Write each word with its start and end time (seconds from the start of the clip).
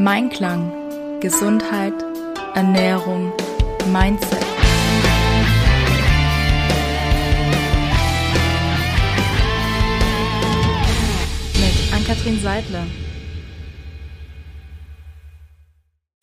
Mein 0.00 0.30
Klang, 0.30 1.18
Gesundheit, 1.18 1.92
Ernährung, 2.54 3.32
Mindset. 3.90 4.38
Mit 11.54 11.92
Ann-Kathrin 11.92 12.38
Seidler. 12.38 12.86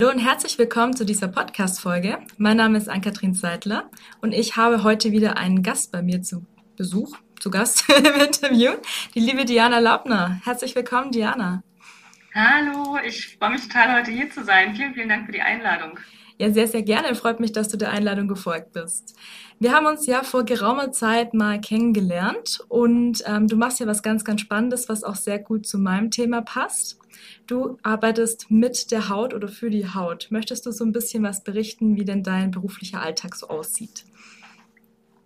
Hallo 0.00 0.10
und 0.10 0.20
herzlich 0.20 0.58
willkommen 0.58 0.96
zu 0.96 1.04
dieser 1.04 1.28
Podcast-Folge. 1.28 2.16
Mein 2.38 2.56
Name 2.56 2.78
ist 2.78 2.88
Ann-Kathrin 2.88 3.34
Seidler 3.34 3.90
und 4.22 4.32
ich 4.32 4.56
habe 4.56 4.84
heute 4.84 5.12
wieder 5.12 5.36
einen 5.36 5.62
Gast 5.62 5.92
bei 5.92 6.00
mir 6.00 6.22
zu 6.22 6.46
Besuch, 6.78 7.14
zu 7.38 7.50
Gast 7.50 7.84
im 7.94 8.22
Interview, 8.22 8.70
die 9.14 9.20
liebe 9.20 9.44
Diana 9.44 9.80
Laubner. 9.80 10.40
Herzlich 10.44 10.74
willkommen, 10.74 11.12
Diana. 11.12 11.62
Hallo, 12.38 12.98
ich 13.02 13.38
freue 13.38 13.52
mich 13.52 13.62
total, 13.62 13.98
heute 13.98 14.10
hier 14.10 14.28
zu 14.30 14.44
sein. 14.44 14.76
Vielen, 14.76 14.92
vielen 14.92 15.08
Dank 15.08 15.24
für 15.24 15.32
die 15.32 15.40
Einladung. 15.40 15.98
Ja, 16.36 16.52
sehr, 16.52 16.68
sehr 16.68 16.82
gerne. 16.82 17.14
Freut 17.14 17.40
mich, 17.40 17.52
dass 17.52 17.68
du 17.68 17.78
der 17.78 17.90
Einladung 17.92 18.28
gefolgt 18.28 18.74
bist. 18.74 19.16
Wir 19.58 19.72
haben 19.72 19.86
uns 19.86 20.04
ja 20.04 20.22
vor 20.22 20.44
geraumer 20.44 20.92
Zeit 20.92 21.32
mal 21.32 21.58
kennengelernt 21.58 22.60
und 22.68 23.22
ähm, 23.24 23.46
du 23.46 23.56
machst 23.56 23.80
ja 23.80 23.86
was 23.86 24.02
ganz, 24.02 24.22
ganz 24.22 24.42
Spannendes, 24.42 24.90
was 24.90 25.02
auch 25.02 25.14
sehr 25.14 25.38
gut 25.38 25.66
zu 25.66 25.78
meinem 25.78 26.10
Thema 26.10 26.42
passt. 26.42 26.98
Du 27.46 27.78
arbeitest 27.82 28.50
mit 28.50 28.90
der 28.90 29.08
Haut 29.08 29.32
oder 29.32 29.48
für 29.48 29.70
die 29.70 29.88
Haut. 29.88 30.26
Möchtest 30.28 30.66
du 30.66 30.72
so 30.72 30.84
ein 30.84 30.92
bisschen 30.92 31.22
was 31.22 31.42
berichten, 31.42 31.96
wie 31.96 32.04
denn 32.04 32.22
dein 32.22 32.50
beruflicher 32.50 33.00
Alltag 33.00 33.34
so 33.34 33.48
aussieht? 33.48 34.04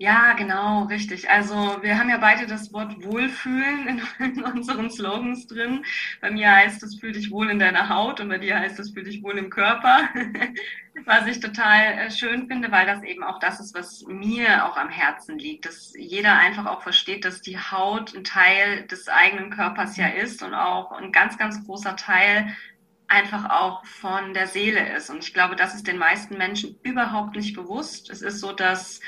Ja, 0.03 0.33
genau, 0.33 0.85
richtig. 0.85 1.29
Also 1.29 1.55
wir 1.83 1.99
haben 1.99 2.09
ja 2.09 2.17
beide 2.17 2.47
das 2.47 2.73
Wort 2.73 3.05
Wohlfühlen 3.05 3.87
in, 3.87 4.03
in, 4.19 4.43
unseren 4.43 4.91
Slogans 4.91 5.47
drin. 5.47 5.85
Bei 6.23 6.31
mir 6.31 6.51
heißt 6.51 6.83
es, 6.83 6.99
fühl 6.99 7.13
dich 7.13 7.31
wohl 7.31 7.51
in 7.51 7.59
deiner 7.59 7.91
Haut 7.91 8.19
und 8.19 8.31
bei 8.31 8.39
dir 8.39 8.59
heißt 8.59 8.79
es, 8.79 8.93
fühl 8.93 9.05
dich 9.05 9.23
wohl 9.23 9.37
im 9.37 9.51
Körper. 9.51 10.09
was 11.05 11.27
ich 11.27 11.41
total 11.41 11.99
äh, 11.99 12.11
schön 12.11 12.49
finde, 12.49 12.73
weil 12.73 12.87
das 12.87 13.03
eben 13.03 13.23
auch 13.23 13.39
das 13.41 13.61
ist, 13.61 13.75
was 13.75 14.03
mir 14.09 14.65
auch 14.65 14.79
am 14.79 14.89
Herzen 14.89 15.39
liegt, 15.39 15.67
dass 15.67 15.93
jeder 15.95 16.35
einfach 16.39 16.65
auch 16.65 16.81
versteht, 16.81 17.27
dass 17.27 17.43
die 17.43 17.59
Haut 17.59 18.15
ein 18.15 18.25
Teil 18.25 18.87
des 18.87 19.07
eigenen 19.09 19.51
Körpers 19.51 19.99
ja 19.99 20.09
ist 20.09 20.43
und 20.43 20.55
auch 20.55 20.93
ein 20.93 21.13
ganz, 21.13 21.37
ganz 21.37 21.63
großer 21.67 21.97
Teil 21.97 22.57
einfach 23.07 23.51
auch 23.51 23.85
von 23.85 24.33
der 24.33 24.47
Seele 24.47 24.97
ist. 24.97 25.11
Und 25.11 25.19
ich 25.19 25.35
glaube, 25.35 25.57
das 25.57 25.75
ist 25.75 25.87
den 25.87 25.99
meisten 25.99 26.39
Menschen 26.39 26.79
überhaupt 26.85 27.37
nicht 27.37 27.55
bewusst. 27.55 28.09
Es 28.09 28.23
ist 28.23 28.41
so, 28.41 28.53
dass 28.53 29.01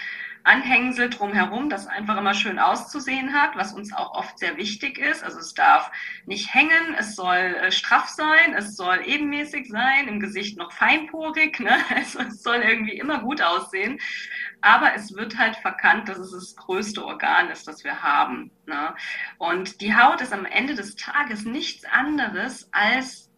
Anhängsel 0.45 1.11
drumherum, 1.11 1.71
das 1.71 1.87
einfach 1.87 2.17
immer 2.17 2.35
schön 2.35 2.59
auszusehen 2.59 3.33
hat, 3.33 3.57
was 3.57 3.73
uns 3.73 3.93
auch 3.93 4.15
oft 4.15 4.39
sehr 4.39 4.57
wichtig 4.57 4.98
ist. 4.98 5.23
Also 5.23 5.39
es 5.39 5.55
darf 5.55 5.91
nicht 6.27 6.53
hängen, 6.53 6.95
es 6.98 7.15
soll 7.15 7.37
äh, 7.37 7.71
straff 7.71 8.09
sein, 8.09 8.55
es 8.57 8.77
soll 8.77 9.03
ebenmäßig 9.05 9.69
sein, 9.69 10.09
im 10.09 10.20
Gesicht 10.20 10.59
noch 10.59 10.73
feinporig, 10.73 11.61
ne? 11.61 11.77
also 11.95 12.20
es 12.20 12.43
soll 12.43 12.57
irgendwie 12.57 12.98
immer 12.98 13.20
gut 13.20 13.43
aussehen. 13.43 14.01
Aber 14.61 14.95
es 14.95 15.15
wird 15.15 15.39
halt 15.39 15.57
verkannt, 15.57 16.09
dass 16.09 16.19
es 16.19 16.33
das 16.33 16.57
größte 16.57 17.05
Organ 17.05 17.51
ist, 17.51 17.67
das 17.67 17.83
wir 17.85 18.03
haben. 18.03 18.51
Ne? 18.67 18.95
Und 19.39 19.81
die 19.81 19.95
Haut 19.95 20.20
ist 20.20 20.33
am 20.33 20.45
Ende 20.45 20.75
des 20.75 20.95
Tages 20.95 21.45
nichts 21.45 21.85
anderes 21.85 22.69
als 22.73 23.29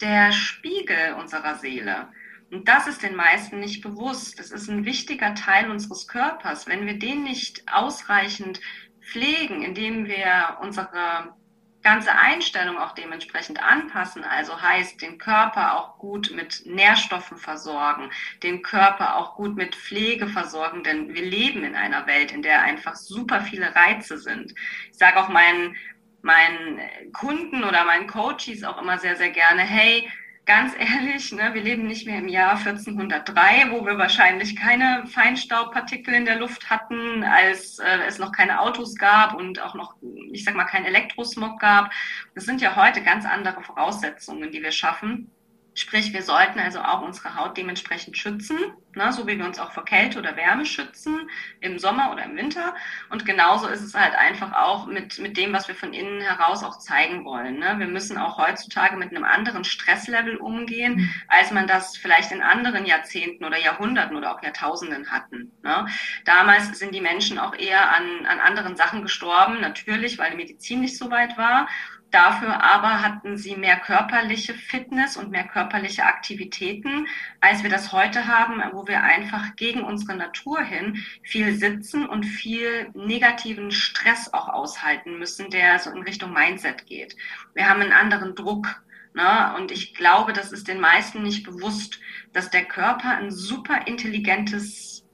der 0.00 0.32
Spiegel 0.32 1.14
unserer 1.18 1.56
Seele. 1.56 2.08
Und 2.50 2.68
das 2.68 2.86
ist 2.86 3.02
den 3.02 3.14
meisten 3.14 3.60
nicht 3.60 3.82
bewusst. 3.82 4.38
Das 4.38 4.50
ist 4.50 4.68
ein 4.68 4.84
wichtiger 4.84 5.34
Teil 5.34 5.70
unseres 5.70 6.08
Körpers. 6.08 6.66
Wenn 6.66 6.86
wir 6.86 6.98
den 6.98 7.22
nicht 7.22 7.62
ausreichend 7.72 8.60
pflegen, 9.00 9.62
indem 9.62 10.06
wir 10.06 10.58
unsere 10.60 11.34
ganze 11.82 12.12
Einstellung 12.12 12.76
auch 12.76 12.92
dementsprechend 12.92 13.62
anpassen, 13.62 14.22
also 14.24 14.60
heißt 14.60 15.00
den 15.00 15.16
Körper 15.16 15.78
auch 15.78 15.96
gut 15.96 16.32
mit 16.34 16.66
Nährstoffen 16.66 17.38
versorgen, 17.38 18.10
den 18.42 18.62
Körper 18.62 19.16
auch 19.16 19.36
gut 19.36 19.56
mit 19.56 19.74
Pflege 19.74 20.26
versorgen, 20.26 20.84
denn 20.84 21.14
wir 21.14 21.24
leben 21.24 21.64
in 21.64 21.74
einer 21.74 22.06
Welt, 22.06 22.32
in 22.32 22.42
der 22.42 22.62
einfach 22.62 22.96
super 22.96 23.40
viele 23.40 23.74
Reize 23.74 24.18
sind. 24.18 24.54
Ich 24.90 24.98
sage 24.98 25.18
auch 25.18 25.28
meinen 25.28 25.76
meinen 26.22 26.80
Kunden 27.14 27.64
oder 27.64 27.84
meinen 27.84 28.06
Coaches 28.06 28.62
auch 28.62 28.80
immer 28.82 28.98
sehr, 28.98 29.16
sehr 29.16 29.30
gerne, 29.30 29.62
hey, 29.62 30.06
ganz 30.46 30.74
ehrlich, 30.78 31.32
ne, 31.32 31.50
wir 31.52 31.62
leben 31.62 31.86
nicht 31.86 32.06
mehr 32.06 32.18
im 32.18 32.28
Jahr 32.28 32.56
1403, 32.56 33.70
wo 33.70 33.84
wir 33.86 33.98
wahrscheinlich 33.98 34.56
keine 34.56 35.06
Feinstaubpartikel 35.06 36.12
in 36.14 36.24
der 36.24 36.38
Luft 36.38 36.70
hatten, 36.70 37.22
als 37.22 37.78
äh, 37.78 38.06
es 38.06 38.18
noch 38.18 38.32
keine 38.32 38.60
Autos 38.60 38.96
gab 38.96 39.34
und 39.34 39.60
auch 39.60 39.74
noch, 39.74 39.94
ich 40.32 40.44
sag 40.44 40.54
mal, 40.54 40.64
kein 40.64 40.84
Elektrosmog 40.84 41.60
gab. 41.60 41.92
Das 42.34 42.44
sind 42.44 42.60
ja 42.60 42.76
heute 42.76 43.02
ganz 43.02 43.24
andere 43.24 43.62
Voraussetzungen, 43.62 44.50
die 44.50 44.62
wir 44.62 44.72
schaffen. 44.72 45.30
Sprich, 45.74 46.12
wir 46.12 46.22
sollten 46.22 46.58
also 46.58 46.80
auch 46.80 47.02
unsere 47.02 47.36
Haut 47.36 47.56
dementsprechend 47.56 48.16
schützen, 48.16 48.58
ne, 48.94 49.12
so 49.12 49.26
wie 49.26 49.38
wir 49.38 49.44
uns 49.44 49.60
auch 49.60 49.70
vor 49.70 49.84
Kälte 49.84 50.18
oder 50.18 50.36
Wärme 50.36 50.66
schützen, 50.66 51.30
im 51.60 51.78
Sommer 51.78 52.10
oder 52.12 52.24
im 52.24 52.36
Winter. 52.36 52.74
Und 53.08 53.24
genauso 53.24 53.68
ist 53.68 53.82
es 53.82 53.94
halt 53.94 54.14
einfach 54.16 54.52
auch 54.52 54.86
mit, 54.86 55.18
mit 55.20 55.36
dem, 55.36 55.52
was 55.52 55.68
wir 55.68 55.76
von 55.76 55.92
innen 55.92 56.20
heraus 56.20 56.64
auch 56.64 56.78
zeigen 56.78 57.24
wollen. 57.24 57.58
Ne. 57.58 57.76
Wir 57.78 57.86
müssen 57.86 58.18
auch 58.18 58.36
heutzutage 58.36 58.96
mit 58.96 59.10
einem 59.10 59.24
anderen 59.24 59.62
Stresslevel 59.64 60.36
umgehen, 60.36 60.96
mhm. 60.96 61.10
als 61.28 61.52
man 61.52 61.68
das 61.68 61.96
vielleicht 61.96 62.32
in 62.32 62.42
anderen 62.42 62.84
Jahrzehnten 62.84 63.44
oder 63.44 63.58
Jahrhunderten 63.58 64.16
oder 64.16 64.34
auch 64.34 64.42
Jahrtausenden 64.42 65.10
hatten. 65.12 65.52
Ne. 65.62 65.86
Damals 66.24 66.78
sind 66.78 66.94
die 66.94 67.00
Menschen 67.00 67.38
auch 67.38 67.54
eher 67.54 67.94
an, 67.94 68.26
an 68.26 68.40
anderen 68.40 68.76
Sachen 68.76 69.02
gestorben, 69.02 69.60
natürlich, 69.60 70.18
weil 70.18 70.32
die 70.32 70.36
Medizin 70.36 70.80
nicht 70.80 70.98
so 70.98 71.10
weit 71.10 71.38
war. 71.38 71.68
Dafür 72.10 72.62
aber 72.62 73.02
hatten 73.02 73.36
sie 73.36 73.54
mehr 73.54 73.76
körperliche 73.76 74.54
Fitness 74.54 75.16
und 75.16 75.30
mehr 75.30 75.46
körperliche 75.46 76.04
Aktivitäten, 76.04 77.06
als 77.40 77.62
wir 77.62 77.70
das 77.70 77.92
heute 77.92 78.26
haben, 78.26 78.62
wo 78.72 78.86
wir 78.88 79.02
einfach 79.02 79.54
gegen 79.54 79.82
unsere 79.82 80.16
Natur 80.16 80.60
hin 80.60 81.04
viel 81.22 81.54
sitzen 81.54 82.08
und 82.08 82.24
viel 82.24 82.90
negativen 82.94 83.70
Stress 83.70 84.32
auch 84.32 84.48
aushalten 84.48 85.18
müssen, 85.18 85.50
der 85.50 85.78
so 85.78 85.90
in 85.90 86.02
Richtung 86.02 86.32
Mindset 86.32 86.86
geht. 86.86 87.14
Wir 87.54 87.68
haben 87.68 87.80
einen 87.80 87.92
anderen 87.92 88.34
Druck. 88.34 88.82
Ne? 89.14 89.54
Und 89.56 89.70
ich 89.70 89.94
glaube, 89.94 90.32
das 90.32 90.52
ist 90.52 90.68
den 90.68 90.80
meisten 90.80 91.22
nicht 91.22 91.44
bewusst, 91.44 92.00
dass 92.32 92.50
der 92.50 92.64
Körper 92.64 93.16
ein 93.16 93.30
super 93.30 93.86
intelligentes 93.86 95.04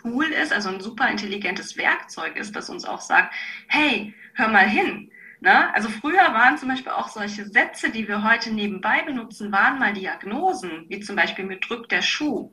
Tool 0.00 0.26
ist, 0.26 0.52
also 0.52 0.68
ein 0.68 0.80
super 0.80 1.08
intelligentes 1.10 1.76
Werkzeug 1.76 2.36
ist, 2.36 2.56
das 2.56 2.70
uns 2.70 2.84
auch 2.84 3.00
sagt, 3.00 3.34
hey, 3.68 4.14
hör 4.34 4.48
mal 4.48 4.68
hin, 4.68 5.10
Ne? 5.40 5.74
Also 5.74 5.88
früher 5.88 6.34
waren 6.34 6.58
zum 6.58 6.68
Beispiel 6.68 6.92
auch 6.92 7.08
solche 7.08 7.46
Sätze, 7.46 7.90
die 7.90 8.06
wir 8.06 8.22
heute 8.22 8.52
nebenbei 8.52 9.02
benutzen, 9.02 9.52
waren 9.52 9.78
mal 9.78 9.94
Diagnosen, 9.94 10.86
wie 10.88 11.00
zum 11.00 11.16
Beispiel 11.16 11.46
mir 11.46 11.58
drückt 11.58 11.92
der 11.92 12.02
Schuh 12.02 12.52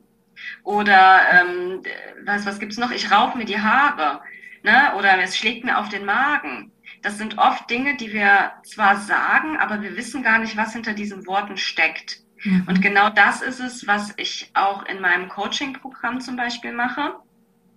oder 0.62 1.20
ähm, 1.32 1.82
was, 2.24 2.46
was 2.46 2.58
gibt's 2.58 2.78
noch? 2.78 2.90
Ich 2.90 3.10
raufe 3.10 3.38
mir 3.38 3.44
die 3.44 3.60
Haare 3.60 4.20
ne? 4.62 4.92
oder 4.96 5.18
es 5.20 5.36
schlägt 5.36 5.64
mir 5.64 5.78
auf 5.78 5.88
den 5.88 6.04
Magen. 6.04 6.72
Das 7.02 7.18
sind 7.18 7.38
oft 7.38 7.68
Dinge, 7.70 7.96
die 7.96 8.12
wir 8.12 8.52
zwar 8.64 8.96
sagen, 8.96 9.56
aber 9.58 9.82
wir 9.82 9.96
wissen 9.96 10.22
gar 10.22 10.38
nicht, 10.38 10.56
was 10.56 10.72
hinter 10.72 10.94
diesen 10.94 11.26
Worten 11.26 11.56
steckt. 11.56 12.20
Mhm. 12.42 12.64
Und 12.66 12.82
genau 12.82 13.10
das 13.10 13.42
ist 13.42 13.60
es, 13.60 13.86
was 13.86 14.14
ich 14.16 14.50
auch 14.54 14.84
in 14.86 15.00
meinem 15.00 15.28
Coaching-Programm 15.28 16.20
zum 16.20 16.36
Beispiel 16.36 16.72
mache. 16.72 17.14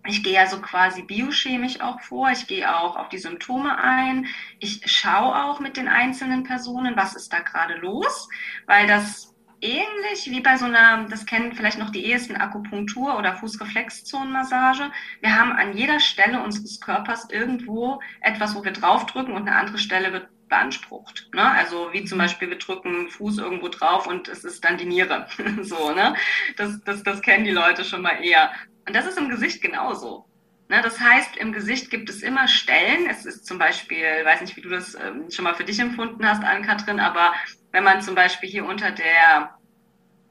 Ich 0.08 0.24
gehe 0.24 0.40
also 0.40 0.60
quasi 0.62 1.04
biochemisch 1.04 1.80
auch 1.82 2.02
vor. 2.02 2.30
Ich 2.32 2.48
gehe 2.48 2.76
auch 2.76 2.96
auf 2.96 3.10
die 3.10 3.20
Symptome 3.20 3.78
ein. 3.78 4.26
Ich 4.60 4.82
schaue 4.86 5.44
auch 5.44 5.60
mit 5.60 5.78
den 5.78 5.88
einzelnen 5.88 6.44
Personen, 6.44 6.96
was 6.96 7.16
ist 7.16 7.32
da 7.32 7.40
gerade 7.40 7.76
los, 7.76 8.28
weil 8.66 8.88
das 8.88 9.32
ähnlich 9.62 10.26
wie 10.26 10.42
bei 10.42 10.58
so 10.58 10.66
einer, 10.66 11.06
das 11.08 11.26
kennen 11.26 11.54
vielleicht 11.54 11.78
noch 11.78 11.92
die 11.92 12.06
ehesten 12.06 12.36
Akupunktur 12.36 13.18
oder 13.18 13.36
Fußreflexzonenmassage. 13.36 14.92
Wir 15.22 15.36
haben 15.36 15.52
an 15.52 15.78
jeder 15.78 16.00
Stelle 16.00 16.42
unseres 16.42 16.82
Körpers 16.82 17.30
irgendwo 17.30 18.02
etwas, 18.22 18.56
wo 18.56 18.64
wir 18.64 18.72
draufdrücken 18.72 19.36
und 19.36 19.48
eine 19.48 19.56
andere 19.56 19.78
Stelle 19.78 20.12
wird 20.14 20.30
beansprucht. 20.52 21.30
Ne? 21.34 21.50
Also 21.52 21.90
wie 21.94 22.06
zum 22.06 22.20
Beispiel, 22.20 22.50
wir 22.50 22.60
drücken 22.60 23.10
Fuß 23.10 23.40
irgendwo 23.40 23.70
drauf 23.70 24.06
und 24.06 24.28
es 24.28 24.44
ist 24.44 24.64
dann 24.64 24.78
die 24.78 24.86
Niere. 24.86 25.26
so, 25.62 25.92
ne? 25.94 26.14
Das, 26.58 26.80
das, 26.84 27.02
das 27.02 27.22
kennen 27.24 27.46
die 27.46 27.52
Leute 27.52 27.84
schon 27.84 28.04
mal 28.04 28.24
eher. 28.24 28.52
Und 28.86 28.96
das 28.96 29.08
ist 29.08 29.18
im 29.18 29.30
Gesicht 29.30 29.62
genauso. 29.64 30.26
Ne, 30.68 30.82
das 30.82 31.00
heißt, 31.00 31.36
im 31.38 31.52
Gesicht 31.52 31.90
gibt 31.90 32.10
es 32.10 32.22
immer 32.22 32.48
Stellen. 32.48 33.08
Es 33.10 33.26
ist 33.26 33.46
zum 33.46 33.58
Beispiel, 33.58 34.06
weiß 34.24 34.42
nicht, 34.42 34.56
wie 34.56 34.62
du 34.62 34.70
das 34.70 34.96
ähm, 34.96 35.30
schon 35.30 35.44
mal 35.44 35.56
für 35.56 35.66
dich 35.66 35.80
empfunden 35.80 36.26
hast, 36.26 36.44
Ann-Kathrin, 36.44 37.00
aber 37.00 37.34
wenn 37.72 37.84
man 37.84 38.02
zum 38.02 38.16
Beispiel 38.16 38.50
hier 38.50 38.66
unter 38.66 38.92
der 38.92 39.58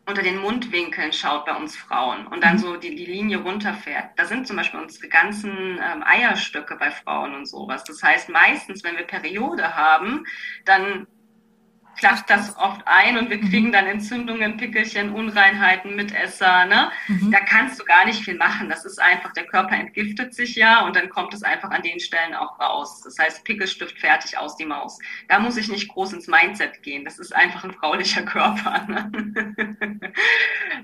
unter 0.07 0.23
den 0.23 0.39
Mundwinkeln 0.39 1.13
schaut 1.13 1.45
bei 1.47 1.55
uns 1.55 1.77
Frauen 1.77 2.27
und 2.27 2.43
dann 2.43 2.55
mhm. 2.55 2.59
so 2.59 2.77
die, 2.77 2.95
die 2.95 3.07
Linie 3.07 3.39
runterfährt. 3.39 4.11
Da 4.17 4.25
sind 4.25 4.47
zum 4.47 4.57
Beispiel 4.57 4.81
unsere 4.81 5.09
ganzen 5.09 5.79
ähm, 5.79 6.03
Eierstöcke 6.05 6.77
bei 6.77 6.91
Frauen 6.91 7.35
und 7.35 7.47
sowas. 7.47 7.85
Das 7.85 8.03
heißt, 8.03 8.29
meistens, 8.29 8.83
wenn 8.83 8.97
wir 8.97 9.05
Periode 9.05 9.77
haben, 9.77 10.27
dann 10.65 11.07
klappt 12.01 12.31
das 12.31 12.57
oft 12.57 12.81
ein 12.87 13.19
und 13.19 13.29
wir 13.29 13.37
mhm. 13.37 13.51
kriegen 13.51 13.73
dann 13.73 13.87
Entzündungen, 13.87 14.57
Pickelchen, 14.57 15.13
Unreinheiten, 15.13 15.95
Mitesser. 15.95 16.65
Ne? 16.65 16.91
Mhm. 17.09 17.31
Da 17.31 17.41
kannst 17.41 17.79
du 17.79 17.85
gar 17.85 18.07
nicht 18.07 18.25
viel 18.25 18.37
machen. 18.37 18.71
Das 18.71 18.87
ist 18.87 19.01
einfach, 19.01 19.33
der 19.35 19.47
Körper 19.47 19.77
entgiftet 19.77 20.35
sich 20.35 20.57
ja 20.57 20.85
und 20.87 20.97
dann 20.97 21.11
kommt 21.11 21.35
es 21.35 21.43
einfach 21.43 21.71
an 21.71 21.83
den 21.83 22.01
Stellen 22.01 22.35
auch 22.35 22.59
raus. 22.59 23.03
Das 23.05 23.19
heißt, 23.19 23.45
Pickelstift 23.45 23.99
fertig 23.99 24.39
aus 24.39 24.57
die 24.57 24.65
Maus. 24.65 24.99
Da 25.29 25.39
muss 25.39 25.59
ich 25.59 25.71
nicht 25.71 25.89
groß 25.89 26.15
ins 26.15 26.27
Mindset 26.27 26.83
gehen. 26.83 27.05
Das 27.05 27.19
ist 27.19 27.37
einfach 27.37 27.65
ein 27.65 27.73
fraulicher 27.73 28.23
Körper. 28.31 28.87
Ne? 28.89 29.11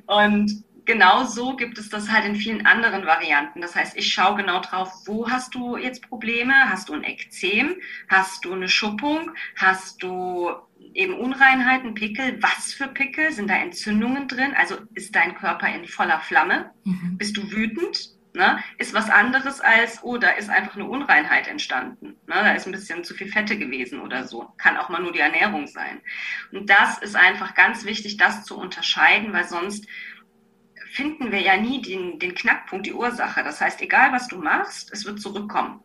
und 0.07 0.65
genau 0.85 1.25
so 1.25 1.57
gibt 1.57 1.79
es 1.79 1.89
das 1.89 2.11
halt 2.11 2.27
in 2.27 2.37
vielen 2.37 2.67
anderen 2.67 3.07
Varianten. 3.07 3.63
Das 3.63 3.75
heißt, 3.75 3.97
ich 3.97 4.13
schaue 4.13 4.37
genau 4.37 4.61
drauf, 4.61 4.93
wo 5.07 5.31
hast 5.31 5.55
du 5.55 5.79
jetzt 5.79 6.07
Probleme? 6.09 6.53
Hast 6.69 6.91
du 6.91 6.93
ein 6.93 7.05
Ekzem? 7.05 7.77
Hast 8.09 8.45
du 8.45 8.53
eine 8.53 8.69
Schuppung? 8.69 9.31
Hast 9.57 10.03
du 10.03 10.55
eben 10.97 11.15
Unreinheiten, 11.15 11.95
Pickel? 11.95 12.43
Was 12.43 12.73
für 12.73 12.89
Pickel? 12.89 13.31
Sind 13.33 13.49
da 13.49 13.55
Entzündungen 13.55 14.29
drin? 14.29 14.55
Also 14.57 14.77
ist 14.95 15.15
dein 15.15 15.35
Körper 15.35 15.69
in 15.73 15.87
voller 15.87 16.21
Flamme? 16.21 16.71
Mhm. 16.85 17.19
Bist 17.19 17.37
du 17.37 17.51
wütend? 17.53 18.17
Ne? 18.33 18.63
Ist 18.77 18.93
was 18.93 19.09
anderes 19.09 19.61
als, 19.63 20.03
oh, 20.03 20.19
da 20.19 20.29
ist 20.29 20.51
einfach 20.51 20.75
eine 20.75 20.85
Unreinheit 20.87 21.49
entstanden. 21.49 22.17
Ne? 22.27 22.35
Da 22.35 22.53
ist 22.53 22.67
ein 22.67 22.73
bisschen 22.73 23.03
zu 23.03 23.15
viel 23.15 23.29
Fette 23.29 23.59
gewesen 23.59 24.01
oder 24.01 24.27
so. 24.27 24.53
Kann 24.59 24.77
auch 24.77 24.91
mal 24.91 25.01
nur 25.01 25.13
die 25.13 25.21
Ernährung 25.21 25.67
sein. 25.67 26.03
Und 26.53 26.69
das 26.69 26.99
ist 26.99 27.17
einfach 27.17 27.55
ganz 27.55 27.87
wichtig, 27.87 28.19
das 28.19 28.45
zu 28.45 28.59
unterscheiden, 28.59 29.33
weil 29.33 29.49
sonst 29.49 29.87
finden 30.93 31.33
wir 31.33 31.41
ja 31.41 31.57
nie 31.57 31.81
den, 31.81 32.19
den 32.19 32.35
Knackpunkt, 32.35 32.87
die 32.87 32.93
Ursache. 32.93 33.43
Das 33.43 33.61
heißt, 33.61 33.81
egal 33.81 34.13
was 34.13 34.29
du 34.29 34.39
machst, 34.39 34.93
es 34.93 35.07
wird 35.07 35.21
zurückkommen. 35.21 35.81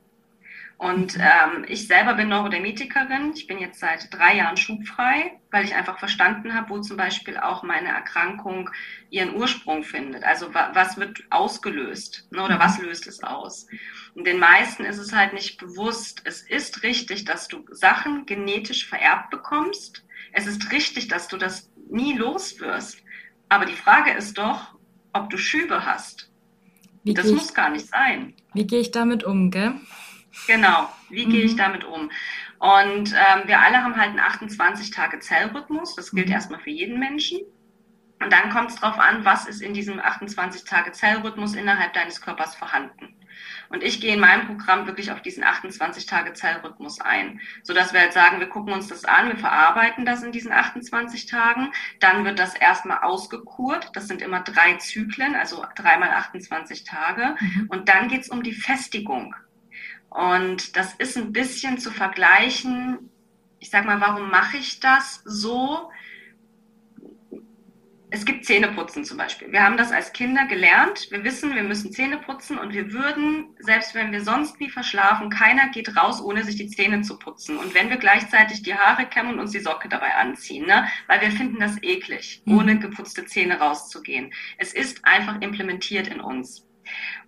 Und 0.82 1.16
ähm, 1.20 1.64
ich 1.68 1.86
selber 1.86 2.16
bin 2.16 2.30
Neurodermetikerin. 2.30 3.34
Ich 3.36 3.46
bin 3.46 3.60
jetzt 3.60 3.80
seit 3.80 4.12
drei 4.12 4.38
Jahren 4.38 4.58
schubfrei, 4.58 5.40
weil 5.52 5.64
ich 5.64 5.76
einfach 5.76 6.00
verstanden 6.00 6.56
habe, 6.56 6.72
wo 6.72 6.80
zum 6.80 6.98
Beispiel 6.98 7.38
auch 7.38 7.62
meine 7.62 7.90
Erkrankung 7.90 8.68
ihren 9.12 9.36
Ursprung 9.36 9.84
findet. 9.84 10.24
Also 10.24 10.56
wa 10.56 10.72
was 10.74 10.98
wird 10.98 11.24
ausgelöst 11.30 12.28
ne, 12.32 12.44
oder 12.44 12.58
was 12.58 12.80
mhm. 12.80 12.86
löst 12.86 13.06
es 13.06 13.22
aus? 13.22 13.68
Und 14.16 14.26
den 14.26 14.40
meisten 14.40 14.84
ist 14.84 14.98
es 14.98 15.14
halt 15.14 15.34
nicht 15.34 15.60
bewusst. 15.60 16.24
Es 16.24 16.42
ist 16.42 16.82
richtig, 16.82 17.26
dass 17.26 17.48
du 17.48 17.64
Sachen 17.70 18.26
genetisch 18.26 18.88
vererbt 18.88 19.30
bekommst. 19.30 20.04
Es 20.32 20.48
ist 20.48 20.72
richtig, 20.72 21.10
dass 21.10 21.28
du 21.28 21.38
das 21.38 21.70
nie 21.92 22.18
los 22.18 22.60
wirst. 22.60 23.04
Aber 23.50 23.66
die 23.66 23.76
Frage 23.76 24.14
ist 24.14 24.36
doch, 24.40 24.74
ob 25.14 25.30
du 25.30 25.38
Schübe 25.38 25.86
hast. 25.86 26.32
Wie 27.04 27.14
das 27.14 27.28
muss 27.28 27.54
gar 27.54 27.70
nicht 27.70 27.88
sein. 27.88 28.34
Wie 28.56 28.66
gehe 28.66 28.80
ich 28.80 28.90
damit 28.90 29.24
um, 29.24 29.52
gell? 29.52 29.76
Genau, 30.48 30.90
wie 31.10 31.26
gehe 31.26 31.44
ich 31.44 31.54
mhm. 31.54 31.58
damit 31.58 31.84
um? 31.84 32.12
Und 32.60 33.14
ähm, 33.14 33.42
wir 33.46 33.60
alle 33.60 33.84
haben 33.84 33.98
halt 33.98 34.10
einen 34.10 34.20
28-Tage-Zellrhythmus. 34.20 35.96
Das 35.96 36.12
gilt 36.12 36.28
mhm. 36.28 36.34
erstmal 36.34 36.60
für 36.60 36.70
jeden 36.70 37.00
Menschen. 37.00 37.40
Und 38.22 38.32
dann 38.32 38.52
kommt 38.52 38.70
es 38.70 38.76
darauf 38.76 39.00
an, 39.00 39.26
was 39.26 39.48
ist 39.48 39.62
in 39.62 39.74
diesem 39.74 40.00
28-Tage-Zellrhythmus 40.00 41.56
innerhalb 41.56 41.94
deines 41.94 42.22
Körpers 42.22 42.56
vorhanden. 42.56 43.16
Und 43.70 43.84
ich 43.84 44.00
gehe 44.00 44.14
in 44.14 44.20
meinem 44.20 44.46
Programm 44.46 44.86
wirklich 44.86 45.12
auf 45.12 45.22
diesen 45.22 45.44
28-Tage-Zellrhythmus 45.44 47.00
ein, 47.00 47.40
sodass 47.64 47.94
wir 47.94 48.02
halt 48.02 48.14
sagen, 48.14 48.40
wir 48.40 48.50
gucken 48.50 48.74
uns 48.74 48.88
das 48.88 49.06
an, 49.06 49.30
wir 49.30 49.38
verarbeiten 49.38 50.06
das 50.06 50.22
in 50.22 50.32
diesen 50.32 50.52
28 50.52 51.26
Tagen, 51.26 51.72
dann 52.00 52.26
wird 52.26 52.38
das 52.38 52.54
erstmal 52.54 53.00
ausgekurt, 53.00 53.90
das 53.94 54.08
sind 54.08 54.22
immer 54.22 54.42
drei 54.42 54.76
Zyklen, 54.76 55.36
also 55.36 55.66
dreimal 55.76 56.10
28 56.10 56.84
Tage, 56.84 57.36
mhm. 57.40 57.68
und 57.70 57.90
dann 57.90 58.10
geht 58.10 58.22
es 58.22 58.30
um 58.30 58.44
die 58.44 58.54
Festigung. 58.54 59.34
Und 60.12 60.76
das 60.76 60.94
ist 60.96 61.18
ein 61.18 61.32
bisschen 61.32 61.80
zu 61.80 61.90
vergleichen, 61.90 63.10
ich 63.60 63.70
sag 63.70 63.86
mal, 63.86 64.02
warum 64.02 64.30
mache 64.30 64.58
ich 64.58 64.80
das 64.80 65.22
so? 65.26 65.90
es 68.14 68.26
gibt 68.26 68.46
Zähneputzen 68.46 69.06
zum 69.06 69.18
Beispiel. 69.18 69.52
Wir 69.54 69.64
haben 69.64 69.78
das 69.78 69.94
als 69.94 70.12
Kinder 70.12 70.46
gelernt. 70.46 71.08
Wir 71.12 71.24
wissen, 71.24 71.56
wir 71.56 71.64
müssen 71.64 71.94
Zähne 71.94 72.18
putzen 72.18 72.58
und 72.58 72.74
wir 72.74 72.92
würden, 72.92 73.56
selbst 73.60 73.96
wenn 73.96 74.12
wir 74.12 74.22
sonst 74.22 74.60
wie 74.60 74.70
verschlafen, 74.70 75.30
keiner 75.30 75.70
geht 75.70 75.96
raus, 75.96 76.22
ohne 76.22 76.44
sich 76.44 76.58
die 76.58 76.68
Zähne 76.68 77.04
zu 77.04 77.18
putzen. 77.18 77.58
Und 77.58 77.74
wenn 77.74 77.90
wir 77.90 77.96
gleichzeitig 77.96 78.64
die 78.64 78.76
Haare 78.76 79.06
kämmen 79.06 79.36
und 79.36 79.40
uns 79.40 79.52
die 79.52 79.62
Socke 79.62 79.88
dabei 79.88 80.14
anziehen, 80.16 80.68
ne? 80.68 80.88
weil 81.08 81.22
wir 81.22 81.32
finden 81.32 81.62
das 81.62 81.82
eklig, 81.82 82.42
mhm. 82.44 82.58
ohne 82.58 82.80
geputzte 82.80 83.26
Zähne 83.26 83.60
rauszugehen. 83.60 84.34
Es 84.58 84.74
ist 84.74 85.06
einfach 85.06 85.40
implementiert 85.40 86.10
in 86.10 86.20
uns. 86.20 86.68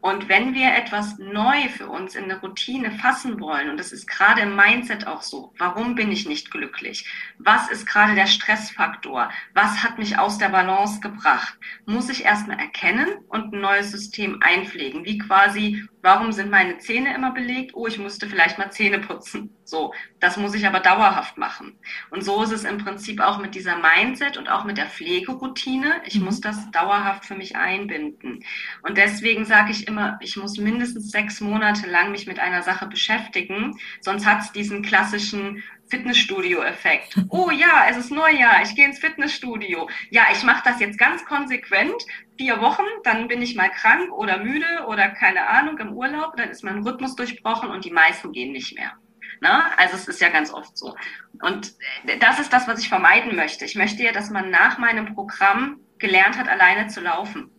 Und 0.02 0.28
wenn 0.28 0.54
wir 0.54 0.74
etwas 0.76 1.18
neu 1.18 1.70
für 1.70 1.88
uns 1.88 2.16
in 2.16 2.28
der 2.28 2.40
Routine 2.40 2.92
fassen 2.92 3.40
wollen, 3.40 3.70
und 3.70 3.78
das 3.78 3.92
ist 3.92 4.08
gerade 4.08 4.42
im 4.42 4.56
Mindset 4.56 5.08
auch 5.08 5.22
so, 5.22 5.54
warum 5.58 5.96
bin 5.96 6.12
ich 6.12 6.28
nicht 6.28 6.52
glücklich? 6.52 7.10
Was 7.38 7.70
ist 7.70 7.86
gerade 7.86 8.16
der 8.16 8.28
Stressfaktor? 8.28 9.32
Was 9.54 9.82
hat 9.84 9.98
mich 9.98 10.18
aus 10.18 10.38
der 10.38 10.50
Balance 10.50 11.00
gebracht? 11.00 11.58
Muss 11.86 12.10
ich 12.10 12.26
erstmal 12.26 12.60
erkennen 12.60 13.08
und 13.30 13.54
ein 13.54 13.62
neues 13.62 13.92
System 13.92 14.40
einpflegen, 14.42 15.06
wie 15.06 15.18
quasi 15.18 15.88
Warum 16.04 16.34
sind 16.34 16.52
meine 16.52 16.80
Zähne 16.80 17.16
immer 17.16 17.32
belegt? 17.32 17.76
Oh, 17.76 17.88
ich 17.88 17.98
musste 17.98 18.28
vielleicht 18.28 18.58
mal 18.58 18.70
Zähne 18.72 19.00
putzen. 19.00 19.56
So, 19.64 19.94
das 20.20 20.36
muss 20.36 20.54
ich 20.54 20.68
aber 20.68 20.82
dauerhaft 20.82 21.38
machen. 21.38 21.80
Und 22.10 22.26
so 22.26 22.44
ist 22.44 22.52
es 22.52 22.66
im 22.66 22.78
Prinzip 22.78 23.22
auch 23.22 23.40
mit 23.40 23.56
dieser 23.56 23.78
Mindset 23.78 24.36
und 24.36 24.50
auch 24.50 24.66
mit 24.66 24.78
der 24.78 24.88
Pflegeroutine. 24.88 26.02
Ich 26.06 26.20
mhm. 26.20 26.26
muss 26.26 26.42
das 26.42 26.70
dauerhaft 26.72 27.24
für 27.24 27.36
mich 27.36 27.56
einbinden. 27.56 28.44
Und 28.82 28.98
deswegen 28.98 29.46
sage 29.46 29.72
ich 29.72 29.88
immer, 29.88 30.20
ich 30.20 30.36
muss 30.36 30.58
mindestens 30.58 31.10
sechs 31.10 31.40
Monate 31.40 31.90
lang 31.90 32.12
mich 32.12 32.28
mit 32.28 32.38
einer 32.38 32.64
Sache 32.64 32.88
beschäftigen. 32.88 33.80
Sonst 34.02 34.26
hat 34.26 34.42
es 34.42 34.52
diesen 34.52 34.82
klassischen 34.82 35.64
Fitnessstudio-Effekt. 35.90 37.16
Oh 37.30 37.52
ja, 37.52 37.86
es 37.90 37.98
ist 37.98 38.12
Neujahr, 38.12 38.62
ich 38.64 38.76
gehe 38.76 38.86
ins 38.86 39.00
Fitnessstudio. 39.00 39.90
Ja, 40.10 40.24
ich 40.32 40.44
mache 40.44 40.64
das 40.66 40.80
jetzt 40.80 40.98
ganz 40.98 41.24
konsequent, 41.26 41.94
vier 42.38 42.62
Wochen, 42.62 42.84
dann 43.04 43.28
bin 43.28 43.42
ich 43.42 43.56
mal 43.56 43.70
krank 43.70 44.12
oder 44.12 44.38
müde 44.38 44.86
oder 44.88 45.10
keine 45.10 45.48
Ahnung 45.48 45.78
im 45.78 45.94
Urlaub, 45.94 46.36
dann 46.38 46.50
ist 46.50 46.64
mein 46.64 46.84
Rhythmus 46.84 47.16
durchbrochen 47.16 47.70
und 47.70 47.86
die 47.86 47.92
meisten 47.92 48.32
gehen 48.32 48.52
nicht 48.54 48.76
mehr. 48.76 48.94
Na? 49.42 49.72
Also 49.78 49.96
es 49.96 50.08
ist 50.08 50.22
ja 50.22 50.30
ganz 50.30 50.54
oft 50.54 50.78
so. 50.78 50.96
Und 51.42 51.74
das 52.20 52.40
ist 52.40 52.54
das, 52.54 52.68
was 52.68 52.80
ich 52.80 52.90
vermeiden 52.90 53.36
möchte. 53.36 53.66
Ich 53.66 53.76
möchte 53.76 54.02
ja, 54.02 54.12
dass 54.12 54.30
man 54.30 54.50
nach 54.50 54.78
meinem 54.78 55.14
Programm 55.14 55.80
gelernt 55.98 56.38
hat, 56.38 56.48
alleine 56.48 56.88
zu 56.88 57.02
laufen. 57.02 57.52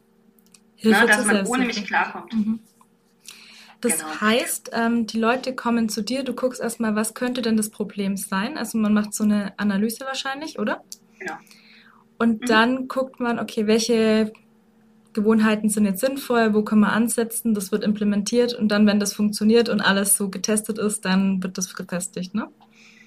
Na, 0.83 1.07
dass 1.07 1.25
man 1.25 1.47
ohne 1.47 1.67
mich 1.67 1.87
klarkommt. 1.87 2.33
Mhm. 2.33 2.61
Das 3.85 3.99
genau. 3.99 4.21
heißt, 4.23 4.71
ähm, 4.73 5.07
die 5.07 5.19
Leute 5.19 5.55
kommen 5.55 5.91
zu 5.91 6.03
dir, 6.03 6.25
du 6.25 6.33
guckst 6.33 6.61
erstmal, 6.61 6.97
was 6.97 7.13
könnte 7.13 7.43
denn 7.43 7.59
das 7.59 7.69
Problem 7.69 8.17
sein? 8.17 8.57
Also 8.57 8.79
man 8.79 8.95
macht 8.95 9.13
so 9.13 9.25
eine 9.25 9.53
Analyse 9.59 10.07
wahrscheinlich, 10.07 10.59
oder? 10.59 10.83
Genau. 11.19 11.35
Und 12.19 12.41
mhm. 12.41 12.47
dann 12.47 12.89
guckt 12.89 13.21
man, 13.21 13.39
okay, 13.39 13.67
welche 13.67 14.33
Gewohnheiten 15.13 15.69
sind 15.69 15.85
jetzt 15.85 16.01
sinnvoll, 16.01 16.55
wo 16.55 16.63
können 16.63 16.81
wir 16.81 16.93
ansetzen, 16.93 17.53
das 17.53 17.73
wird 17.73 17.85
implementiert 17.85 18.55
und 18.55 18.69
dann, 18.69 18.87
wenn 18.87 18.99
das 18.99 19.13
funktioniert 19.13 19.69
und 19.69 19.83
alles 19.83 20.17
so 20.17 20.31
getestet 20.31 20.79
ist, 20.79 21.05
dann 21.05 21.43
wird 21.43 21.59
das 21.59 21.75
gefestigt, 21.75 22.35
ne? 22.35 22.49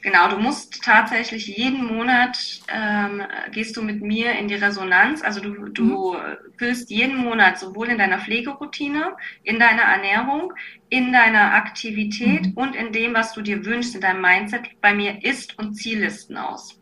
Genau, 0.02 0.30
du 0.30 0.38
musst 0.38 0.84
tatsächlich 0.84 1.48
jeden 1.48 1.86
Monat 1.86 2.38
ähm, 2.70 3.24
gehst 3.52 3.76
du 3.76 3.82
mit 3.82 4.02
mir 4.02 4.34
in 4.34 4.48
die 4.48 4.56
Resonanz. 4.56 5.22
Also 5.22 5.42
du, 5.42 5.70
du 5.70 6.14
mhm. 6.14 6.18
füllst 6.58 6.90
jeden 6.90 7.18
Monat 7.18 7.60
sowohl 7.60 7.90
in 7.90 7.98
deiner 7.98 8.20
Pflegeroutine, 8.20 9.16
in 9.44 9.60
deiner 9.60 9.82
Ernährung, 9.82 10.54
in 10.90 11.12
deiner 11.12 11.54
Aktivität 11.54 12.48
mhm. 12.48 12.54
und 12.54 12.76
in 12.76 12.92
dem, 12.92 13.14
was 13.14 13.34
du 13.34 13.42
dir 13.42 13.66
wünschst, 13.66 13.96
in 13.96 14.02
deinem 14.02 14.22
Mindset 14.22 14.80
bei 14.82 14.94
mir 14.94 15.24
Ist- 15.24 15.58
und 15.58 15.74
Ziellisten 15.74 16.38
aus. 16.38 16.80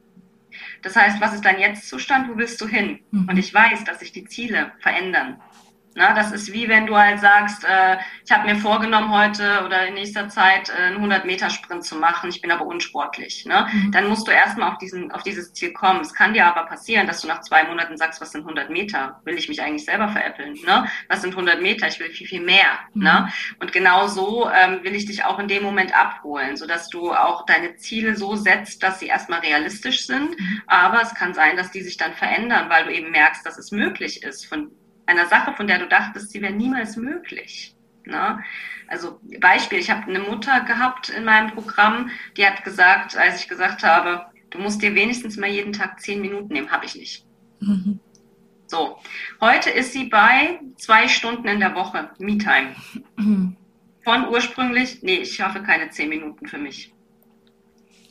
Das 0.81 0.95
heißt, 0.95 1.19
was 1.19 1.34
ist 1.34 1.45
dein 1.45 1.60
Jetzt-Zustand? 1.60 2.29
Wo 2.29 2.38
willst 2.38 2.60
du 2.62 2.67
hin? 2.67 3.00
Mhm. 3.12 3.29
Und 3.29 3.38
ich 3.38 3.53
weiß, 3.53 3.86
dass 3.86 4.00
sich 4.00 4.12
die 4.12 4.25
Ziele 4.25 4.72
verändern. 4.79 5.41
Na, 5.98 6.14
das 6.14 6.34
ist 6.34 6.52
wie 6.52 6.68
wenn 6.68 6.86
du 6.86 6.98
halt 6.98 7.22
sagst, 7.22 7.64
äh, 7.64 7.96
ich 8.25 8.30
habe 8.30 8.46
mir 8.46 8.58
vorgenommen, 8.58 9.12
heute 9.12 9.64
oder 9.66 9.88
in 9.88 9.94
nächster 9.94 10.28
Zeit 10.28 10.70
äh, 10.70 10.88
einen 10.88 11.10
100-Meter-Sprint 11.10 11.86
zu 11.86 11.96
machen, 11.96 12.30
ich 12.30 12.42
bin 12.42 12.52
aber 12.52 12.66
unsportlich. 12.66 13.46
Ne? 13.46 13.66
Mhm. 13.72 13.92
Dann 13.94 14.10
musst 14.10 14.28
du 14.28 14.32
erstmal 14.32 14.70
auf, 14.70 14.78
diesen, 14.78 15.10
auf 15.14 15.24
dieses 15.24 15.54
Ziel 15.54 15.72
kommen. 15.72 16.02
Es 16.02 16.14
kann 16.14 16.34
dir 16.34 16.48
aber 16.48 16.66
passieren, 16.66 17.08
dass 17.08 17.22
du 17.22 17.28
nach 17.28 17.40
zwei 17.42 17.64
Monaten 17.64 17.96
sagst, 17.96 18.20
was 18.20 18.34
sind 18.34 18.42
100 18.42 18.70
Meter? 18.70 19.22
Will 19.24 19.38
ich 19.38 19.48
mich 19.48 19.62
eigentlich 19.62 19.86
selber 19.86 20.10
veräppeln? 20.10 20.58
Ne? 20.66 20.86
Was 21.08 21.22
sind 21.22 21.32
100 21.32 21.62
Meter? 21.62 21.88
Ich 21.88 21.98
will 22.02 22.10
viel, 22.10 22.28
viel 22.28 22.42
mehr. 22.42 22.80
Mhm. 22.94 23.04
Ne? 23.04 23.30
Und 23.60 23.72
genau 23.72 24.08
so 24.08 24.50
ähm, 24.54 24.84
will 24.84 24.96
ich 24.96 25.06
dich 25.06 25.24
auch 25.24 25.40
in 25.40 25.48
dem 25.48 25.64
Moment 25.64 25.98
abholen, 25.98 26.58
sodass 26.58 26.90
du 26.90 27.14
auch 27.14 27.46
deine 27.46 27.78
Ziele 27.78 28.18
so 28.18 28.36
setzt, 28.36 28.84
dass 28.84 29.00
sie 29.00 29.08
erstmal 29.08 29.40
realistisch 29.40 30.06
sind. 30.06 30.38
Mhm. 30.38 30.62
Aber 30.68 31.02
es 31.02 31.16
kann 31.16 31.34
sein, 31.34 31.56
dass 31.56 31.72
die 31.72 31.84
sich 31.84 31.96
dann 31.96 32.14
verändern, 32.14 32.70
weil 32.70 32.84
du 32.84 32.94
eben 32.94 33.12
merkst, 33.12 33.46
dass 33.46 33.58
es 33.58 33.72
möglich 33.72 34.24
ist, 34.24 34.46
von 34.46 34.72
einer 35.05 35.27
Sache, 35.27 35.53
von 35.53 35.67
der 35.67 35.79
du 35.79 35.88
dachtest, 35.88 36.31
sie 36.31 36.41
wäre 36.41 36.53
niemals 36.53 36.95
möglich. 36.95 37.75
Ne? 38.05 38.43
Also 38.88 39.19
Beispiel, 39.39 39.79
ich 39.79 39.89
habe 39.89 40.03
eine 40.03 40.19
Mutter 40.19 40.62
gehabt 40.62 41.09
in 41.09 41.25
meinem 41.25 41.51
Programm, 41.51 42.09
die 42.38 42.45
hat 42.45 42.63
gesagt, 42.63 43.17
als 43.17 43.41
ich 43.41 43.47
gesagt 43.47 43.83
habe, 43.83 44.25
du 44.51 44.59
musst 44.59 44.81
dir 44.81 44.93
wenigstens 44.95 45.38
mal 45.38 45.50
jeden 45.50 45.74
Tag 45.74 46.00
zehn 46.00 46.21
Minuten 46.21 46.53
nehmen, 46.53 46.71
habe 46.71 46.85
ich 46.85 46.95
nicht. 46.95 47.25
Mhm. 47.59 48.00
So, 48.67 48.97
heute 49.41 49.69
ist 49.69 49.93
sie 49.93 50.05
bei 50.05 50.59
zwei 50.77 51.07
Stunden 51.07 51.47
in 51.47 51.59
der 51.59 51.75
Woche, 51.75 52.09
Me-Time. 52.19 52.75
Mhm. 53.17 53.55
Von 54.03 54.27
ursprünglich, 54.27 55.01
nee, 55.01 55.17
ich 55.17 55.35
schaffe 55.35 55.62
keine 55.63 55.89
zehn 55.89 56.09
Minuten 56.09 56.47
für 56.47 56.57
mich. 56.57 56.93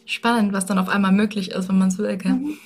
Spannend, 0.07 0.53
was 0.53 0.67
dann 0.67 0.79
auf 0.79 0.89
einmal 0.89 1.13
möglich 1.13 1.53
ist, 1.53 1.69
wenn 1.69 1.79
man 1.79 1.89
es 1.89 1.99
will. 1.99 2.19
Mhm. 2.23 2.59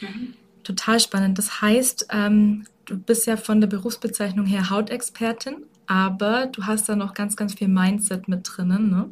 Mhm. 0.00 0.34
Total 0.64 0.98
spannend. 0.98 1.38
Das 1.38 1.60
heißt, 1.62 2.08
ähm, 2.10 2.66
du 2.86 2.96
bist 2.98 3.26
ja 3.26 3.36
von 3.36 3.60
der 3.60 3.68
Berufsbezeichnung 3.68 4.46
her 4.46 4.70
Hautexpertin, 4.70 5.66
aber 5.86 6.46
du 6.46 6.64
hast 6.64 6.88
da 6.88 6.96
noch 6.96 7.14
ganz, 7.14 7.36
ganz 7.36 7.54
viel 7.54 7.68
Mindset 7.68 8.28
mit 8.28 8.40
drinnen, 8.44 8.90
ne? 8.90 9.10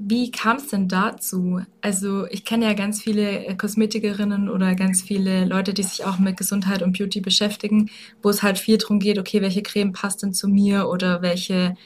Wie 0.00 0.30
kam 0.30 0.58
es 0.58 0.68
denn 0.68 0.86
dazu? 0.86 1.60
Also 1.80 2.26
ich 2.28 2.44
kenne 2.44 2.66
ja 2.66 2.74
ganz 2.74 3.02
viele 3.02 3.46
äh, 3.46 3.56
Kosmetikerinnen 3.56 4.48
oder 4.48 4.76
ganz 4.76 5.02
viele 5.02 5.44
Leute, 5.44 5.74
die 5.74 5.82
sich 5.82 6.04
auch 6.04 6.20
mit 6.20 6.36
Gesundheit 6.36 6.82
und 6.82 6.96
Beauty 6.96 7.20
beschäftigen, 7.20 7.90
wo 8.22 8.30
es 8.30 8.44
halt 8.44 8.58
viel 8.58 8.78
darum 8.78 9.00
geht, 9.00 9.18
okay, 9.18 9.42
welche 9.42 9.62
Creme 9.62 9.92
passt 9.92 10.22
denn 10.22 10.32
zu 10.32 10.46
mir 10.46 10.88
oder 10.88 11.20
welche 11.20 11.76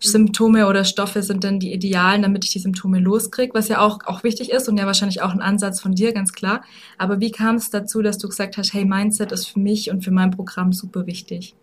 Symptome 0.00 0.66
oder 0.66 0.84
Stoffe 0.84 1.22
sind 1.22 1.44
denn 1.44 1.58
die 1.58 1.72
idealen, 1.72 2.22
damit 2.22 2.44
ich 2.44 2.52
die 2.52 2.58
Symptome 2.58 3.00
loskriege, 3.00 3.54
was 3.54 3.68
ja 3.68 3.80
auch, 3.80 3.98
auch 4.06 4.22
wichtig 4.22 4.50
ist 4.50 4.68
und 4.68 4.78
ja 4.78 4.86
wahrscheinlich 4.86 5.22
auch 5.22 5.32
ein 5.32 5.40
Ansatz 5.40 5.80
von 5.80 5.94
dir, 5.94 6.12
ganz 6.12 6.32
klar. 6.32 6.62
Aber 6.98 7.20
wie 7.20 7.30
kam 7.30 7.56
es 7.56 7.70
dazu, 7.70 8.02
dass 8.02 8.18
du 8.18 8.28
gesagt 8.28 8.56
hast, 8.56 8.72
hey, 8.72 8.84
Mindset 8.84 9.32
ist 9.32 9.46
für 9.46 9.60
mich 9.60 9.90
und 9.90 10.04
für 10.04 10.10
mein 10.12 10.30
Programm 10.30 10.72
super 10.72 11.06
wichtig? 11.06 11.54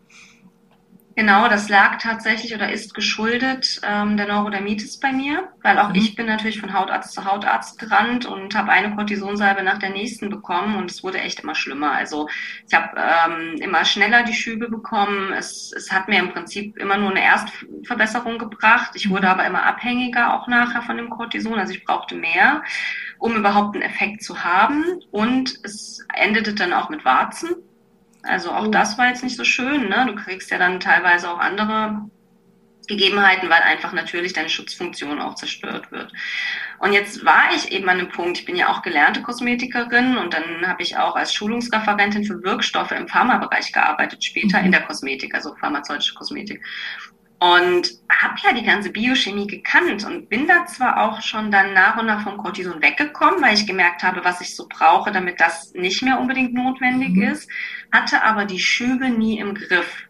Genau, 1.18 1.48
das 1.48 1.70
lag 1.70 1.98
tatsächlich 2.02 2.54
oder 2.54 2.70
ist 2.74 2.94
geschuldet 2.94 3.80
ähm, 3.84 4.18
der 4.18 4.28
Neurodermitis 4.28 5.00
bei 5.00 5.14
mir, 5.14 5.48
weil 5.64 5.80
auch 5.80 5.90
mhm. 5.90 5.96
ich 5.96 6.16
bin 6.16 6.26
natürlich 6.26 6.60
von 6.60 6.74
Hautarzt 6.74 7.14
zu 7.14 7.24
Hautarzt 7.24 7.80
gerannt 7.80 8.26
und 8.26 8.54
habe 8.54 8.74
eine 8.74 8.94
Cortisonsalbe 8.94 9.64
nach 9.64 9.78
der 9.78 9.92
nächsten 9.92 10.30
bekommen 10.30 10.76
und 10.76 10.92
es 10.92 11.06
wurde 11.06 11.20
echt 11.20 11.40
immer 11.40 11.56
schlimmer. 11.56 11.94
Also 11.94 12.28
ich 12.68 12.74
habe 12.74 12.98
ähm, 12.98 13.56
immer 13.62 13.86
schneller 13.86 14.24
die 14.24 14.34
Schübe 14.34 14.70
bekommen. 14.70 15.32
Es, 15.32 15.72
es 15.72 15.90
hat 15.90 16.10
mir 16.10 16.20
im 16.20 16.34
Prinzip 16.34 16.76
immer 16.76 16.98
nur 16.98 17.12
eine 17.12 17.24
Erstverbesserung 17.24 18.38
gebracht. 18.38 18.92
Ich 18.96 19.10
wurde 19.10 19.28
mhm. 19.28 19.32
aber 19.32 19.46
immer 19.46 19.64
abhängiger 19.64 20.34
auch 20.34 20.50
nachher 20.50 20.82
von 20.82 20.98
dem 20.98 21.10
Cortison, 21.10 21.58
also 21.58 21.74
ich 21.74 21.86
brauchte 21.86 22.16
mehr, 22.16 22.62
um 23.20 23.38
überhaupt 23.38 23.76
einen 23.76 23.86
Effekt 23.86 24.22
zu 24.22 24.44
haben. 24.44 24.84
Und 25.12 25.60
es 25.64 26.06
endete 26.14 26.54
dann 26.56 26.74
auch 26.74 26.90
mit 26.90 27.06
Warzen. 27.06 27.56
Also 28.26 28.52
auch 28.52 28.68
das 28.68 28.98
war 28.98 29.08
jetzt 29.08 29.24
nicht 29.24 29.38
so 29.38 29.44
schön. 29.44 29.90
Ne? 29.90 30.06
Du 30.08 30.16
kriegst 30.16 30.50
ja 30.52 30.58
dann 30.58 30.80
teilweise 30.80 31.30
auch 31.30 31.40
andere 31.40 32.10
Gegebenheiten, 32.88 33.50
weil 33.50 33.62
einfach 33.62 33.94
natürlich 33.94 34.34
deine 34.34 34.50
Schutzfunktion 34.50 35.20
auch 35.20 35.36
zerstört 35.36 35.92
wird. 35.92 36.12
Und 36.80 36.94
jetzt 36.94 37.26
war 37.26 37.54
ich 37.56 37.72
eben 37.72 37.90
an 37.90 38.00
einem 38.00 38.10
Punkt, 38.10 38.40
ich 38.40 38.46
bin 38.46 38.56
ja 38.56 38.70
auch 38.70 38.82
gelernte 38.82 39.22
Kosmetikerin 39.22 40.18
und 40.18 40.34
dann 40.34 40.68
habe 40.68 40.84
ich 40.84 40.98
auch 40.98 41.16
als 41.16 41.34
Schulungsreferentin 41.34 42.26
für 42.26 42.44
Wirkstoffe 42.44 42.92
im 42.92 43.08
Pharmabereich 43.08 43.72
gearbeitet, 43.72 44.24
später 44.24 44.60
in 44.60 44.68
mhm. 44.68 44.72
der 44.72 44.82
Kosmetik, 44.82 45.34
also 45.34 45.56
pharmazeutische 45.56 46.16
Kosmetik. 46.16 46.64
Und 47.46 48.00
habe 48.10 48.36
ja 48.44 48.54
die 48.54 48.64
ganze 48.64 48.90
Biochemie 48.90 49.46
gekannt 49.46 50.06
und 50.06 50.30
bin 50.30 50.48
da 50.48 50.66
zwar 50.66 51.04
auch 51.04 51.22
schon 51.22 51.52
dann 51.52 51.74
nach 51.74 51.98
und 51.98 52.08
nach 52.08 52.24
vom 52.24 52.38
Cortison 52.38 52.82
weggekommen, 52.82 53.42
weil 53.42 53.54
ich 53.54 53.68
gemerkt 53.68 54.04
habe, 54.04 54.24
was 54.24 54.42
ich 54.42 54.56
so 54.56 54.68
brauche, 54.68 55.12
damit 55.12 55.40
das 55.40 55.74
nicht 55.74 56.02
mehr 56.02 56.20
unbedingt 56.20 56.54
notwendig 56.54 57.10
mhm. 57.10 57.24
ist, 57.24 57.50
hatte 57.92 58.24
aber 58.24 58.46
die 58.46 58.60
Schübe 58.60 59.10
nie 59.10 59.38
im 59.38 59.54
Griff. 59.54 60.08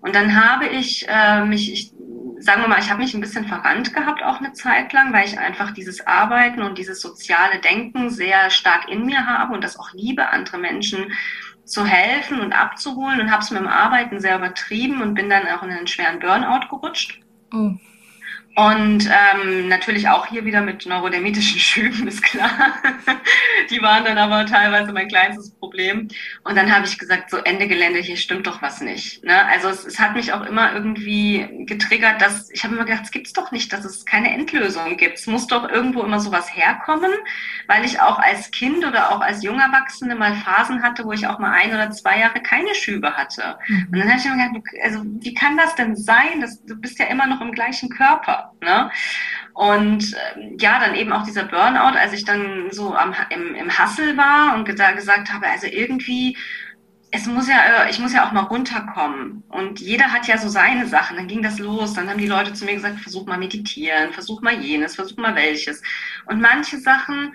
Und 0.00 0.14
dann 0.14 0.34
habe 0.34 0.66
ich 0.66 1.06
äh, 1.08 1.44
mich, 1.44 1.72
ich, 1.72 1.92
sagen 2.38 2.62
wir 2.62 2.68
mal, 2.68 2.80
ich 2.80 2.90
habe 2.90 3.02
mich 3.02 3.12
ein 3.12 3.20
bisschen 3.20 3.46
verrannt 3.46 3.92
gehabt 3.92 4.22
auch 4.22 4.38
eine 4.38 4.52
Zeit 4.52 4.92
lang, 4.92 5.12
weil 5.12 5.26
ich 5.26 5.38
einfach 5.38 5.72
dieses 5.72 6.06
Arbeiten 6.06 6.62
und 6.62 6.78
dieses 6.78 7.00
soziale 7.00 7.60
Denken 7.60 8.08
sehr 8.08 8.50
stark 8.50 8.88
in 8.88 9.04
mir 9.04 9.26
habe 9.26 9.52
und 9.52 9.62
das 9.62 9.78
auch 9.78 9.92
liebe, 9.92 10.30
andere 10.30 10.58
Menschen 10.58 11.12
zu 11.64 11.84
helfen 11.84 12.40
und 12.40 12.52
abzuholen 12.52 13.20
und 13.20 13.30
habe 13.30 13.42
es 13.42 13.50
mit 13.50 13.60
dem 13.60 13.68
Arbeiten 13.68 14.20
sehr 14.20 14.36
übertrieben 14.36 15.02
und 15.02 15.14
bin 15.14 15.30
dann 15.30 15.46
auch 15.48 15.62
in 15.62 15.70
einen 15.70 15.86
schweren 15.86 16.18
Burnout 16.18 16.68
gerutscht. 16.68 17.20
Oh. 17.52 17.72
Und 18.54 19.08
ähm, 19.08 19.68
natürlich 19.68 20.08
auch 20.08 20.26
hier 20.26 20.44
wieder 20.44 20.60
mit 20.60 20.84
neurodermitischen 20.84 21.58
Schüben, 21.60 22.06
ist 22.06 22.22
klar. 22.22 22.50
die 23.70 23.80
waren 23.80 24.04
dann 24.04 24.18
aber 24.18 24.44
teilweise 24.46 24.92
mein 24.92 25.08
kleinstes 25.08 25.54
Problem. 25.54 26.08
Und 26.44 26.56
dann 26.56 26.74
habe 26.74 26.86
ich 26.86 26.98
gesagt, 26.98 27.30
so 27.30 27.38
Ende 27.38 27.66
Gelände, 27.66 28.00
hier 28.00 28.16
stimmt 28.16 28.46
doch 28.46 28.60
was 28.60 28.80
nicht. 28.80 29.24
Ne? 29.24 29.46
Also 29.46 29.68
es, 29.68 29.84
es 29.84 29.98
hat 29.98 30.14
mich 30.14 30.32
auch 30.32 30.44
immer 30.44 30.74
irgendwie 30.74 31.64
getriggert, 31.66 32.20
dass 32.20 32.50
ich 32.50 32.62
habe 32.64 32.74
immer 32.74 32.84
gedacht, 32.84 33.04
es 33.04 33.10
gibt's 33.10 33.32
doch 33.32 33.52
nicht, 33.52 33.72
dass 33.72 33.84
es 33.84 34.04
keine 34.04 34.32
Endlösung 34.32 34.98
gibt. 34.98 35.18
Es 35.18 35.26
muss 35.26 35.46
doch 35.46 35.68
irgendwo 35.68 36.02
immer 36.02 36.20
sowas 36.20 36.54
herkommen, 36.54 37.12
weil 37.68 37.84
ich 37.84 38.00
auch 38.00 38.18
als 38.18 38.50
Kind 38.50 38.84
oder 38.84 39.12
auch 39.12 39.20
als 39.20 39.42
junger 39.42 39.64
Erwachsene 39.64 40.14
mal 40.14 40.34
Phasen 40.34 40.82
hatte, 40.82 41.04
wo 41.04 41.12
ich 41.12 41.26
auch 41.26 41.38
mal 41.38 41.52
ein 41.52 41.70
oder 41.70 41.90
zwei 41.90 42.18
Jahre 42.18 42.40
keine 42.40 42.74
Schübe 42.74 43.16
hatte. 43.16 43.56
Mhm. 43.68 43.88
Und 43.92 43.98
dann 43.98 44.08
habe 44.08 44.18
ich 44.18 44.26
immer 44.26 44.36
gedacht, 44.36 44.74
also 44.84 45.02
wie 45.04 45.34
kann 45.34 45.56
das 45.56 45.74
denn 45.74 45.96
sein? 45.96 46.42
dass 46.42 46.62
du 46.64 46.76
bist 46.76 46.98
ja 46.98 47.06
immer 47.06 47.26
noch 47.26 47.40
im 47.40 47.52
gleichen 47.52 47.88
Körper. 47.88 48.41
Ne? 48.60 48.90
Und 49.54 50.14
äh, 50.14 50.56
ja, 50.58 50.78
dann 50.78 50.94
eben 50.94 51.12
auch 51.12 51.24
dieser 51.24 51.44
Burnout, 51.44 51.98
als 51.98 52.12
ich 52.12 52.24
dann 52.24 52.68
so 52.70 52.94
am, 52.94 53.14
im, 53.30 53.54
im 53.54 53.78
Hassel 53.78 54.16
war 54.16 54.54
und 54.54 54.78
da 54.78 54.92
gesagt 54.92 55.32
habe, 55.32 55.46
also 55.46 55.66
irgendwie, 55.66 56.36
es 57.10 57.26
muss 57.26 57.48
ja, 57.48 57.84
äh, 57.84 57.90
ich 57.90 57.98
muss 57.98 58.14
ja 58.14 58.26
auch 58.26 58.32
mal 58.32 58.44
runterkommen. 58.44 59.44
Und 59.48 59.80
jeder 59.80 60.12
hat 60.12 60.26
ja 60.26 60.38
so 60.38 60.48
seine 60.48 60.86
Sachen. 60.86 61.16
Dann 61.16 61.28
ging 61.28 61.42
das 61.42 61.58
los. 61.58 61.92
Dann 61.92 62.08
haben 62.08 62.18
die 62.18 62.26
Leute 62.26 62.54
zu 62.54 62.64
mir 62.64 62.74
gesagt, 62.74 63.00
versuch 63.00 63.26
mal 63.26 63.38
meditieren, 63.38 64.12
versuch 64.12 64.40
mal 64.40 64.54
jenes, 64.54 64.94
versuch 64.94 65.18
mal 65.18 65.34
welches. 65.34 65.82
Und 66.26 66.40
manche 66.40 66.78
Sachen 66.78 67.34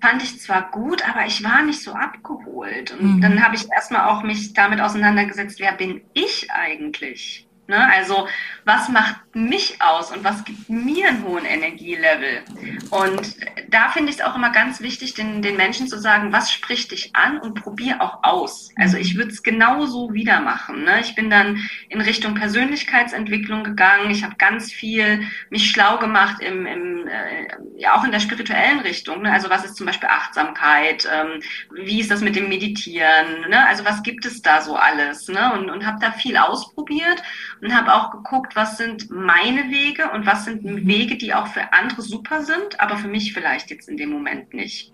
fand 0.00 0.22
ich 0.22 0.40
zwar 0.40 0.70
gut, 0.70 1.08
aber 1.08 1.26
ich 1.26 1.42
war 1.42 1.62
nicht 1.62 1.82
so 1.82 1.92
abgeholt. 1.92 2.92
Und 2.92 3.16
mhm. 3.16 3.20
dann 3.20 3.44
habe 3.44 3.56
ich 3.56 3.66
erstmal 3.72 4.08
auch 4.08 4.22
mich 4.22 4.52
damit 4.52 4.80
auseinandergesetzt, 4.80 5.58
wer 5.58 5.72
bin 5.72 6.02
ich 6.14 6.50
eigentlich? 6.52 7.48
Ne? 7.66 7.90
Also 7.92 8.28
was 8.64 8.88
macht 8.88 9.16
mich 9.36 9.82
aus 9.82 10.12
und 10.12 10.24
was 10.24 10.44
gibt 10.44 10.70
mir 10.70 11.08
einen 11.08 11.22
hohen 11.24 11.44
Energielevel? 11.44 12.42
Und 12.90 13.36
da 13.68 13.90
finde 13.90 14.10
ich 14.10 14.18
es 14.18 14.24
auch 14.24 14.34
immer 14.34 14.50
ganz 14.50 14.80
wichtig, 14.80 15.12
den, 15.12 15.42
den 15.42 15.56
Menschen 15.56 15.88
zu 15.88 15.98
sagen, 15.98 16.32
was 16.32 16.50
spricht 16.50 16.90
dich 16.90 17.14
an 17.14 17.38
und 17.38 17.54
probier 17.54 18.00
auch 18.00 18.22
aus. 18.22 18.70
Also 18.76 18.96
ich 18.96 19.16
würde 19.16 19.30
es 19.30 19.42
genauso 19.42 20.14
wieder 20.14 20.40
machen. 20.40 20.84
Ne? 20.84 21.00
Ich 21.00 21.14
bin 21.14 21.28
dann 21.28 21.58
in 21.90 22.00
Richtung 22.00 22.34
Persönlichkeitsentwicklung 22.34 23.62
gegangen. 23.62 24.10
Ich 24.10 24.24
habe 24.24 24.36
ganz 24.36 24.72
viel 24.72 25.28
mich 25.50 25.70
schlau 25.70 25.98
gemacht 25.98 26.40
im, 26.40 26.64
im 26.64 27.06
äh, 27.06 27.46
ja 27.76 27.94
auch 27.94 28.04
in 28.04 28.12
der 28.12 28.20
spirituellen 28.20 28.80
Richtung. 28.80 29.22
Ne? 29.22 29.32
Also 29.32 29.50
was 29.50 29.64
ist 29.64 29.76
zum 29.76 29.86
Beispiel 29.86 30.08
Achtsamkeit? 30.08 31.06
Ähm, 31.12 31.42
wie 31.84 32.00
ist 32.00 32.10
das 32.10 32.22
mit 32.22 32.36
dem 32.36 32.48
Meditieren? 32.48 33.50
Ne? 33.50 33.66
Also 33.68 33.84
was 33.84 34.02
gibt 34.02 34.24
es 34.24 34.40
da 34.40 34.62
so 34.62 34.76
alles? 34.76 35.28
Ne? 35.28 35.52
Und, 35.52 35.68
und 35.68 35.84
habe 35.84 35.98
da 36.00 36.12
viel 36.12 36.38
ausprobiert 36.38 37.22
und 37.60 37.74
habe 37.74 37.92
auch 37.92 38.10
geguckt, 38.10 38.56
was 38.56 38.78
sind 38.78 39.10
meine 39.26 39.70
Wege 39.70 40.10
und 40.10 40.24
was 40.24 40.44
sind 40.44 40.64
mhm. 40.64 40.86
Wege, 40.86 41.16
die 41.16 41.34
auch 41.34 41.48
für 41.48 41.72
andere 41.72 42.02
super 42.02 42.42
sind, 42.42 42.80
aber 42.80 42.96
für 42.96 43.08
mich 43.08 43.32
vielleicht 43.32 43.70
jetzt 43.70 43.88
in 43.88 43.96
dem 43.96 44.10
Moment 44.10 44.54
nicht. 44.54 44.92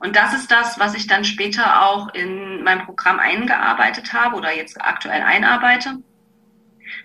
Und 0.00 0.16
das 0.16 0.34
ist 0.34 0.50
das, 0.50 0.78
was 0.78 0.94
ich 0.94 1.06
dann 1.06 1.24
später 1.24 1.82
auch 1.82 2.14
in 2.14 2.62
mein 2.62 2.84
Programm 2.84 3.18
eingearbeitet 3.18 4.12
habe 4.12 4.36
oder 4.36 4.54
jetzt 4.54 4.80
aktuell 4.80 5.22
einarbeite. 5.22 6.02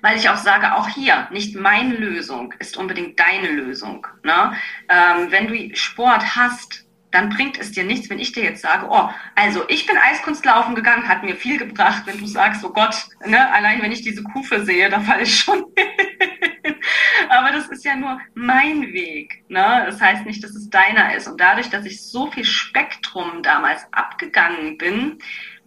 Weil 0.02 0.18
ich 0.18 0.30
auch 0.30 0.38
sage, 0.38 0.76
auch 0.76 0.88
hier, 0.88 1.28
nicht 1.32 1.56
meine 1.56 1.96
Lösung 1.96 2.54
ist 2.60 2.78
unbedingt 2.78 3.20
deine 3.20 3.50
Lösung. 3.50 4.08
Ne? 4.24 4.54
Ähm, 4.88 5.32
wenn 5.32 5.48
du 5.48 5.76
Sport 5.76 6.36
hast, 6.36 6.86
dann 7.14 7.30
bringt 7.30 7.60
es 7.60 7.72
dir 7.72 7.84
nichts, 7.84 8.10
wenn 8.10 8.18
ich 8.18 8.32
dir 8.32 8.44
jetzt 8.44 8.64
sage, 8.64 8.88
oh, 8.90 9.08
also 9.36 9.64
ich 9.70 9.86
bin 9.86 9.96
Eiskunstlaufen 9.98 10.74
gegangen, 10.74 11.08
hat 11.08 11.24
mir 11.24 11.36
viel 11.36 11.58
gebracht, 11.58 12.04
wenn 12.06 12.18
du 12.18 12.26
sagst, 12.26 12.66
oh 12.66 12.72
Gott, 12.72 12.96
ne, 13.26 13.52
allein 13.54 13.82
wenn 13.84 13.92
ich 13.92 14.02
diese 14.02 14.24
Kufe 14.24 14.66
sehe, 14.66 14.90
da 14.90 15.00
falle 15.00 15.22
ich 15.22 15.36
schon 15.40 15.64
hin. 15.78 16.76
Aber 17.30 17.52
das 17.52 17.68
ist 17.68 17.86
ja 17.86 17.96
nur 17.96 18.20
mein 18.34 18.82
Weg. 18.94 19.44
Ne? 19.48 19.84
Das 19.86 20.02
heißt 20.02 20.26
nicht, 20.26 20.44
dass 20.44 20.56
es 20.56 20.70
deiner 20.70 21.16
ist. 21.16 21.28
Und 21.28 21.40
dadurch, 21.40 21.70
dass 21.70 21.86
ich 21.86 22.02
so 22.02 22.32
viel 22.32 22.46
Spektrum 22.46 23.44
damals 23.44 23.86
abgegangen 23.92 24.78
bin, 24.78 25.20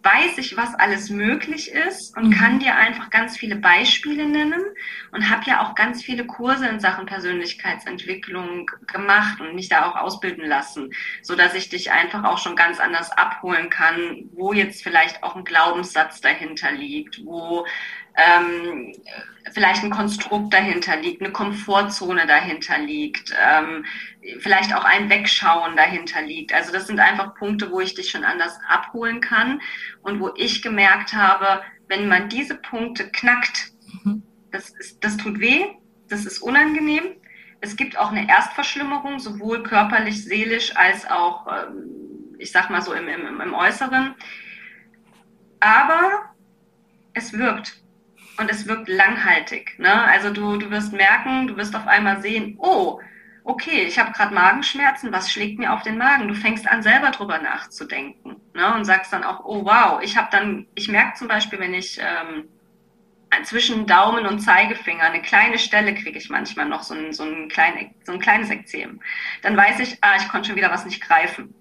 weiß 0.06 0.38
ich, 0.38 0.56
was 0.56 0.72
alles 0.76 1.10
möglich 1.10 1.72
ist 1.72 2.16
und 2.16 2.28
mhm. 2.28 2.32
kann 2.32 2.58
dir 2.60 2.76
einfach 2.76 3.10
ganz 3.10 3.36
viele 3.36 3.56
Beispiele 3.56 4.24
nennen 4.24 4.62
und 5.10 5.28
habe 5.28 5.42
ja 5.46 5.62
auch 5.62 5.74
ganz 5.74 6.02
viele 6.04 6.26
Kurse 6.26 6.68
in 6.68 6.78
Sachen 6.78 7.06
Persönlichkeitsentwicklung 7.06 8.70
gemacht 8.86 9.40
und 9.40 9.56
mich 9.56 9.68
da 9.68 9.90
auch 9.90 9.96
ausbilden 9.96 10.46
lassen, 10.46 10.92
so 11.22 11.34
dass 11.34 11.54
ich 11.54 11.70
dich 11.70 11.90
einfach 11.90 12.22
auch 12.22 12.38
schon 12.38 12.54
ganz 12.54 12.78
anders 12.78 13.10
abholen 13.10 13.68
kann, 13.68 14.30
wo 14.32 14.52
jetzt 14.52 14.84
vielleicht 14.84 15.24
auch 15.24 15.34
ein 15.34 15.44
Glaubenssatz 15.44 16.20
dahinter 16.20 16.70
liegt, 16.70 17.24
wo 17.24 17.66
ähm, 18.16 18.92
vielleicht 19.52 19.84
ein 19.84 19.90
Konstrukt 19.90 20.52
dahinter 20.52 20.96
liegt, 20.96 21.22
eine 21.22 21.32
Komfortzone 21.32 22.26
dahinter 22.26 22.78
liegt, 22.78 23.34
ähm, 23.40 23.84
vielleicht 24.40 24.74
auch 24.74 24.84
ein 24.84 25.08
Wegschauen 25.08 25.76
dahinter 25.76 26.22
liegt. 26.22 26.52
Also 26.52 26.72
das 26.72 26.86
sind 26.86 26.98
einfach 26.98 27.34
Punkte, 27.34 27.70
wo 27.70 27.80
ich 27.80 27.94
dich 27.94 28.10
schon 28.10 28.24
anders 28.24 28.58
abholen 28.68 29.20
kann 29.20 29.60
und 30.02 30.20
wo 30.20 30.32
ich 30.34 30.62
gemerkt 30.62 31.12
habe, 31.12 31.62
wenn 31.88 32.08
man 32.08 32.28
diese 32.28 32.56
Punkte 32.56 33.10
knackt, 33.10 33.72
mhm. 34.02 34.22
das, 34.50 34.70
ist, 34.70 35.04
das 35.04 35.16
tut 35.16 35.38
weh, 35.38 35.64
das 36.08 36.24
ist 36.26 36.40
unangenehm. 36.40 37.04
Es 37.60 37.76
gibt 37.76 37.96
auch 37.96 38.10
eine 38.10 38.28
Erstverschlimmerung, 38.28 39.18
sowohl 39.18 39.62
körperlich, 39.62 40.24
seelisch 40.24 40.76
als 40.76 41.08
auch, 41.08 41.46
ähm, 41.46 42.36
ich 42.38 42.50
sag 42.52 42.68
mal 42.70 42.82
so, 42.82 42.92
im, 42.92 43.08
im, 43.08 43.40
im 43.40 43.54
Äußeren. 43.54 44.14
Aber 45.60 46.34
es 47.14 47.32
wirkt 47.32 47.85
und 48.38 48.50
es 48.50 48.66
wirkt 48.66 48.88
langhaltig. 48.88 49.78
Ne? 49.78 50.04
Also 50.04 50.30
du, 50.32 50.56
du 50.56 50.70
wirst 50.70 50.92
merken, 50.92 51.46
du 51.46 51.56
wirst 51.56 51.74
auf 51.74 51.86
einmal 51.86 52.20
sehen, 52.20 52.56
oh, 52.58 53.00
okay, 53.44 53.84
ich 53.84 53.98
habe 53.98 54.12
gerade 54.12 54.34
Magenschmerzen, 54.34 55.12
was 55.12 55.30
schlägt 55.30 55.58
mir 55.58 55.72
auf 55.72 55.82
den 55.82 55.98
Magen? 55.98 56.28
Du 56.28 56.34
fängst 56.34 56.68
an, 56.68 56.82
selber 56.82 57.10
drüber 57.10 57.38
nachzudenken 57.38 58.36
ne? 58.54 58.74
und 58.74 58.84
sagst 58.84 59.12
dann 59.12 59.24
auch, 59.24 59.44
oh 59.44 59.64
wow, 59.64 60.00
ich 60.02 60.16
habe 60.16 60.28
dann, 60.30 60.66
ich 60.74 60.88
merke 60.88 61.16
zum 61.16 61.28
Beispiel, 61.28 61.58
wenn 61.60 61.74
ich 61.74 61.98
ähm, 62.00 62.48
zwischen 63.44 63.86
Daumen 63.86 64.26
und 64.26 64.40
Zeigefinger 64.40 65.04
eine 65.04 65.22
kleine 65.22 65.58
Stelle 65.58 65.94
kriege 65.94 66.18
ich 66.18 66.30
manchmal 66.30 66.66
noch, 66.66 66.82
so 66.82 66.94
ein, 66.94 67.12
so 67.12 67.22
ein, 67.24 67.48
klein, 67.48 67.94
so 68.04 68.12
ein 68.12 68.20
kleines 68.20 68.50
Ekzem. 68.50 69.00
Dann 69.42 69.56
weiß 69.56 69.80
ich, 69.80 69.98
ah, 70.02 70.16
ich 70.16 70.28
konnte 70.28 70.48
schon 70.48 70.56
wieder 70.56 70.70
was 70.70 70.84
nicht 70.84 71.02
greifen. 71.02 71.54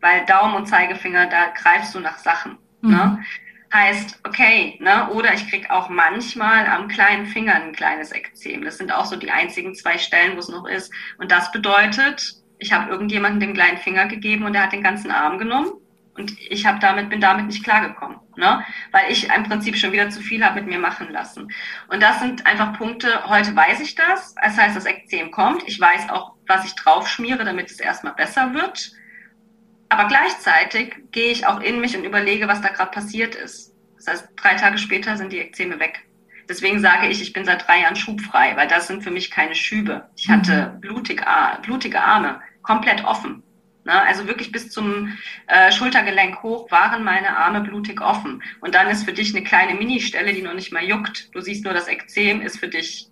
Weil 0.00 0.24
Daumen 0.26 0.54
und 0.54 0.66
Zeigefinger, 0.66 1.26
da 1.26 1.48
greifst 1.48 1.94
du 1.94 2.00
nach 2.00 2.18
Sachen. 2.18 2.52
Ne? 2.82 2.88
Mhm. 2.88 2.90
Ne? 2.90 3.24
Heißt, 3.72 4.20
okay, 4.24 4.78
ne? 4.80 5.10
oder 5.10 5.34
ich 5.34 5.48
krieg 5.48 5.70
auch 5.70 5.90
manchmal 5.90 6.66
am 6.66 6.88
kleinen 6.88 7.26
Finger 7.26 7.54
ein 7.54 7.72
kleines 7.72 8.12
Ekzem. 8.12 8.64
Das 8.64 8.78
sind 8.78 8.92
auch 8.92 9.04
so 9.04 9.16
die 9.16 9.30
einzigen 9.30 9.74
zwei 9.74 9.98
Stellen, 9.98 10.36
wo 10.36 10.38
es 10.38 10.48
noch 10.48 10.66
ist. 10.66 10.92
Und 11.18 11.30
das 11.30 11.52
bedeutet, 11.52 12.34
ich 12.58 12.72
habe 12.72 12.90
irgendjemandem 12.90 13.40
den 13.40 13.54
kleinen 13.54 13.78
Finger 13.78 14.06
gegeben 14.06 14.44
und 14.44 14.54
der 14.54 14.62
hat 14.62 14.72
den 14.72 14.82
ganzen 14.82 15.10
Arm 15.10 15.38
genommen 15.38 15.72
und 16.18 16.36
ich 16.50 16.66
habe 16.66 16.80
damit 16.80 17.08
bin 17.10 17.20
damit 17.20 17.46
nicht 17.46 17.62
klargekommen, 17.62 18.18
ne? 18.36 18.64
weil 18.90 19.10
ich 19.10 19.32
im 19.32 19.44
Prinzip 19.44 19.76
schon 19.76 19.92
wieder 19.92 20.10
zu 20.10 20.20
viel 20.20 20.44
habe 20.44 20.56
mit 20.56 20.66
mir 20.66 20.78
machen 20.78 21.10
lassen. 21.10 21.48
Und 21.88 22.02
das 22.02 22.20
sind 22.20 22.44
einfach 22.46 22.76
Punkte. 22.76 23.28
Heute 23.28 23.54
weiß 23.54 23.80
ich 23.80 23.94
das. 23.94 24.34
Das 24.34 24.58
heißt, 24.58 24.76
das 24.76 24.84
Ekzem 24.84 25.30
kommt. 25.30 25.62
Ich 25.66 25.80
weiß 25.80 26.10
auch, 26.10 26.34
was 26.46 26.64
ich 26.64 26.74
drauf 26.74 27.08
schmiere, 27.08 27.44
damit 27.44 27.70
es 27.70 27.78
erstmal 27.78 28.14
besser 28.14 28.52
wird. 28.52 28.92
Aber 29.88 30.06
gleichzeitig 30.06 30.96
gehe 31.12 31.32
ich 31.32 31.46
auch 31.46 31.60
in 31.60 31.80
mich 31.80 31.96
und 31.96 32.04
überlege, 32.04 32.48
was 32.48 32.60
da 32.60 32.68
gerade 32.68 32.90
passiert 32.90 33.34
ist. 33.34 33.74
Das 33.96 34.06
heißt, 34.06 34.28
drei 34.36 34.54
Tage 34.54 34.78
später 34.78 35.16
sind 35.16 35.32
die 35.32 35.38
Ekzeme 35.38 35.80
weg. 35.80 36.04
Deswegen 36.48 36.80
sage 36.80 37.08
ich, 37.08 37.20
ich 37.20 37.32
bin 37.32 37.44
seit 37.44 37.66
drei 37.66 37.82
Jahren 37.82 37.96
schubfrei, 37.96 38.56
weil 38.56 38.68
das 38.68 38.86
sind 38.86 39.02
für 39.02 39.10
mich 39.10 39.30
keine 39.30 39.54
Schübe. 39.54 40.08
Ich 40.16 40.28
hatte 40.28 40.72
mhm. 40.74 40.80
blutig, 40.80 41.22
blutige 41.62 42.00
Arme, 42.00 42.40
komplett 42.62 43.04
offen. 43.04 43.42
Ne? 43.84 44.02
Also 44.02 44.26
wirklich 44.26 44.52
bis 44.52 44.70
zum 44.70 45.16
äh, 45.46 45.72
Schultergelenk 45.72 46.42
hoch 46.42 46.70
waren 46.70 47.04
meine 47.04 47.36
Arme 47.36 47.60
blutig 47.60 48.00
offen. 48.00 48.42
Und 48.60 48.74
dann 48.74 48.88
ist 48.88 49.04
für 49.04 49.12
dich 49.12 49.34
eine 49.34 49.44
kleine 49.44 49.74
Ministelle, 49.74 50.32
die 50.32 50.42
noch 50.42 50.54
nicht 50.54 50.72
mal 50.72 50.84
juckt. 50.84 51.34
Du 51.34 51.40
siehst 51.40 51.64
nur, 51.64 51.74
das 51.74 51.88
Ekzem 51.88 52.40
ist 52.40 52.58
für 52.58 52.68
dich. 52.68 53.08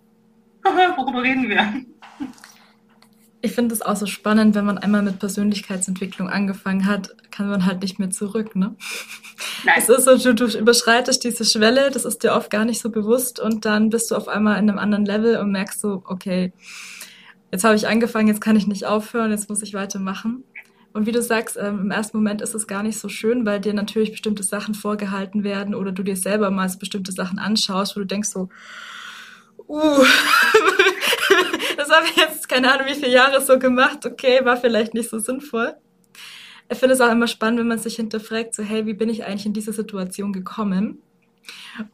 Worüber 0.63 1.23
reden 1.23 1.49
wir? 1.49 1.83
Ich 3.47 3.53
finde 3.53 3.73
es 3.73 3.81
auch 3.81 3.95
so 3.95 4.07
spannend, 4.07 4.55
wenn 4.55 4.65
man 4.65 4.77
einmal 4.77 5.01
mit 5.03 5.19
Persönlichkeitsentwicklung 5.19 6.29
angefangen 6.29 6.85
hat, 6.85 7.15
kann 7.31 7.47
man 7.47 7.65
halt 7.65 7.81
nicht 7.81 7.97
mehr 7.97 8.09
zurück, 8.09 8.57
ne? 8.57 8.75
Nein. 9.63 9.75
Es 9.77 9.87
ist 9.87 10.03
so, 10.03 10.33
du, 10.33 10.47
überschreitest 10.47 11.23
diese 11.23 11.45
Schwelle, 11.45 11.89
das 11.89 12.03
ist 12.03 12.23
dir 12.23 12.33
oft 12.33 12.49
gar 12.49 12.65
nicht 12.65 12.81
so 12.81 12.89
bewusst 12.89 13.39
und 13.39 13.63
dann 13.63 13.89
bist 13.89 14.11
du 14.11 14.15
auf 14.15 14.27
einmal 14.27 14.59
in 14.61 14.69
einem 14.69 14.79
anderen 14.79 15.05
Level 15.05 15.37
und 15.37 15.53
merkst 15.53 15.79
so, 15.79 16.03
okay, 16.07 16.51
jetzt 17.49 17.63
habe 17.63 17.77
ich 17.77 17.87
angefangen, 17.87 18.27
jetzt 18.27 18.41
kann 18.41 18.57
ich 18.57 18.67
nicht 18.67 18.85
aufhören, 18.85 19.31
jetzt 19.31 19.47
muss 19.47 19.61
ich 19.61 19.73
weitermachen. 19.73 20.43
Und 20.91 21.05
wie 21.05 21.13
du 21.13 21.21
sagst, 21.21 21.55
ähm, 21.55 21.79
im 21.79 21.91
ersten 21.91 22.17
Moment 22.17 22.41
ist 22.41 22.53
es 22.53 22.67
gar 22.67 22.83
nicht 22.83 22.99
so 22.99 23.07
schön, 23.07 23.45
weil 23.45 23.61
dir 23.61 23.73
natürlich 23.73 24.11
bestimmte 24.11 24.43
Sachen 24.43 24.73
vorgehalten 24.73 25.45
werden 25.45 25.73
oder 25.73 25.93
du 25.93 26.03
dir 26.03 26.17
selber 26.17 26.51
mal 26.51 26.69
bestimmte 26.77 27.13
Sachen 27.13 27.39
anschaust, 27.39 27.95
wo 27.95 28.01
du 28.01 28.05
denkst 28.05 28.27
so, 28.27 28.49
uh, 29.69 30.03
das 31.77 31.89
habe 31.89 32.05
ich 32.07 32.15
jetzt 32.15 32.47
keine 32.49 32.71
Ahnung 32.71 32.87
wie 32.87 32.95
viele 32.95 33.11
Jahre 33.11 33.41
so 33.41 33.59
gemacht. 33.59 34.05
Okay, 34.05 34.43
war 34.43 34.57
vielleicht 34.57 34.93
nicht 34.93 35.09
so 35.09 35.19
sinnvoll. 35.19 35.75
Ich 36.69 36.77
finde 36.77 36.95
es 36.95 37.01
auch 37.01 37.11
immer 37.11 37.27
spannend, 37.27 37.59
wenn 37.59 37.67
man 37.67 37.79
sich 37.79 37.95
hinterfragt, 37.95 38.53
so 38.53 38.63
hey, 38.63 38.85
wie 38.85 38.93
bin 38.93 39.09
ich 39.09 39.23
eigentlich 39.23 39.45
in 39.45 39.53
diese 39.53 39.71
Situation 39.71 40.33
gekommen? 40.33 41.01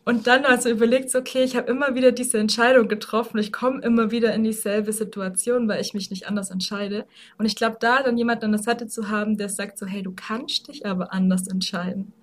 Und 0.06 0.28
dann 0.28 0.46
also 0.46 0.70
überlegt, 0.70 1.14
okay, 1.14 1.44
ich 1.44 1.56
habe 1.56 1.70
immer 1.70 1.94
wieder 1.94 2.12
diese 2.12 2.40
Entscheidung 2.40 2.88
getroffen, 2.88 3.38
ich 3.38 3.52
komme 3.52 3.82
immer 3.82 4.12
wieder 4.12 4.34
in 4.34 4.44
dieselbe 4.44 4.92
Situation, 4.94 5.68
weil 5.68 5.82
ich 5.82 5.94
mich 5.94 6.10
nicht 6.10 6.28
anders 6.28 6.50
entscheide. 6.50 7.06
Und 7.38 7.46
ich 7.46 7.56
glaube, 7.56 7.78
da 7.80 8.02
dann 8.02 8.18
jemand 8.18 8.44
an 8.44 8.52
der 8.52 8.62
Seite 8.62 8.88
zu 8.88 9.10
haben, 9.10 9.38
der 9.38 9.50
sagt 9.50 9.78
so, 9.78 9.86
hey, 9.86 10.02
du 10.02 10.14
kannst 10.16 10.68
dich 10.68 10.86
aber 10.86 11.14
anders 11.14 11.48
entscheiden. 11.48 12.14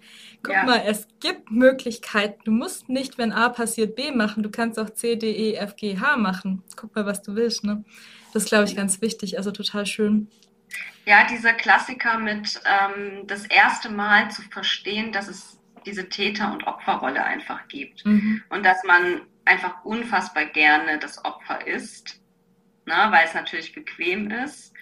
Guck 0.42 0.54
ja. 0.54 0.64
mal, 0.64 0.82
es 0.86 1.06
gibt 1.20 1.50
Möglichkeiten. 1.50 2.40
Du 2.44 2.50
musst 2.50 2.88
nicht, 2.88 3.18
wenn 3.18 3.32
A 3.32 3.50
passiert, 3.50 3.94
B 3.94 4.10
machen. 4.10 4.42
Du 4.42 4.50
kannst 4.50 4.78
auch 4.78 4.90
C, 4.90 5.16
D, 5.16 5.30
E, 5.30 5.54
F, 5.54 5.76
G, 5.76 5.98
H 5.98 6.16
machen. 6.16 6.62
Guck 6.76 6.94
mal, 6.94 7.04
was 7.04 7.22
du 7.22 7.34
willst. 7.34 7.64
Ne? 7.64 7.84
Das 8.32 8.44
ist, 8.44 8.48
glaube 8.48 8.64
ich, 8.64 8.74
ganz 8.74 9.02
wichtig. 9.02 9.36
Also 9.36 9.50
total 9.50 9.84
schön. 9.84 10.28
Ja, 11.04 11.26
dieser 11.26 11.52
Klassiker 11.52 12.18
mit 12.18 12.60
ähm, 12.64 13.26
das 13.26 13.44
erste 13.46 13.90
Mal 13.90 14.30
zu 14.30 14.42
verstehen, 14.42 15.12
dass 15.12 15.28
es 15.28 15.58
diese 15.84 16.08
Täter- 16.08 16.52
und 16.52 16.66
Opferrolle 16.66 17.22
einfach 17.22 17.68
gibt. 17.68 18.04
Mhm. 18.06 18.42
Und 18.48 18.64
dass 18.64 18.82
man 18.84 19.22
einfach 19.44 19.84
unfassbar 19.84 20.46
gerne 20.46 20.98
das 20.98 21.22
Opfer 21.24 21.66
ist, 21.66 22.20
ne, 22.86 23.08
weil 23.10 23.26
es 23.26 23.34
natürlich 23.34 23.74
bequem 23.74 24.30
ist 24.30 24.72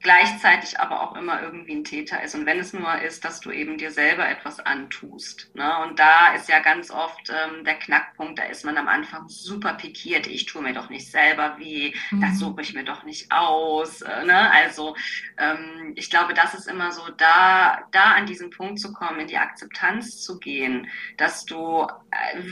gleichzeitig 0.00 0.78
aber 0.78 1.02
auch 1.02 1.16
immer 1.16 1.42
irgendwie 1.42 1.74
ein 1.74 1.82
Täter 1.82 2.22
ist. 2.22 2.36
Und 2.36 2.46
wenn 2.46 2.60
es 2.60 2.72
nur 2.72 3.00
ist, 3.00 3.24
dass 3.24 3.40
du 3.40 3.50
eben 3.50 3.78
dir 3.78 3.90
selber 3.90 4.28
etwas 4.28 4.60
antust. 4.60 5.50
Ne? 5.54 5.76
Und 5.82 5.98
da 5.98 6.34
ist 6.34 6.48
ja 6.48 6.60
ganz 6.60 6.92
oft 6.92 7.28
ähm, 7.30 7.64
der 7.64 7.74
Knackpunkt, 7.74 8.38
da 8.38 8.44
ist 8.44 8.64
man 8.64 8.78
am 8.78 8.86
Anfang 8.86 9.28
super 9.28 9.74
pikiert. 9.74 10.28
Ich 10.28 10.46
tue 10.46 10.62
mir 10.62 10.72
doch 10.72 10.88
nicht 10.88 11.10
selber 11.10 11.58
weh, 11.58 11.92
mhm. 12.10 12.20
das 12.20 12.38
suche 12.38 12.62
ich 12.62 12.74
mir 12.74 12.84
doch 12.84 13.02
nicht 13.02 13.32
aus. 13.32 14.02
Äh, 14.02 14.24
ne? 14.24 14.52
Also 14.52 14.94
ähm, 15.36 15.94
ich 15.96 16.10
glaube, 16.10 16.32
das 16.32 16.54
ist 16.54 16.68
immer 16.68 16.92
so, 16.92 17.02
da, 17.16 17.82
da 17.90 18.12
an 18.12 18.26
diesen 18.26 18.50
Punkt 18.50 18.78
zu 18.78 18.92
kommen, 18.92 19.18
in 19.20 19.26
die 19.26 19.38
Akzeptanz 19.38 20.22
zu 20.22 20.38
gehen, 20.38 20.86
dass 21.16 21.44
du 21.44 21.82
äh, 21.82 21.86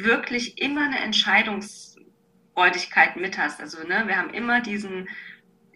wirklich 0.04 0.60
immer 0.60 0.86
eine 0.86 0.98
Entscheidungsfreudigkeit 0.98 3.14
mit 3.16 3.38
hast. 3.38 3.60
Also 3.60 3.86
ne, 3.86 4.02
wir 4.06 4.16
haben 4.16 4.30
immer 4.30 4.60
diesen 4.60 5.08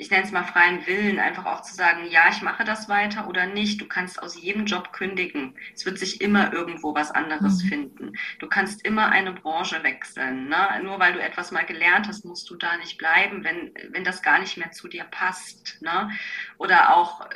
ich 0.01 0.11
nenne 0.11 0.25
es 0.25 0.33
mal 0.33 0.45
freien 0.45 0.87
Willen, 0.87 1.19
einfach 1.19 1.45
auch 1.45 1.61
zu 1.61 1.75
sagen, 1.75 2.07
ja, 2.09 2.31
ich 2.31 2.41
mache 2.41 2.65
das 2.65 2.89
weiter 2.89 3.29
oder 3.29 3.45
nicht. 3.45 3.83
Du 3.83 3.87
kannst 3.87 4.23
aus 4.23 4.41
jedem 4.41 4.65
Job 4.65 4.95
kündigen. 4.95 5.55
Es 5.75 5.85
wird 5.85 5.99
sich 5.99 6.23
immer 6.23 6.55
irgendwo 6.55 6.95
was 6.95 7.11
anderes 7.11 7.63
mhm. 7.63 7.69
finden. 7.69 8.13
Du 8.39 8.49
kannst 8.49 8.83
immer 8.87 9.11
eine 9.11 9.35
Branche 9.35 9.83
wechseln. 9.83 10.49
Ne? 10.49 10.81
Nur 10.83 10.99
weil 11.01 11.13
du 11.13 11.21
etwas 11.21 11.51
mal 11.51 11.67
gelernt 11.67 12.09
hast, 12.09 12.25
musst 12.25 12.49
du 12.49 12.57
da 12.57 12.79
nicht 12.79 12.97
bleiben, 12.97 13.45
wenn, 13.45 13.75
wenn 13.91 14.03
das 14.03 14.23
gar 14.23 14.39
nicht 14.39 14.57
mehr 14.57 14.71
zu 14.71 14.89
dir 14.89 15.05
passt. 15.05 15.77
Ne? 15.83 16.11
Oder 16.57 16.97
auch 16.97 17.29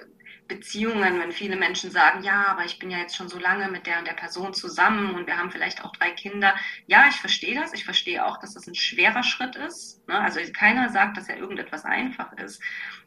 Beziehungen, 0.47 1.21
wenn 1.21 1.33
viele 1.33 1.57
Menschen 1.57 1.91
sagen, 1.91 2.23
ja, 2.23 2.47
aber 2.49 2.65
ich 2.65 2.79
bin 2.79 2.91
ja 2.91 2.99
jetzt 2.99 3.17
schon 3.17 3.29
so 3.29 3.39
lange 3.39 3.69
mit 3.69 3.87
der 3.87 3.99
und 3.99 4.07
der 4.07 4.13
Person 4.13 4.53
zusammen 4.53 5.15
und 5.15 5.27
wir 5.27 5.39
haben 5.39 5.51
vielleicht 5.51 5.85
auch 5.85 5.93
drei 5.93 6.11
Kinder. 6.11 6.55
Ja, 6.87 7.07
ich 7.09 7.17
verstehe 7.17 7.59
das. 7.59 7.73
Ich 7.73 7.85
verstehe 7.85 8.25
auch, 8.27 8.39
dass 8.39 8.55
das 8.55 8.67
ein 8.67 8.75
schwerer 8.75 9.23
Schritt 9.23 9.57
ist. 9.57 10.07
Ne? 10.07 10.19
Also 10.19 10.41
keiner 10.53 10.91
sagt, 10.91 11.17
dass 11.17 11.29
ja 11.29 11.37
irgendetwas 11.37 11.85
einfach 11.85 12.33
ist 12.35 12.61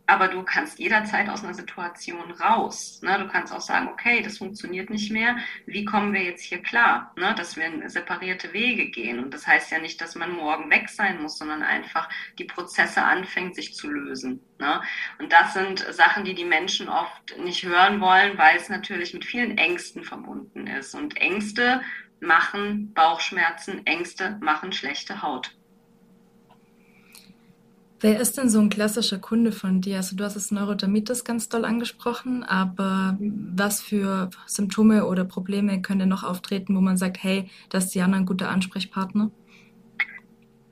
aber 0.08 0.30
du 0.30 0.41
kannst 0.43 0.80
jederzeit 0.80 1.30
aus 1.30 1.43
einer 1.43 1.54
Situation 1.54 2.32
raus. 2.32 3.02
Ne? 3.04 3.20
Du 3.20 3.28
kannst 3.28 3.54
auch 3.54 3.62
sagen, 3.62 3.89
okay, 3.89 4.22
das 4.22 4.38
funktioniert 4.38 4.89
nicht 4.89 5.12
mehr. 5.12 5.36
Wie 5.65 5.84
kommen 5.84 6.13
wir 6.13 6.24
jetzt 6.24 6.43
hier 6.43 6.63
klar, 6.63 7.13
ne? 7.17 7.36
dass 7.36 7.58
wir 7.58 7.65
in 7.65 7.88
separierte 7.89 8.54
Wege 8.54 8.89
gehen? 8.89 9.20
Und 9.20 9.34
das 9.34 9.46
heißt 9.46 9.70
ja 9.70 9.80
nicht, 9.80 10.00
dass 10.00 10.15
man 10.15 10.32
morgen 10.32 10.70
weg 10.72 10.88
sein 10.88 11.22
muss, 11.22 11.38
sondern 11.38 11.62
einfach 11.62 12.10
die 12.39 12.46
Prozesse 12.46 13.04
anfängt, 13.04 13.56
sich 13.56 13.76
zu 13.76 13.89
lösen. 13.89 14.41
Ne? 14.60 14.82
Und 15.20 15.34
das 15.34 15.54
sind 15.54 15.80
Sachen, 15.80 16.24
die 16.24 16.36
die 16.36 16.46
Menschen 16.46 16.88
oft 16.88 17.38
nicht 17.43 17.65
hören 17.65 18.00
wollen, 18.00 18.38
weil 18.38 18.56
es 18.56 18.70
natürlich 18.70 19.13
mit 19.13 19.26
vielen 19.26 19.58
Ängsten 19.58 20.06
verbunden 20.06 20.67
ist. 20.67 20.96
Und 20.96 21.17
Ängste 21.17 21.82
machen 22.22 22.93
Bauchschmerzen, 22.93 23.86
Ängste 23.86 24.38
machen 24.41 24.72
schlechte 24.72 25.22
Haut. 25.22 25.57
Wer 28.00 28.20
ist 28.20 28.38
denn 28.38 28.50
so 28.50 28.60
ein 28.60 28.70
klassischer 28.70 29.18
Kunde 29.18 29.52
von 29.52 29.82
dir? 29.82 29.98
Also 29.98 30.16
du 30.16 30.24
hast 30.24 30.36
das 30.36 30.52
Neurodermitis 30.52 31.24
ganz 31.24 31.50
doll 31.50 31.66
angesprochen, 31.66 32.44
aber 32.44 33.18
was 33.20 33.82
für 33.82 34.30
Symptome 34.46 35.06
oder 35.08 35.26
Probleme 35.26 35.82
können 35.82 36.02
denn 36.02 36.10
noch 36.10 36.24
auftreten, 36.24 36.76
wo 36.76 36.82
man 36.82 36.98
sagt, 36.98 37.24
hey, 37.24 37.50
das 37.70 37.86
ist 37.86 37.96
Jana 37.96 38.18
ein 38.18 38.26
guter 38.28 38.50
Ansprechpartner? 38.50 39.32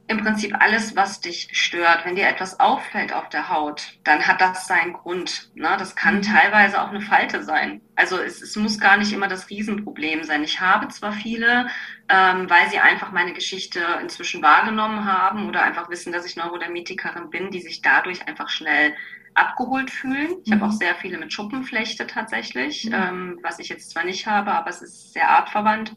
Im 0.07 0.21
Prinzip 0.23 0.55
alles, 0.59 0.95
was 0.95 1.19
dich 1.19 1.49
stört. 1.51 2.05
Wenn 2.05 2.15
dir 2.15 2.27
etwas 2.27 2.59
auffällt 2.59 3.11
auf 3.11 3.29
der 3.29 3.49
Haut, 3.49 3.97
dann 4.03 4.27
hat 4.27 4.39
das 4.39 4.67
seinen 4.67 4.93
Grund. 4.93 5.49
Ne? 5.55 5.75
Das 5.79 5.95
kann 5.95 6.17
mhm. 6.17 6.21
teilweise 6.21 6.81
auch 6.81 6.89
eine 6.89 7.01
Falte 7.01 7.43
sein. 7.43 7.81
Also 7.95 8.17
es, 8.17 8.41
es, 8.41 8.55
muss 8.55 8.79
gar 8.79 8.97
nicht 8.97 9.13
immer 9.13 9.27
das 9.27 9.49
Riesenproblem 9.49 10.23
sein. 10.23 10.43
Ich 10.43 10.61
habe 10.61 10.87
zwar 10.89 11.11
viele, 11.11 11.67
ähm, 12.09 12.49
weil 12.49 12.69
sie 12.69 12.79
einfach 12.79 13.11
meine 13.11 13.33
Geschichte 13.33 13.79
inzwischen 14.01 14.43
wahrgenommen 14.43 15.05
haben 15.05 15.47
oder 15.47 15.63
einfach 15.63 15.89
wissen, 15.89 16.13
dass 16.13 16.25
ich 16.25 16.35
Neurodermitikerin 16.35 17.31
bin, 17.31 17.49
die 17.49 17.61
sich 17.61 17.81
dadurch 17.81 18.27
einfach 18.27 18.49
schnell 18.49 18.93
abgeholt 19.33 19.89
fühlen. 19.89 20.35
Ich 20.43 20.51
mhm. 20.51 20.55
habe 20.55 20.65
auch 20.65 20.71
sehr 20.71 20.95
viele 20.95 21.17
mit 21.17 21.33
Schuppenflechte 21.33 22.05
tatsächlich, 22.05 22.85
mhm. 22.85 22.93
ähm, 22.93 23.39
was 23.41 23.57
ich 23.57 23.69
jetzt 23.69 23.89
zwar 23.89 24.03
nicht 24.03 24.27
habe, 24.27 24.51
aber 24.51 24.69
es 24.69 24.83
ist 24.83 25.13
sehr 25.13 25.29
artverwandt. 25.29 25.95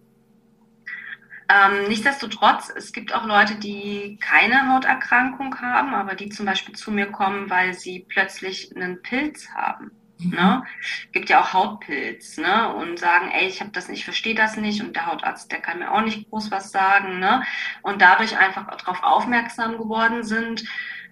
Ähm, 1.51 1.89
nichtsdestotrotz, 1.89 2.71
es 2.77 2.93
gibt 2.93 3.15
auch 3.15 3.25
Leute, 3.25 3.57
die 3.57 4.19
keine 4.21 4.69
Hauterkrankung 4.69 5.61
haben, 5.61 5.95
aber 5.95 6.15
die 6.15 6.29
zum 6.29 6.45
Beispiel 6.47 6.75
zu 6.75 6.91
mir 6.93 7.07
kommen, 7.11 7.49
weil 7.49 7.73
sie 7.75 8.05
plötzlich 8.09 8.75
einen 8.77 9.01
Pilz 9.03 9.49
haben. 9.55 9.91
Mhm. 10.19 10.31
Ne? 10.31 10.65
Gibt 11.13 11.31
ja 11.31 11.41
auch 11.41 11.53
Hautpilz, 11.55 12.37
ne? 12.39 12.75
Und 12.75 12.99
sagen, 12.99 13.31
ey, 13.31 13.47
ich 13.49 13.61
habe 13.61 13.71
das 13.71 13.89
nicht, 13.89 14.05
verstehe 14.05 14.35
das 14.35 14.57
nicht 14.57 14.83
und 14.83 14.95
der 14.97 15.07
Hautarzt, 15.07 15.51
der 15.53 15.61
kann 15.61 15.79
mir 15.79 15.91
auch 15.93 16.03
nicht 16.03 16.29
groß 16.29 16.51
was 16.51 16.71
sagen, 16.71 17.19
ne? 17.19 17.43
Und 17.83 18.03
dadurch 18.03 18.37
einfach 18.39 18.67
darauf 18.77 19.03
aufmerksam 19.03 19.79
geworden 19.79 20.23
sind, 20.25 20.65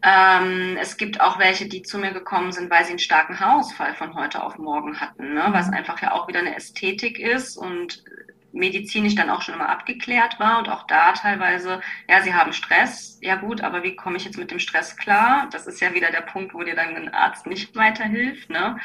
Ähm, 0.03 0.77
es 0.81 0.97
gibt 0.99 1.21
auch 1.21 1.39
welche, 1.39 1.69
die 1.69 1.83
zu 1.83 1.99
mir 1.99 2.13
gekommen 2.13 2.53
sind, 2.53 2.71
weil 2.71 2.85
sie 2.85 2.91
einen 2.91 2.99
starken 2.99 3.41
Haarausfall 3.41 3.95
von 3.95 4.15
heute 4.15 4.43
auf 4.43 4.59
morgen 4.59 5.01
hatten, 5.01 5.35
ne? 5.35 5.47
was 5.51 5.71
einfach 5.71 6.01
ja 6.03 6.13
auch 6.13 6.29
wieder 6.29 6.41
eine 6.41 6.55
Ästhetik 6.55 7.19
ist 7.19 7.57
und 7.57 8.05
medizinisch 8.57 9.15
dann 9.15 9.31
auch 9.31 9.43
schon 9.43 9.55
immer 9.55 9.69
abgeklärt 9.69 10.41
war 10.41 10.59
und 10.59 10.69
auch 10.69 10.87
da 10.87 11.13
teilweise, 11.13 11.81
ja, 12.09 12.23
sie 12.23 12.35
haben 12.35 12.53
Stress, 12.53 13.19
ja 13.23 13.37
gut, 13.37 13.61
aber 13.61 13.83
wie 13.83 13.97
komme 13.97 14.17
ich 14.17 14.25
jetzt 14.25 14.39
mit 14.39 14.51
dem 14.51 14.59
Stress 14.59 14.97
klar? 14.97 15.49
Das 15.53 15.67
ist 15.67 15.81
ja 15.81 15.95
wieder 15.95 16.11
der 16.11 16.23
Punkt, 16.23 16.55
wo 16.55 16.63
dir 16.63 16.75
dann 16.75 16.97
ein 16.97 17.15
Arzt 17.15 17.47
nicht 17.47 17.77
weiterhilft. 17.77 18.51
Ne? 18.51 18.79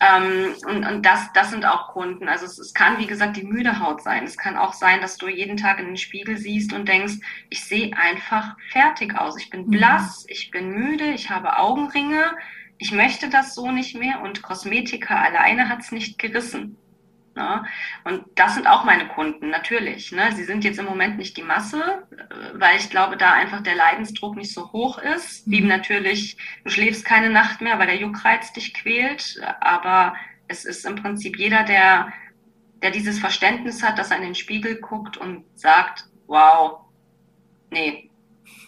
Ähm, 0.00 0.54
und 0.66 0.86
und 0.86 1.06
das, 1.06 1.32
das 1.32 1.50
sind 1.50 1.64
auch 1.64 1.88
Kunden. 1.88 2.28
Also 2.28 2.46
es, 2.46 2.58
es 2.58 2.72
kann, 2.72 2.98
wie 2.98 3.06
gesagt, 3.06 3.36
die 3.36 3.42
müde 3.42 3.80
Haut 3.80 4.02
sein. 4.02 4.24
Es 4.24 4.36
kann 4.36 4.56
auch 4.56 4.72
sein, 4.72 5.00
dass 5.00 5.16
du 5.16 5.28
jeden 5.28 5.56
Tag 5.56 5.80
in 5.80 5.86
den 5.86 5.96
Spiegel 5.96 6.36
siehst 6.36 6.72
und 6.72 6.88
denkst, 6.88 7.14
ich 7.50 7.64
sehe 7.64 7.96
einfach 7.96 8.56
fertig 8.70 9.16
aus. 9.16 9.36
Ich 9.36 9.50
bin 9.50 9.66
mhm. 9.66 9.70
blass, 9.70 10.24
ich 10.28 10.50
bin 10.50 10.70
müde, 10.70 11.06
ich 11.06 11.30
habe 11.30 11.58
Augenringe, 11.58 12.36
ich 12.78 12.92
möchte 12.92 13.28
das 13.28 13.54
so 13.56 13.72
nicht 13.72 13.96
mehr 13.96 14.20
und 14.20 14.42
Kosmetika 14.42 15.20
alleine 15.20 15.68
hat's 15.68 15.90
nicht 15.90 16.18
gerissen. 16.18 16.76
Ne? 17.38 17.64
Und 18.02 18.24
das 18.34 18.56
sind 18.56 18.66
auch 18.66 18.82
meine 18.82 19.06
Kunden, 19.06 19.48
natürlich. 19.50 20.10
Ne? 20.10 20.32
Sie 20.34 20.42
sind 20.42 20.64
jetzt 20.64 20.80
im 20.80 20.86
Moment 20.86 21.18
nicht 21.18 21.36
die 21.36 21.44
Masse, 21.44 22.04
äh, 22.10 22.34
weil 22.54 22.76
ich 22.76 22.90
glaube, 22.90 23.16
da 23.16 23.32
einfach 23.32 23.62
der 23.62 23.76
Leidensdruck 23.76 24.36
nicht 24.36 24.52
so 24.52 24.72
hoch 24.72 24.98
ist. 24.98 25.48
Wie 25.48 25.60
mhm. 25.60 25.68
natürlich, 25.68 26.36
du 26.64 26.70
schläfst 26.70 27.04
keine 27.04 27.30
Nacht 27.30 27.60
mehr, 27.60 27.78
weil 27.78 27.86
der 27.86 27.96
Juckreiz 27.96 28.52
dich 28.52 28.74
quält. 28.74 29.40
Aber 29.60 30.16
es 30.48 30.64
ist 30.64 30.84
im 30.84 30.96
Prinzip 30.96 31.38
jeder, 31.38 31.62
der, 31.62 32.12
der 32.82 32.90
dieses 32.90 33.20
Verständnis 33.20 33.84
hat, 33.84 34.00
dass 34.00 34.10
er 34.10 34.16
in 34.16 34.24
den 34.24 34.34
Spiegel 34.34 34.80
guckt 34.80 35.16
und 35.16 35.44
sagt, 35.54 36.06
wow, 36.26 36.80
nee, 37.70 38.10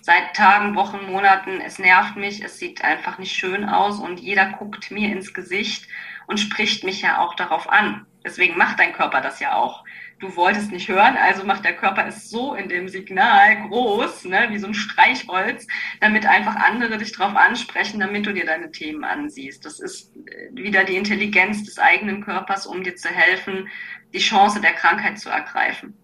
seit 0.01 0.35
Tagen, 0.37 0.77
Wochen, 0.77 1.11
Monaten, 1.11 1.61
es 1.61 1.81
nervt 1.81 2.15
mich, 2.15 2.45
es 2.45 2.59
sieht 2.59 2.85
einfach 2.85 3.19
nicht 3.19 3.35
schön 3.35 3.65
aus 3.65 3.99
und 3.99 4.21
jeder 4.21 4.47
guckt 4.53 4.93
mir 4.93 5.11
ins 5.11 5.35
Gesicht 5.35 5.89
und 6.29 6.39
spricht 6.39 6.85
mich 6.85 7.03
ja 7.03 7.19
auch 7.19 7.35
darauf 7.35 7.69
an. 7.69 8.07
Deswegen 8.25 8.59
macht 8.59 8.79
dein 8.79 8.93
Körper 8.93 9.21
das 9.21 9.41
ja 9.41 9.55
auch. 9.55 9.85
Du 10.19 10.37
wolltest 10.37 10.71
nicht 10.71 10.89
hören, 10.89 11.17
also 11.17 11.45
macht 11.45 11.65
der 11.65 11.75
Körper 11.75 12.07
es 12.07 12.29
so 12.29 12.55
in 12.55 12.69
dem 12.69 12.89
Signal 12.89 13.69
groß, 13.69 14.27
ne, 14.27 14.49
wie 14.51 14.59
so 14.59 14.67
ein 14.67 14.75
Streichholz, 14.75 15.67
damit 16.01 16.27
einfach 16.27 16.57
andere 16.57 16.99
dich 16.99 17.13
darauf 17.13 17.35
ansprechen, 17.35 18.01
damit 18.01 18.27
du 18.27 18.35
dir 18.35 18.45
deine 18.45 18.71
Themen 18.71 19.03
ansiehst. 19.03 19.65
Das 19.65 19.81
ist 19.81 20.15
äh, 20.17 20.55
wieder 20.55 20.85
die 20.85 20.97
Intelligenz 20.97 21.65
des 21.65 21.79
eigenen 21.79 22.23
Körpers, 22.23 22.67
um 22.67 22.83
dir 22.83 22.97
zu 22.97 23.09
helfen, 23.09 23.69
die 24.13 24.19
Chance 24.19 24.61
der 24.61 24.73
Krankheit 24.73 25.19
zu 25.19 25.31
ergreifen. 25.31 25.95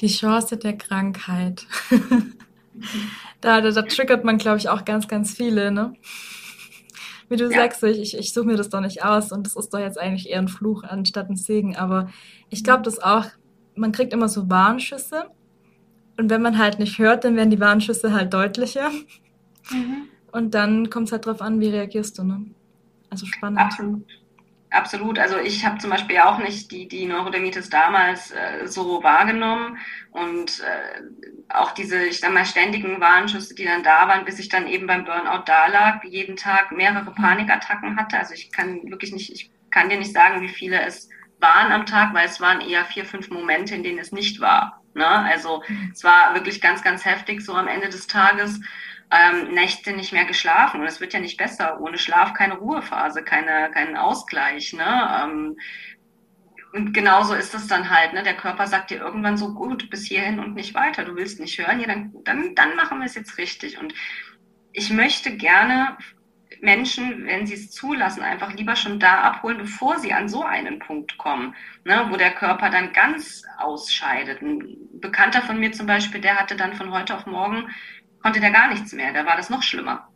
Die 0.00 0.08
Chance 0.08 0.56
der 0.56 0.76
Krankheit. 0.76 1.66
da, 3.40 3.60
da, 3.60 3.70
da 3.70 3.82
triggert 3.82 4.24
man, 4.24 4.38
glaube 4.38 4.58
ich, 4.58 4.68
auch 4.68 4.84
ganz, 4.84 5.06
ganz 5.06 5.36
viele, 5.36 5.70
ne? 5.70 5.94
Wie 7.34 7.36
du 7.36 7.50
ja. 7.50 7.62
sagst, 7.62 7.82
ich, 7.82 8.16
ich 8.16 8.32
suche 8.32 8.46
mir 8.46 8.56
das 8.56 8.68
doch 8.68 8.80
nicht 8.80 9.04
aus 9.04 9.32
und 9.32 9.44
das 9.44 9.56
ist 9.56 9.74
doch 9.74 9.80
jetzt 9.80 9.98
eigentlich 9.98 10.30
eher 10.30 10.38
ein 10.38 10.48
Fluch 10.48 10.84
anstatt 10.84 11.28
ein 11.28 11.36
Segen. 11.36 11.76
Aber 11.76 12.08
ich 12.48 12.62
glaube 12.62 12.82
das 12.82 13.00
auch, 13.00 13.26
man 13.74 13.90
kriegt 13.90 14.12
immer 14.12 14.28
so 14.28 14.48
Warnschüsse 14.48 15.24
und 16.16 16.30
wenn 16.30 16.42
man 16.42 16.58
halt 16.58 16.78
nicht 16.78 16.98
hört, 16.98 17.24
dann 17.24 17.34
werden 17.36 17.50
die 17.50 17.58
Warnschüsse 17.58 18.12
halt 18.12 18.32
deutlicher. 18.32 18.90
Mhm. 19.70 20.08
Und 20.30 20.54
dann 20.54 20.90
kommt 20.90 21.08
es 21.08 21.12
halt 21.12 21.26
drauf 21.26 21.40
an, 21.40 21.60
wie 21.60 21.68
reagierst 21.68 22.18
du, 22.18 22.24
ne? 22.24 22.46
Also 23.10 23.26
spannend. 23.26 23.58
Absolut. 23.58 24.04
Absolut. 24.74 25.20
Also 25.20 25.38
ich 25.38 25.64
habe 25.64 25.78
zum 25.78 25.90
Beispiel 25.90 26.18
auch 26.18 26.38
nicht 26.38 26.72
die, 26.72 26.88
die 26.88 27.06
Neurodermitis 27.06 27.70
damals 27.70 28.32
äh, 28.32 28.66
so 28.66 29.04
wahrgenommen 29.04 29.78
und 30.10 30.60
äh, 30.60 31.00
auch 31.48 31.70
diese, 31.70 32.04
ich 32.04 32.18
sag 32.18 32.32
mal, 32.32 32.44
ständigen 32.44 33.00
Warnschüsse, 33.00 33.54
die 33.54 33.66
dann 33.66 33.84
da 33.84 34.08
waren, 34.08 34.24
bis 34.24 34.40
ich 34.40 34.48
dann 34.48 34.66
eben 34.66 34.88
beim 34.88 35.04
Burnout 35.04 35.44
da 35.46 35.68
lag, 35.68 36.02
jeden 36.02 36.34
Tag 36.34 36.72
mehrere 36.72 37.12
Panikattacken 37.12 37.96
hatte. 37.96 38.18
Also 38.18 38.34
ich 38.34 38.50
kann 38.50 38.82
wirklich 38.90 39.12
nicht, 39.12 39.30
ich 39.30 39.52
kann 39.70 39.90
dir 39.90 39.98
nicht 39.98 40.12
sagen, 40.12 40.40
wie 40.42 40.48
viele 40.48 40.80
es 40.80 41.08
waren 41.38 41.70
am 41.70 41.86
Tag, 41.86 42.12
weil 42.12 42.26
es 42.26 42.40
waren 42.40 42.60
eher 42.60 42.84
vier, 42.84 43.04
fünf 43.04 43.30
Momente, 43.30 43.76
in 43.76 43.84
denen 43.84 44.00
es 44.00 44.10
nicht 44.10 44.40
war. 44.40 44.82
Ne? 44.94 45.06
Also 45.06 45.62
es 45.92 46.02
war 46.02 46.34
wirklich 46.34 46.60
ganz, 46.60 46.82
ganz 46.82 47.04
heftig 47.04 47.42
so 47.42 47.54
am 47.54 47.68
Ende 47.68 47.90
des 47.90 48.08
Tages 48.08 48.60
ähm, 49.10 49.54
Nächte 49.54 49.92
nicht 49.92 50.12
mehr 50.12 50.24
geschlafen. 50.24 50.80
Und 50.80 50.86
es 50.86 51.00
wird 51.00 51.12
ja 51.12 51.20
nicht 51.20 51.36
besser. 51.36 51.80
Ohne 51.80 51.98
Schlaf 51.98 52.34
keine 52.34 52.54
Ruhephase, 52.54 53.22
keine, 53.22 53.70
keinen 53.70 53.96
Ausgleich. 53.96 54.72
Ne? 54.72 55.20
Ähm, 55.22 55.56
und 56.74 56.92
genauso 56.92 57.34
ist 57.34 57.54
es 57.54 57.68
dann 57.68 57.88
halt, 57.88 58.14
ne? 58.14 58.24
Der 58.24 58.36
Körper 58.36 58.66
sagt 58.66 58.90
dir 58.90 58.98
irgendwann 58.98 59.36
so, 59.36 59.54
gut, 59.54 59.90
bis 59.90 60.06
hierhin 60.06 60.40
und 60.40 60.56
nicht 60.56 60.74
weiter. 60.74 61.04
Du 61.04 61.14
willst 61.14 61.38
nicht 61.38 61.56
hören, 61.56 61.78
ja, 61.78 61.86
dann, 61.86 62.12
dann, 62.24 62.56
dann 62.56 62.74
machen 62.74 62.98
wir 62.98 63.06
es 63.06 63.14
jetzt 63.14 63.38
richtig. 63.38 63.78
Und 63.78 63.94
ich 64.72 64.90
möchte 64.90 65.36
gerne 65.36 65.96
Menschen, 66.60 67.26
wenn 67.26 67.46
sie 67.46 67.54
es 67.54 67.70
zulassen, 67.70 68.22
einfach 68.22 68.52
lieber 68.54 68.74
schon 68.74 68.98
da 68.98 69.20
abholen, 69.20 69.58
bevor 69.58 69.98
sie 70.00 70.12
an 70.12 70.28
so 70.28 70.42
einen 70.42 70.80
Punkt 70.80 71.16
kommen, 71.16 71.54
ne, 71.84 72.06
wo 72.10 72.16
der 72.16 72.32
Körper 72.32 72.70
dann 72.70 72.92
ganz 72.92 73.44
ausscheidet. 73.58 74.42
Ein 74.42 74.76
Bekannter 75.00 75.42
von 75.42 75.60
mir 75.60 75.70
zum 75.72 75.86
Beispiel, 75.86 76.20
der 76.20 76.40
hatte 76.40 76.56
dann 76.56 76.74
von 76.74 76.90
heute 76.90 77.14
auf 77.14 77.26
morgen 77.26 77.68
konnte 78.24 78.40
der 78.40 78.52
gar 78.52 78.68
nichts 78.68 78.94
mehr. 78.94 79.12
Da 79.12 79.26
war 79.26 79.36
das 79.36 79.50
noch 79.50 79.62
schlimmer. 79.62 80.08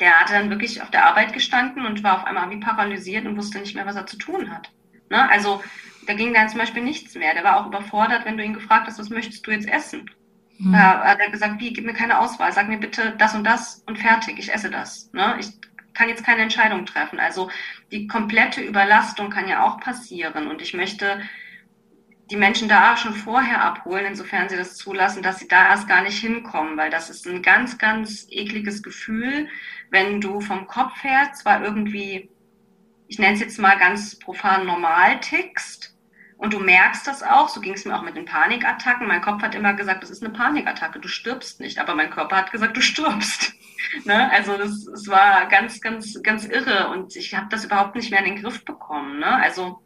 Der 0.00 0.18
hatte 0.18 0.32
dann 0.32 0.50
wirklich 0.50 0.82
auf 0.82 0.90
der 0.90 1.06
Arbeit 1.06 1.32
gestanden 1.32 1.86
und 1.86 2.02
war 2.02 2.16
auf 2.16 2.24
einmal 2.24 2.50
wie 2.50 2.58
paralysiert 2.58 3.24
und 3.24 3.36
wusste 3.36 3.60
nicht 3.60 3.76
mehr, 3.76 3.86
was 3.86 3.94
er 3.94 4.04
zu 4.04 4.18
tun 4.18 4.50
hat. 4.50 4.72
Ne? 5.10 5.30
Also 5.30 5.62
da 6.08 6.14
ging 6.14 6.34
dann 6.34 6.48
zum 6.48 6.58
Beispiel 6.58 6.82
nichts 6.82 7.14
mehr. 7.14 7.34
Der 7.34 7.44
war 7.44 7.58
auch 7.58 7.66
überfordert, 7.68 8.24
wenn 8.24 8.36
du 8.36 8.42
ihn 8.42 8.52
gefragt 8.52 8.88
hast, 8.88 8.98
was 8.98 9.10
möchtest 9.10 9.46
du 9.46 9.52
jetzt 9.52 9.68
essen? 9.68 10.10
Mhm. 10.58 10.72
Da 10.72 11.04
hat 11.04 11.20
er 11.20 11.30
gesagt, 11.30 11.60
wie, 11.60 11.72
gib 11.72 11.86
mir 11.86 11.94
keine 11.94 12.18
Auswahl, 12.18 12.50
sag 12.50 12.68
mir 12.68 12.78
bitte 12.78 13.14
das 13.16 13.36
und 13.36 13.44
das 13.44 13.84
und 13.86 13.96
fertig, 13.96 14.40
ich 14.40 14.52
esse 14.52 14.68
das. 14.68 15.08
Ne? 15.12 15.36
Ich 15.38 15.52
kann 15.94 16.08
jetzt 16.08 16.26
keine 16.26 16.42
Entscheidung 16.42 16.84
treffen. 16.84 17.20
Also 17.20 17.48
die 17.92 18.08
komplette 18.08 18.60
Überlastung 18.60 19.30
kann 19.30 19.46
ja 19.46 19.64
auch 19.64 19.78
passieren 19.78 20.48
und 20.48 20.62
ich 20.62 20.74
möchte 20.74 21.20
die 22.30 22.36
Menschen 22.36 22.68
da 22.68 22.96
schon 22.96 23.14
vorher 23.14 23.62
abholen, 23.62 24.06
insofern 24.06 24.48
sie 24.48 24.56
das 24.56 24.76
zulassen, 24.76 25.22
dass 25.22 25.38
sie 25.38 25.48
da 25.48 25.68
erst 25.68 25.88
gar 25.88 26.02
nicht 26.02 26.18
hinkommen, 26.18 26.76
weil 26.76 26.90
das 26.90 27.08
ist 27.10 27.26
ein 27.26 27.42
ganz, 27.42 27.78
ganz 27.78 28.26
ekliges 28.30 28.82
Gefühl, 28.82 29.48
wenn 29.90 30.20
du 30.20 30.40
vom 30.40 30.66
Kopf 30.66 31.04
her 31.04 31.32
zwar 31.34 31.62
irgendwie, 31.62 32.30
ich 33.06 33.18
nenne 33.18 33.34
es 33.34 33.40
jetzt 33.40 33.58
mal 33.58 33.78
ganz 33.78 34.18
profan 34.18 34.66
normal 34.66 35.20
tickst, 35.20 35.96
und 36.38 36.52
du 36.52 36.58
merkst 36.58 37.06
das 37.06 37.22
auch, 37.22 37.48
so 37.48 37.60
ging 37.60 37.72
es 37.72 37.84
mir 37.84 37.96
auch 37.96 38.02
mit 38.02 38.16
den 38.16 38.26
Panikattacken. 38.26 39.06
Mein 39.06 39.22
Kopf 39.22 39.42
hat 39.42 39.54
immer 39.54 39.72
gesagt, 39.72 40.02
das 40.02 40.10
ist 40.10 40.22
eine 40.22 40.34
Panikattacke, 40.34 41.00
du 41.00 41.08
stirbst 41.08 41.60
nicht. 41.60 41.78
Aber 41.78 41.94
mein 41.94 42.10
Körper 42.10 42.36
hat 42.36 42.52
gesagt, 42.52 42.76
du 42.76 42.82
stirbst. 42.82 43.54
ne? 44.04 44.30
Also 44.30 44.56
das, 44.58 44.84
das 44.84 45.08
war 45.08 45.46
ganz, 45.46 45.80
ganz, 45.80 46.20
ganz 46.22 46.44
irre 46.44 46.88
und 46.90 47.16
ich 47.16 47.34
habe 47.34 47.46
das 47.48 47.64
überhaupt 47.64 47.94
nicht 47.96 48.10
mehr 48.10 48.20
in 48.20 48.34
den 48.34 48.42
Griff 48.42 48.64
bekommen. 48.66 49.18
Ne? 49.18 49.26
Also 49.26 49.80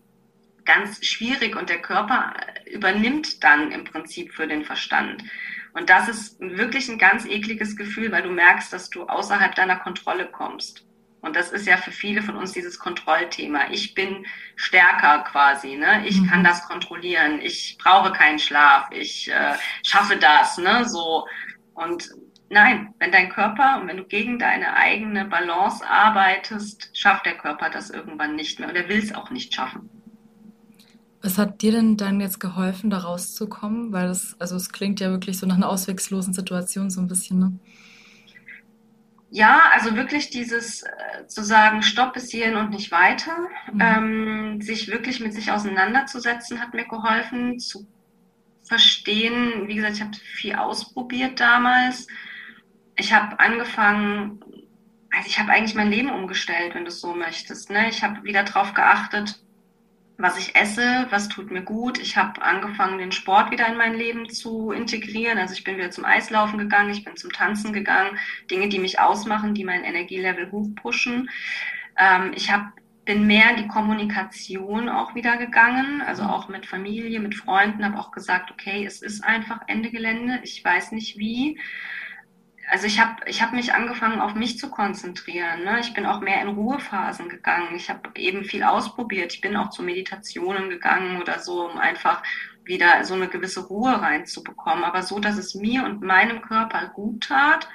ganz 0.74 1.04
schwierig 1.04 1.56
und 1.56 1.68
der 1.68 1.82
Körper 1.82 2.32
übernimmt 2.66 3.42
dann 3.42 3.72
im 3.72 3.84
Prinzip 3.84 4.32
für 4.32 4.46
den 4.46 4.64
Verstand. 4.64 5.24
Und 5.72 5.90
das 5.90 6.08
ist 6.08 6.40
wirklich 6.40 6.88
ein 6.88 6.98
ganz 6.98 7.24
ekliges 7.26 7.76
Gefühl, 7.76 8.12
weil 8.12 8.22
du 8.22 8.30
merkst, 8.30 8.72
dass 8.72 8.90
du 8.90 9.04
außerhalb 9.04 9.54
deiner 9.54 9.76
Kontrolle 9.76 10.26
kommst. 10.26 10.84
Und 11.22 11.36
das 11.36 11.52
ist 11.52 11.66
ja 11.66 11.76
für 11.76 11.90
viele 11.90 12.22
von 12.22 12.36
uns 12.36 12.52
dieses 12.52 12.78
Kontrollthema. 12.78 13.70
Ich 13.70 13.94
bin 13.94 14.26
stärker 14.56 15.24
quasi, 15.30 15.76
ne? 15.76 16.06
Ich 16.06 16.20
mhm. 16.20 16.28
kann 16.28 16.44
das 16.44 16.66
kontrollieren. 16.66 17.40
Ich 17.42 17.76
brauche 17.78 18.12
keinen 18.12 18.38
Schlaf. 18.38 18.88
Ich 18.90 19.30
äh, 19.30 19.54
schaffe 19.82 20.16
das, 20.16 20.56
ne? 20.56 20.88
So. 20.88 21.26
Und 21.74 22.10
nein, 22.48 22.94
wenn 22.98 23.12
dein 23.12 23.28
Körper 23.28 23.78
und 23.80 23.88
wenn 23.88 23.98
du 23.98 24.04
gegen 24.04 24.38
deine 24.38 24.76
eigene 24.76 25.26
Balance 25.26 25.86
arbeitest, 25.86 26.90
schafft 26.96 27.26
der 27.26 27.36
Körper 27.36 27.68
das 27.68 27.90
irgendwann 27.90 28.34
nicht 28.34 28.58
mehr 28.58 28.68
und 28.68 28.76
er 28.76 28.88
will 28.88 28.98
es 28.98 29.14
auch 29.14 29.30
nicht 29.30 29.52
schaffen. 29.52 29.99
Was 31.22 31.36
hat 31.36 31.60
dir 31.60 31.72
denn 31.72 31.96
dann 31.96 32.20
jetzt 32.20 32.40
geholfen, 32.40 32.88
da 32.88 32.98
rauszukommen? 32.98 33.92
Weil 33.92 34.08
das, 34.08 34.36
also 34.38 34.56
es 34.56 34.70
klingt 34.72 35.00
ja 35.00 35.10
wirklich 35.10 35.38
so 35.38 35.46
nach 35.46 35.56
einer 35.56 35.68
auswegslosen 35.68 36.32
Situation 36.32 36.90
so 36.90 37.00
ein 37.00 37.08
bisschen, 37.08 37.38
ne? 37.38 37.52
Ja, 39.32 39.70
also 39.72 39.94
wirklich 39.94 40.30
dieses 40.30 40.82
äh, 40.82 41.26
zu 41.28 41.44
sagen, 41.44 41.82
stopp 41.82 42.14
bis 42.14 42.30
hierhin 42.30 42.56
und 42.56 42.70
nicht 42.70 42.90
weiter, 42.90 43.36
mhm. 43.72 43.80
ähm, 43.80 44.60
sich 44.60 44.88
wirklich 44.88 45.20
mit 45.20 45.32
sich 45.34 45.52
auseinanderzusetzen, 45.52 46.60
hat 46.60 46.74
mir 46.74 46.84
geholfen, 46.84 47.60
zu 47.60 47.86
verstehen. 48.64 49.68
Wie 49.68 49.76
gesagt, 49.76 49.96
ich 49.96 50.00
habe 50.00 50.16
viel 50.16 50.54
ausprobiert 50.56 51.38
damals. 51.38 52.08
Ich 52.96 53.12
habe 53.12 53.38
angefangen, 53.38 54.40
also 55.12 55.28
ich 55.28 55.38
habe 55.38 55.50
eigentlich 55.50 55.76
mein 55.76 55.90
Leben 55.90 56.10
umgestellt, 56.10 56.74
wenn 56.74 56.84
du 56.84 56.90
es 56.90 57.00
so 57.00 57.14
möchtest. 57.14 57.70
Ne? 57.70 57.88
Ich 57.88 58.02
habe 58.02 58.24
wieder 58.24 58.42
darauf 58.42 58.74
geachtet, 58.74 59.40
was 60.20 60.38
ich 60.38 60.54
esse, 60.54 61.06
was 61.10 61.28
tut 61.28 61.50
mir 61.50 61.62
gut. 61.62 61.98
Ich 61.98 62.16
habe 62.16 62.42
angefangen, 62.42 62.98
den 62.98 63.12
Sport 63.12 63.50
wieder 63.50 63.66
in 63.66 63.76
mein 63.76 63.94
Leben 63.94 64.28
zu 64.28 64.70
integrieren. 64.70 65.38
Also 65.38 65.54
ich 65.54 65.64
bin 65.64 65.76
wieder 65.76 65.90
zum 65.90 66.04
Eislaufen 66.04 66.58
gegangen, 66.58 66.90
ich 66.90 67.04
bin 67.04 67.16
zum 67.16 67.32
Tanzen 67.32 67.72
gegangen, 67.72 68.18
Dinge, 68.50 68.68
die 68.68 68.78
mich 68.78 69.00
ausmachen, 69.00 69.54
die 69.54 69.64
mein 69.64 69.84
Energielevel 69.84 70.50
hochpushen. 70.52 71.30
Ähm, 71.98 72.32
ich 72.34 72.50
habe 72.50 72.72
bin 73.04 73.26
mehr 73.26 73.50
in 73.50 73.56
die 73.56 73.68
Kommunikation 73.68 74.88
auch 74.88 75.14
wieder 75.14 75.36
gegangen, 75.36 76.00
also 76.02 76.22
auch 76.22 76.48
mit 76.48 76.66
Familie, 76.66 77.18
mit 77.18 77.34
Freunden, 77.34 77.84
habe 77.84 77.98
auch 77.98 78.12
gesagt, 78.12 78.50
okay, 78.52 78.84
es 78.84 79.02
ist 79.02 79.24
einfach 79.24 79.62
Ende 79.66 79.90
Gelände, 79.90 80.38
ich 80.44 80.64
weiß 80.64 80.92
nicht 80.92 81.18
wie. 81.18 81.58
Also 82.70 82.86
ich 82.86 83.00
habe 83.00 83.16
ich 83.26 83.42
hab 83.42 83.52
mich 83.52 83.74
angefangen, 83.74 84.20
auf 84.20 84.34
mich 84.34 84.58
zu 84.58 84.70
konzentrieren. 84.70 85.64
Ne? 85.64 85.80
Ich 85.80 85.92
bin 85.92 86.06
auch 86.06 86.20
mehr 86.20 86.40
in 86.40 86.48
Ruhephasen 86.48 87.28
gegangen. 87.28 87.74
Ich 87.74 87.90
habe 87.90 88.10
eben 88.14 88.44
viel 88.44 88.62
ausprobiert. 88.62 89.34
Ich 89.34 89.40
bin 89.40 89.56
auch 89.56 89.70
zu 89.70 89.82
Meditationen 89.82 90.70
gegangen 90.70 91.20
oder 91.20 91.40
so, 91.40 91.68
um 91.68 91.78
einfach 91.78 92.22
wieder 92.64 93.04
so 93.04 93.14
eine 93.14 93.28
gewisse 93.28 93.66
Ruhe 93.66 94.00
reinzubekommen. 94.00 94.84
Aber 94.84 95.02
so, 95.02 95.18
dass 95.18 95.36
es 95.36 95.56
mir 95.56 95.84
und 95.84 96.02
meinem 96.02 96.42
Körper 96.42 96.88
gut 96.94 97.24
tat 97.24 97.68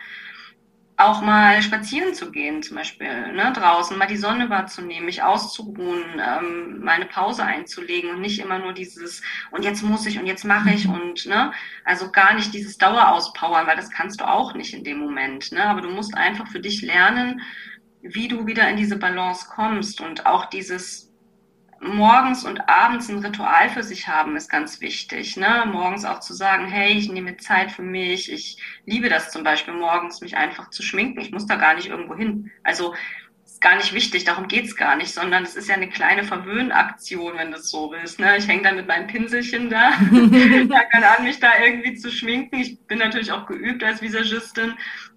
auch 0.98 1.22
mal 1.22 1.62
spazieren 1.62 2.14
zu 2.14 2.32
gehen, 2.32 2.64
zum 2.64 2.78
Beispiel 2.78 3.34
ne, 3.34 3.52
draußen, 3.54 3.98
mal 3.98 4.08
die 4.08 4.16
Sonne 4.16 4.50
wahrzunehmen, 4.50 5.06
mich 5.06 5.24
auszuruhen, 5.24 6.04
ähm, 6.20 6.80
mal 6.84 6.94
eine 6.94 7.06
Pause 7.06 7.44
einzulegen 7.44 8.12
und 8.12 8.22
nicht 8.22 8.40
immer 8.40 8.60
nur 8.60 8.74
dieses 8.74 9.22
und 9.52 9.64
jetzt 9.64 9.84
muss 9.84 10.06
ich 10.06 10.20
und 10.20 10.26
jetzt 10.26 10.46
mache 10.46 10.70
ich 10.72 10.88
mhm. 10.88 10.94
und 10.94 11.26
ne, 11.26 11.52
also 11.84 12.12
gar 12.12 12.34
nicht 12.34 12.54
dieses 12.54 12.78
Dauerauspowern, 12.78 13.68
weil 13.68 13.76
das 13.76 13.90
kannst 13.90 14.22
du 14.22 14.28
auch 14.28 14.54
nicht 14.54 14.74
in 14.74 14.86
dem 14.86 15.00
Moment. 15.00 15.52
Ne, 15.52 15.66
aber 15.66 15.82
du 15.82 15.90
musst 15.90 16.16
einfach 16.16 16.48
für 16.48 16.62
dich 16.62 16.82
lernen, 16.82 17.42
wie 18.02 18.30
du 18.30 18.48
wieder 18.48 18.70
in 18.70 18.78
diese 18.78 18.98
Balance 18.98 19.48
kommst 19.54 20.00
und 20.00 20.26
auch 20.26 20.46
dieses 20.46 21.12
morgens 21.82 22.46
und 22.46 22.70
abends 22.70 23.10
ein 23.10 23.20
Ritual 23.20 23.70
für 23.70 23.84
sich 23.84 24.08
haben, 24.08 24.36
ist 24.36 24.50
ganz 24.50 24.82
wichtig. 24.82 25.38
Ne? 25.38 25.66
Morgens 25.72 26.06
auch 26.06 26.20
zu 26.20 26.34
sagen, 26.34 26.68
hey, 26.68 26.94
ich 26.94 27.10
nehme 27.10 27.38
Zeit 27.38 27.72
für 27.72 27.84
mich. 27.84 28.32
Ich 28.32 28.58
liebe 28.86 29.10
das 29.10 29.32
zum 29.32 29.44
Beispiel 29.44 29.74
morgens, 29.74 30.22
mich 30.22 30.38
einfach 30.38 30.70
zu 30.70 30.84
schminken. 30.84 31.22
Ich 31.22 31.32
muss 31.32 31.46
da 31.46 31.56
gar 31.56 31.76
nicht 31.76 31.88
irgendwo 31.88 32.16
hin. 32.16 32.52
Also 32.64 32.94
ist 33.46 33.62
gar 33.62 33.76
nicht 33.76 33.94
wichtig, 33.94 34.26
darum 34.26 34.48
geht's 34.48 34.76
gar 34.76 34.96
nicht, 34.96 35.14
sondern 35.14 35.44
es 35.44 35.56
ist 35.56 35.70
ja 35.70 35.76
eine 35.76 35.88
kleine 35.88 36.24
Verwöhnaktion, 36.24 37.38
wenn 37.38 37.52
du 37.52 37.58
es 37.58 37.70
so 37.70 37.92
willst. 37.92 38.20
Ne? 38.20 38.38
Ich 38.38 38.48
hänge 38.48 38.64
dann 38.64 38.76
mit 38.76 38.88
meinem 38.88 39.08
Pinselchen 39.08 39.70
da, 39.70 39.92
fange 40.02 41.18
an, 41.18 41.24
mich 41.24 41.40
da 41.40 41.52
irgendwie 41.64 41.96
zu 41.96 42.12
schminken. 42.12 42.60
Ich 42.60 42.80
bin 42.82 43.00
natürlich 43.00 43.32
auch 43.32 43.46
geübt 43.46 43.84
als 43.84 44.02
Visagistin 44.02 44.74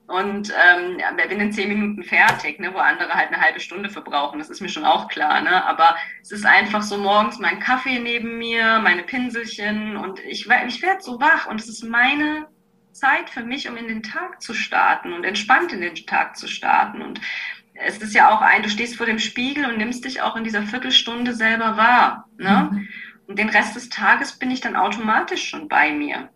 und 0.08 0.50
ähm, 0.50 0.96
bin 1.28 1.40
in 1.40 1.52
zehn 1.52 1.68
Minuten 1.68 2.02
fertig, 2.02 2.58
ne, 2.58 2.72
wo 2.72 2.78
andere 2.78 3.12
halt 3.12 3.28
eine 3.28 3.42
halbe 3.42 3.60
Stunde 3.60 3.90
verbrauchen. 3.90 4.38
Das 4.38 4.48
ist 4.48 4.62
mir 4.62 4.70
schon 4.70 4.86
auch 4.86 5.06
klar. 5.08 5.42
Ne? 5.42 5.64
Aber 5.66 5.96
es 6.22 6.32
ist 6.32 6.46
einfach 6.46 6.82
so 6.82 6.96
morgens 6.96 7.38
mein 7.38 7.60
Kaffee 7.60 7.98
neben 7.98 8.38
mir, 8.38 8.78
meine 8.78 9.02
Pinselchen 9.02 9.96
und 9.98 10.18
ich, 10.20 10.48
ich 10.48 10.82
werde 10.82 11.02
so 11.02 11.20
wach 11.20 11.46
und 11.46 11.60
es 11.60 11.68
ist 11.68 11.84
meine 11.84 12.48
Zeit 12.92 13.28
für 13.28 13.44
mich, 13.44 13.68
um 13.68 13.76
in 13.76 13.86
den 13.86 14.02
Tag 14.02 14.40
zu 14.40 14.54
starten 14.54 15.12
und 15.12 15.24
entspannt 15.24 15.74
in 15.74 15.82
den 15.82 15.94
Tag 15.94 16.38
zu 16.38 16.48
starten. 16.48 17.02
Und 17.02 17.20
es 17.74 17.98
ist 17.98 18.14
ja 18.14 18.30
auch 18.30 18.40
ein, 18.40 18.62
du 18.62 18.70
stehst 18.70 18.96
vor 18.96 19.06
dem 19.06 19.18
Spiegel 19.18 19.66
und 19.66 19.76
nimmst 19.76 20.06
dich 20.06 20.22
auch 20.22 20.36
in 20.36 20.44
dieser 20.44 20.62
Viertelstunde 20.62 21.34
selber 21.34 21.76
wahr. 21.76 22.28
Ne? 22.38 22.70
Mhm. 22.72 22.88
Und 23.26 23.38
den 23.38 23.50
Rest 23.50 23.76
des 23.76 23.90
Tages 23.90 24.38
bin 24.38 24.50
ich 24.50 24.62
dann 24.62 24.74
automatisch 24.74 25.50
schon 25.50 25.68
bei 25.68 25.92
mir. 25.92 26.30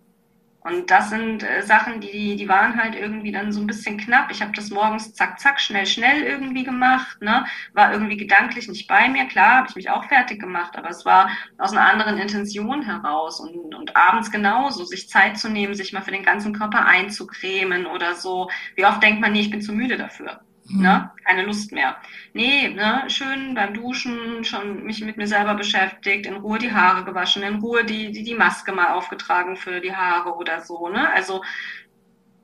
Und 0.65 0.91
das 0.91 1.11
sind 1.11 1.43
äh, 1.43 1.63
Sachen, 1.63 2.01
die, 2.01 2.37
die 2.37 2.49
waren 2.49 2.81
halt 2.81 2.95
irgendwie 2.95 3.33
dann 3.33 3.53
so 3.53 3.61
ein 3.61 3.67
bisschen 3.67 3.99
knapp. 3.99 4.31
Ich 4.31 4.41
habe 4.43 4.53
das 4.53 4.71
morgens 4.71 5.13
zack, 5.15 5.41
zack, 5.41 5.61
schnell, 5.61 5.87
schnell 5.87 6.23
irgendwie 6.23 6.63
gemacht, 6.65 7.21
ne? 7.21 7.45
war 7.73 7.93
irgendwie 7.93 8.17
gedanklich 8.17 8.69
nicht 8.69 8.87
bei 8.89 9.09
mir. 9.09 9.27
Klar, 9.27 9.57
habe 9.57 9.69
ich 9.69 9.77
mich 9.77 9.91
auch 9.91 10.05
fertig 10.05 10.41
gemacht, 10.41 10.77
aber 10.77 10.91
es 10.91 11.05
war 11.05 11.31
aus 11.59 11.73
einer 11.73 11.87
anderen 11.87 12.19
Intention 12.19 12.83
heraus. 12.83 13.41
Und, 13.41 13.75
und 13.75 13.97
abends 13.97 14.31
genauso, 14.31 14.85
sich 14.85 15.09
Zeit 15.09 15.39
zu 15.39 15.49
nehmen, 15.49 15.75
sich 15.75 15.93
mal 15.93 16.03
für 16.03 16.13
den 16.13 16.25
ganzen 16.25 16.53
Körper 16.53 16.87
einzucremen 16.87 17.87
oder 17.87 18.15
so. 18.15 18.49
Wie 18.77 18.87
oft 18.87 19.03
denkt 19.03 19.21
man, 19.21 19.33
nee, 19.33 19.41
ich 19.41 19.51
bin 19.51 19.63
zu 19.63 19.73
müde 19.73 19.97
dafür. 19.97 20.41
Mhm. 20.73 20.83
Ne? 20.83 21.11
Keine 21.25 21.45
Lust 21.45 21.73
mehr. 21.73 21.97
Nee, 22.33 22.69
ne? 22.69 23.05
schön 23.09 23.55
beim 23.55 23.75
Duschen 23.75 24.45
schon 24.45 24.85
mich 24.85 25.05
mit 25.05 25.17
mir 25.17 25.27
selber 25.27 25.55
beschäftigt, 25.55 26.27
in 26.27 26.35
Ruhe 26.35 26.59
die 26.59 26.73
Haare 26.73 27.05
gewaschen, 27.05 27.43
in 27.43 27.57
Ruhe 27.57 27.85
die, 27.85 28.11
die, 28.11 28.25
die 28.25 28.35
Maske 28.35 28.73
mal 28.73 28.93
aufgetragen 28.93 29.57
für 29.57 29.81
die 29.81 29.95
Haare 29.95 30.35
oder 30.35 30.61
so. 30.61 30.89
Ne? 30.89 31.09
Also 31.13 31.43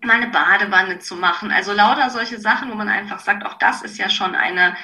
mal 0.04 0.16
eine 0.16 0.28
Badewanne 0.28 0.98
zu 0.98 1.16
machen. 1.16 1.50
Also 1.50 1.72
lauter 1.72 2.10
solche 2.10 2.38
Sachen, 2.38 2.70
wo 2.70 2.74
man 2.74 2.88
einfach 2.88 3.18
sagt, 3.18 3.44
auch 3.44 3.54
das 3.54 3.82
ist 3.82 3.98
ja 3.98 4.08
schon 4.08 4.34
eine, 4.34 4.76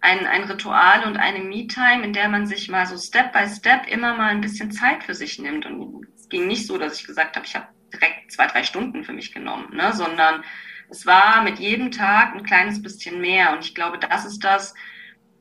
ein, 0.00 0.26
ein 0.26 0.44
Ritual 0.44 1.04
und 1.04 1.16
eine 1.16 1.40
Me-Time, 1.40 2.04
in 2.04 2.12
der 2.12 2.28
man 2.28 2.46
sich 2.46 2.68
mal 2.68 2.86
so 2.86 2.96
Step 2.96 3.32
by 3.32 3.48
Step 3.48 3.88
immer 3.88 4.14
mal 4.14 4.28
ein 4.28 4.40
bisschen 4.40 4.70
Zeit 4.70 5.02
für 5.04 5.14
sich 5.14 5.38
nimmt. 5.38 5.66
Und 5.66 6.06
es 6.14 6.28
ging 6.28 6.46
nicht 6.46 6.66
so, 6.66 6.78
dass 6.78 7.00
ich 7.00 7.06
gesagt 7.06 7.36
habe, 7.36 7.46
ich 7.46 7.56
habe 7.56 7.66
direkt 7.92 8.30
zwei, 8.30 8.46
drei 8.46 8.62
Stunden 8.62 9.04
für 9.04 9.12
mich 9.12 9.32
genommen, 9.32 9.74
ne? 9.74 9.92
sondern 9.92 10.44
es 10.90 11.06
war 11.06 11.42
mit 11.42 11.58
jedem 11.58 11.90
Tag 11.90 12.34
ein 12.34 12.42
kleines 12.42 12.82
bisschen 12.82 13.20
mehr. 13.20 13.52
Und 13.52 13.64
ich 13.64 13.74
glaube, 13.74 13.98
das 13.98 14.24
ist 14.24 14.44
das, 14.44 14.74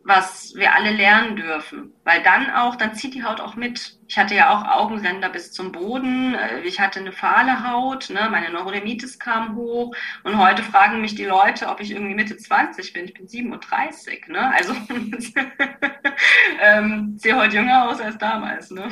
was 0.03 0.53
wir 0.55 0.73
alle 0.73 0.91
lernen 0.91 1.35
dürfen. 1.35 1.93
Weil 2.03 2.23
dann 2.23 2.49
auch, 2.51 2.75
dann 2.75 2.95
zieht 2.95 3.13
die 3.13 3.23
Haut 3.23 3.39
auch 3.41 3.55
mit. 3.55 3.97
Ich 4.07 4.17
hatte 4.17 4.35
ja 4.35 4.49
auch 4.49 4.63
Augenränder 4.63 5.29
bis 5.29 5.51
zum 5.51 5.71
Boden. 5.71 6.35
Äh, 6.35 6.61
ich 6.61 6.79
hatte 6.79 6.99
eine 6.99 7.11
fahle 7.11 7.69
Haut. 7.69 8.09
Ne? 8.09 8.27
Meine 8.31 8.49
Neurodermitis 8.51 9.19
kam 9.19 9.55
hoch. 9.55 9.95
Und 10.23 10.37
heute 10.37 10.63
fragen 10.63 11.01
mich 11.01 11.15
die 11.15 11.25
Leute, 11.25 11.67
ob 11.67 11.79
ich 11.79 11.91
irgendwie 11.91 12.15
Mitte 12.15 12.37
20 12.37 12.93
bin. 12.93 13.05
Ich 13.05 13.13
bin 13.13 13.27
37. 13.27 14.27
Ne? 14.27 14.53
Also 14.53 14.73
ähm, 16.61 17.15
sehe 17.17 17.35
heute 17.35 17.55
jünger 17.55 17.89
aus 17.89 17.99
als 17.99 18.17
damals. 18.17 18.71
Ne? 18.71 18.89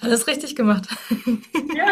Alles 0.00 0.26
richtig 0.26 0.54
gemacht. 0.54 0.88
ja. 1.74 1.86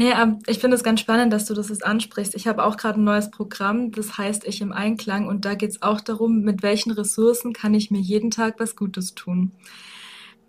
Nee, 0.00 0.12
ähm, 0.12 0.38
ich 0.46 0.60
finde 0.60 0.78
es 0.78 0.82
ganz 0.82 1.00
spannend, 1.00 1.30
dass 1.30 1.44
du 1.44 1.52
das 1.52 1.68
jetzt 1.68 1.84
ansprichst. 1.84 2.34
Ich 2.34 2.46
habe 2.46 2.64
auch 2.64 2.78
gerade 2.78 2.98
ein 2.98 3.04
neues 3.04 3.30
Programm, 3.30 3.92
das 3.92 4.16
heißt 4.16 4.46
Ich 4.46 4.62
im 4.62 4.72
Einklang 4.72 5.28
und 5.28 5.44
da 5.44 5.54
geht 5.54 5.72
es 5.72 5.82
auch 5.82 6.00
darum, 6.00 6.40
mit 6.40 6.62
welchen 6.62 6.90
Ressourcen 6.90 7.52
kann 7.52 7.74
ich 7.74 7.90
mir 7.90 8.00
jeden 8.00 8.30
Tag 8.30 8.54
was 8.56 8.76
Gutes 8.76 9.14
tun. 9.14 9.52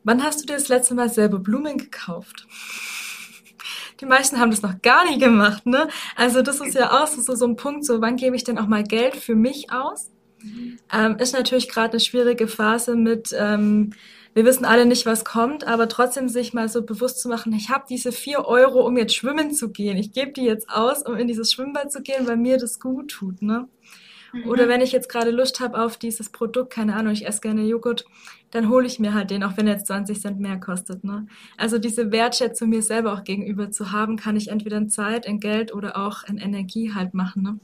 Wann 0.06 0.24
hast 0.24 0.40
du 0.40 0.46
dir 0.46 0.54
das 0.54 0.70
letzte 0.70 0.96
Mal 0.96 1.10
selber 1.10 1.38
Blumen 1.38 1.78
gekauft? 1.78 2.48
Die 4.00 4.06
meisten 4.06 4.40
haben 4.40 4.52
das 4.52 4.62
noch 4.62 4.82
gar 4.82 5.04
nie 5.12 5.20
gemacht, 5.20 5.66
ne? 5.66 5.90
Also 6.16 6.42
das 6.42 6.62
ist 6.62 6.74
ja 6.74 7.04
auch 7.04 7.08
so, 7.08 7.36
so 7.36 7.46
ein 7.46 7.58
Punkt, 7.58 7.84
so 7.84 8.00
wann 8.00 8.16
gebe 8.16 8.38
ich 8.38 8.46
denn 8.46 8.58
auch 8.58 8.68
mal 8.68 8.84
Geld 8.84 9.18
für 9.18 9.36
mich 9.36 9.70
aus? 9.70 10.12
Mhm. 10.42 10.80
Ähm, 10.94 11.18
ist 11.18 11.34
natürlich 11.34 11.68
gerade 11.68 11.92
eine 11.92 12.00
schwierige 12.00 12.48
Phase 12.48 12.96
mit 12.96 13.36
ähm, 13.38 13.92
wir 14.34 14.46
wissen 14.46 14.66
alle 14.66 14.86
nicht, 14.86 15.06
was 15.06 15.26
kommt, 15.26 15.68
aber 15.68 15.90
trotzdem 15.90 16.30
sich 16.30 16.54
mal 16.54 16.70
so 16.70 16.84
bewusst 16.84 17.20
zu 17.20 17.28
machen, 17.28 17.52
ich 17.54 17.70
habe 17.70 17.86
diese 17.90 18.12
vier 18.12 18.46
Euro, 18.46 18.86
um 18.86 18.98
jetzt 18.98 19.16
schwimmen 19.16 19.54
zu 19.54 19.72
gehen. 19.72 19.98
Ich 19.98 20.14
gebe 20.14 20.32
die 20.32 20.46
jetzt 20.46 20.70
aus, 20.70 21.04
um 21.04 21.16
in 21.16 21.28
dieses 21.28 21.52
Schwimmbad 21.52 21.92
zu 21.92 22.02
gehen, 22.02 22.28
weil 22.28 22.38
mir 22.38 22.58
das 22.58 22.80
gut 22.80 23.12
tut. 23.12 23.42
Ne? 23.42 23.68
Mhm. 24.34 24.48
Oder 24.48 24.68
wenn 24.68 24.82
ich 24.82 24.92
jetzt 24.92 25.10
gerade 25.10 25.32
Lust 25.32 25.60
habe 25.60 25.82
auf 25.82 25.98
dieses 25.98 26.30
Produkt, 26.30 26.72
keine 26.72 26.96
Ahnung, 26.96 27.14
ich 27.14 27.28
esse 27.28 27.42
gerne 27.42 27.64
Joghurt, 27.64 28.06
dann 28.52 28.70
hole 28.70 28.86
ich 28.86 29.00
mir 29.00 29.14
halt 29.14 29.32
den, 29.32 29.44
auch 29.44 29.58
wenn 29.58 29.68
er 29.68 29.74
jetzt 29.74 29.88
20 29.88 30.20
Cent 30.20 30.40
mehr 30.40 30.60
kostet. 30.60 31.04
Ne? 31.04 31.28
Also 31.58 31.78
diese 31.78 32.12
Wertschätzung 32.12 32.70
mir 32.70 32.82
selber 32.82 33.14
auch 33.14 33.24
gegenüber 33.24 33.72
zu 33.72 33.92
haben, 33.92 34.18
kann 34.18 34.36
ich 34.36 34.50
entweder 34.50 34.78
in 34.78 34.90
Zeit, 34.90 35.26
in 35.26 35.40
Geld 35.40 35.74
oder 35.74 35.98
auch 35.98 36.24
in 36.24 36.38
Energie 36.38 36.94
halt 36.94 37.14
machen. 37.14 37.44
Ne? 37.44 37.60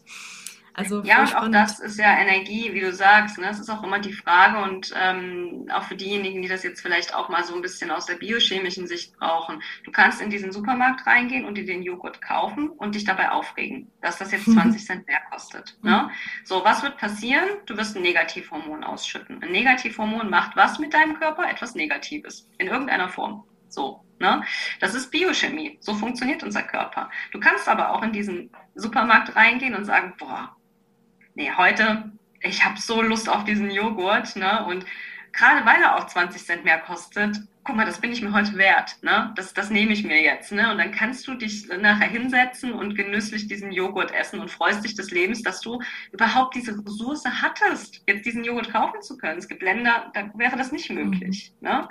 Also 0.78 1.02
ja, 1.02 1.22
und 1.22 1.36
auch 1.36 1.48
das 1.50 1.80
ist 1.80 1.98
ja 1.98 2.20
Energie, 2.20 2.72
wie 2.72 2.82
du 2.82 2.94
sagst. 2.94 3.40
Ne? 3.40 3.48
Das 3.48 3.60
ist 3.60 3.68
auch 3.68 3.82
immer 3.82 3.98
die 3.98 4.14
Frage 4.14 4.60
und 4.60 4.94
ähm, 4.96 5.68
auch 5.74 5.82
für 5.82 5.96
diejenigen, 5.96 6.44
die 6.44 6.48
das 6.48 6.62
jetzt 6.62 6.82
vielleicht 6.82 7.16
auch 7.16 7.30
mal 7.30 7.44
so 7.44 7.56
ein 7.56 7.64
bisschen 7.64 7.90
aus 7.90 8.06
der 8.06 8.14
biochemischen 8.14 8.86
Sicht 8.86 9.18
brauchen. 9.18 9.64
Du 9.86 9.92
kannst 9.92 10.22
in 10.22 10.30
diesen 10.30 10.52
Supermarkt 10.52 11.08
reingehen 11.08 11.46
und 11.46 11.58
dir 11.58 11.66
den 11.66 11.82
Joghurt 11.82 12.22
kaufen 12.22 12.70
und 12.70 12.94
dich 12.94 13.06
dabei 13.06 13.32
aufregen, 13.32 13.92
dass 14.02 14.20
das 14.20 14.32
jetzt 14.32 14.46
20 14.54 14.86
Cent 14.86 15.08
mehr 15.08 15.22
kostet. 15.32 15.76
Ne? 15.82 16.12
So, 16.44 16.64
was 16.64 16.84
wird 16.84 16.98
passieren? 16.98 17.48
Du 17.66 17.76
wirst 17.76 17.96
ein 17.96 18.04
Negativhormon 18.04 18.84
ausschütten. 18.84 19.42
Ein 19.42 19.52
Negativhormon 19.52 20.30
macht 20.30 20.56
was 20.56 20.78
mit 20.78 20.94
deinem 20.94 21.16
Körper? 21.16 21.50
Etwas 21.50 21.74
Negatives. 21.74 22.48
In 22.60 22.68
irgendeiner 22.68 23.10
Form. 23.10 23.46
So. 23.68 24.04
Ne? 24.20 24.44
Das 24.80 24.94
ist 24.94 25.10
Biochemie. 25.10 25.78
So 25.80 25.96
funktioniert 25.96 26.44
unser 26.44 26.62
Körper. 26.62 27.10
Du 27.32 27.40
kannst 27.40 27.68
aber 27.68 27.92
auch 27.92 28.04
in 28.04 28.12
diesen 28.12 28.52
Supermarkt 28.76 29.36
reingehen 29.36 29.76
und 29.76 29.86
sagen, 29.86 30.14
boah, 30.18 30.57
nee, 31.38 31.52
heute, 31.56 32.12
ich 32.42 32.66
habe 32.66 32.82
so 32.82 33.02
Lust 33.02 33.30
auf 33.30 33.46
diesen 33.46 33.70
Joghurt, 33.72 34.36
ne? 34.36 34.66
Und 34.66 34.86
gerade 35.32 35.66
weil 35.66 35.82
er 35.82 35.96
auch 35.96 36.08
20 36.08 36.44
Cent 36.44 36.66
mehr 36.66 36.80
kostet, 36.80 37.38
guck 37.64 37.76
mal, 37.76 37.86
das 37.86 38.02
bin 38.02 38.12
ich 38.12 38.22
mir 38.22 38.34
heute 38.34 38.58
wert, 38.58 38.98
ne? 39.04 39.32
Das, 39.36 39.54
das 39.54 39.70
nehme 39.70 39.94
ich 39.94 40.04
mir 40.04 40.20
jetzt, 40.22 40.52
ne? 40.52 40.72
Und 40.72 40.80
dann 40.80 40.92
kannst 40.92 41.28
du 41.28 41.36
dich 41.36 41.68
nachher 41.68 42.08
hinsetzen 42.08 42.74
und 42.74 42.96
genüsslich 42.96 43.48
diesen 43.48 43.72
Joghurt 43.72 44.12
essen 44.12 44.40
und 44.40 44.50
freust 44.50 44.84
dich 44.84 44.96
des 44.96 45.12
Lebens, 45.12 45.44
dass 45.44 45.62
du 45.62 45.80
überhaupt 46.12 46.56
diese 46.56 46.76
Ressource 46.76 47.24
hattest, 47.26 48.02
jetzt 48.08 48.26
diesen 48.26 48.44
Joghurt 48.44 48.72
kaufen 48.72 49.02
zu 49.04 49.16
können. 49.18 49.38
Es 49.38 49.48
gibt 49.48 49.62
Länder, 49.62 50.12
da 50.16 50.32
wäre 50.34 50.58
das 50.58 50.72
nicht 50.72 50.90
möglich, 50.90 51.54
mhm. 51.62 51.68
ne? 51.68 51.88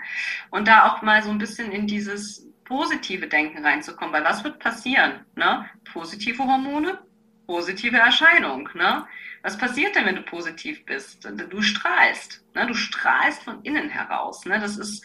Und 0.50 0.66
da 0.66 0.88
auch 0.88 1.02
mal 1.02 1.22
so 1.22 1.30
ein 1.30 1.38
bisschen 1.38 1.70
in 1.70 1.86
dieses 1.86 2.48
positive 2.64 3.28
Denken 3.28 3.64
reinzukommen, 3.64 4.12
weil 4.12 4.24
was 4.24 4.42
wird 4.42 4.58
passieren, 4.58 5.24
ne? 5.36 5.66
Positive 5.84 6.42
Hormone, 6.42 6.98
positive 7.46 7.96
Erscheinung, 7.96 8.68
ne? 8.74 9.06
Was 9.42 9.58
passiert 9.58 9.94
denn, 9.94 10.06
wenn 10.06 10.16
du 10.16 10.22
positiv 10.22 10.84
bist? 10.86 11.24
Du 11.24 11.62
strahlst. 11.62 12.42
Ne? 12.54 12.66
Du 12.66 12.74
strahlst 12.74 13.44
von 13.44 13.62
innen 13.62 13.88
heraus. 13.90 14.44
Ne? 14.44 14.58
Das 14.58 14.76
ist 14.76 15.04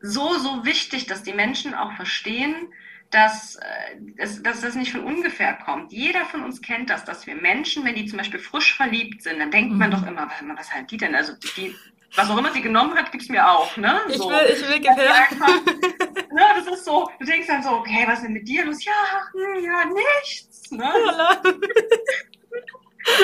so, 0.00 0.38
so 0.38 0.64
wichtig, 0.64 1.06
dass 1.06 1.24
die 1.24 1.32
Menschen 1.32 1.74
auch 1.74 1.92
verstehen, 1.94 2.72
dass, 3.10 3.56
äh, 3.56 3.96
dass, 4.16 4.42
dass 4.44 4.60
das 4.60 4.76
nicht 4.76 4.92
von 4.92 5.02
ungefähr 5.02 5.54
kommt. 5.54 5.92
Jeder 5.92 6.24
von 6.26 6.44
uns 6.44 6.62
kennt 6.62 6.88
das, 6.88 7.04
dass 7.04 7.26
wir 7.26 7.34
Menschen, 7.34 7.84
wenn 7.84 7.96
die 7.96 8.06
zum 8.06 8.18
Beispiel 8.18 8.38
frisch 8.38 8.76
verliebt 8.76 9.22
sind, 9.22 9.40
dann 9.40 9.50
denkt 9.50 9.72
mhm. 9.72 9.78
man 9.78 9.90
doch 9.90 10.06
immer, 10.06 10.30
was 10.56 10.72
halt 10.72 10.90
die 10.92 10.98
denn? 10.98 11.16
Also 11.16 11.32
die, 11.56 11.74
was 12.16 12.30
auch 12.30 12.38
immer 12.38 12.52
sie 12.52 12.62
genommen 12.62 12.96
hat, 12.96 13.12
gibt 13.12 13.22
es 13.22 13.28
mir 13.28 13.48
auch. 13.48 13.76
Ne? 13.76 14.00
So. 14.08 14.30
Ich 14.30 14.36
will, 14.36 14.54
ich 14.54 14.68
will 14.68 14.80
gefährden. 14.80 15.38
ne, 16.32 16.42
das 16.56 16.66
ist 16.66 16.84
so, 16.84 17.08
du 17.18 17.24
denkst 17.24 17.46
dann 17.46 17.62
so, 17.62 17.70
okay, 17.70 18.04
was 18.06 18.18
ist 18.18 18.24
denn 18.24 18.32
mit 18.32 18.48
dir 18.48 18.64
los? 18.64 18.84
Ja, 18.84 18.92
hm, 19.32 19.64
ja, 19.64 19.84
nichts. 19.84 20.70
Ne? 20.70 20.90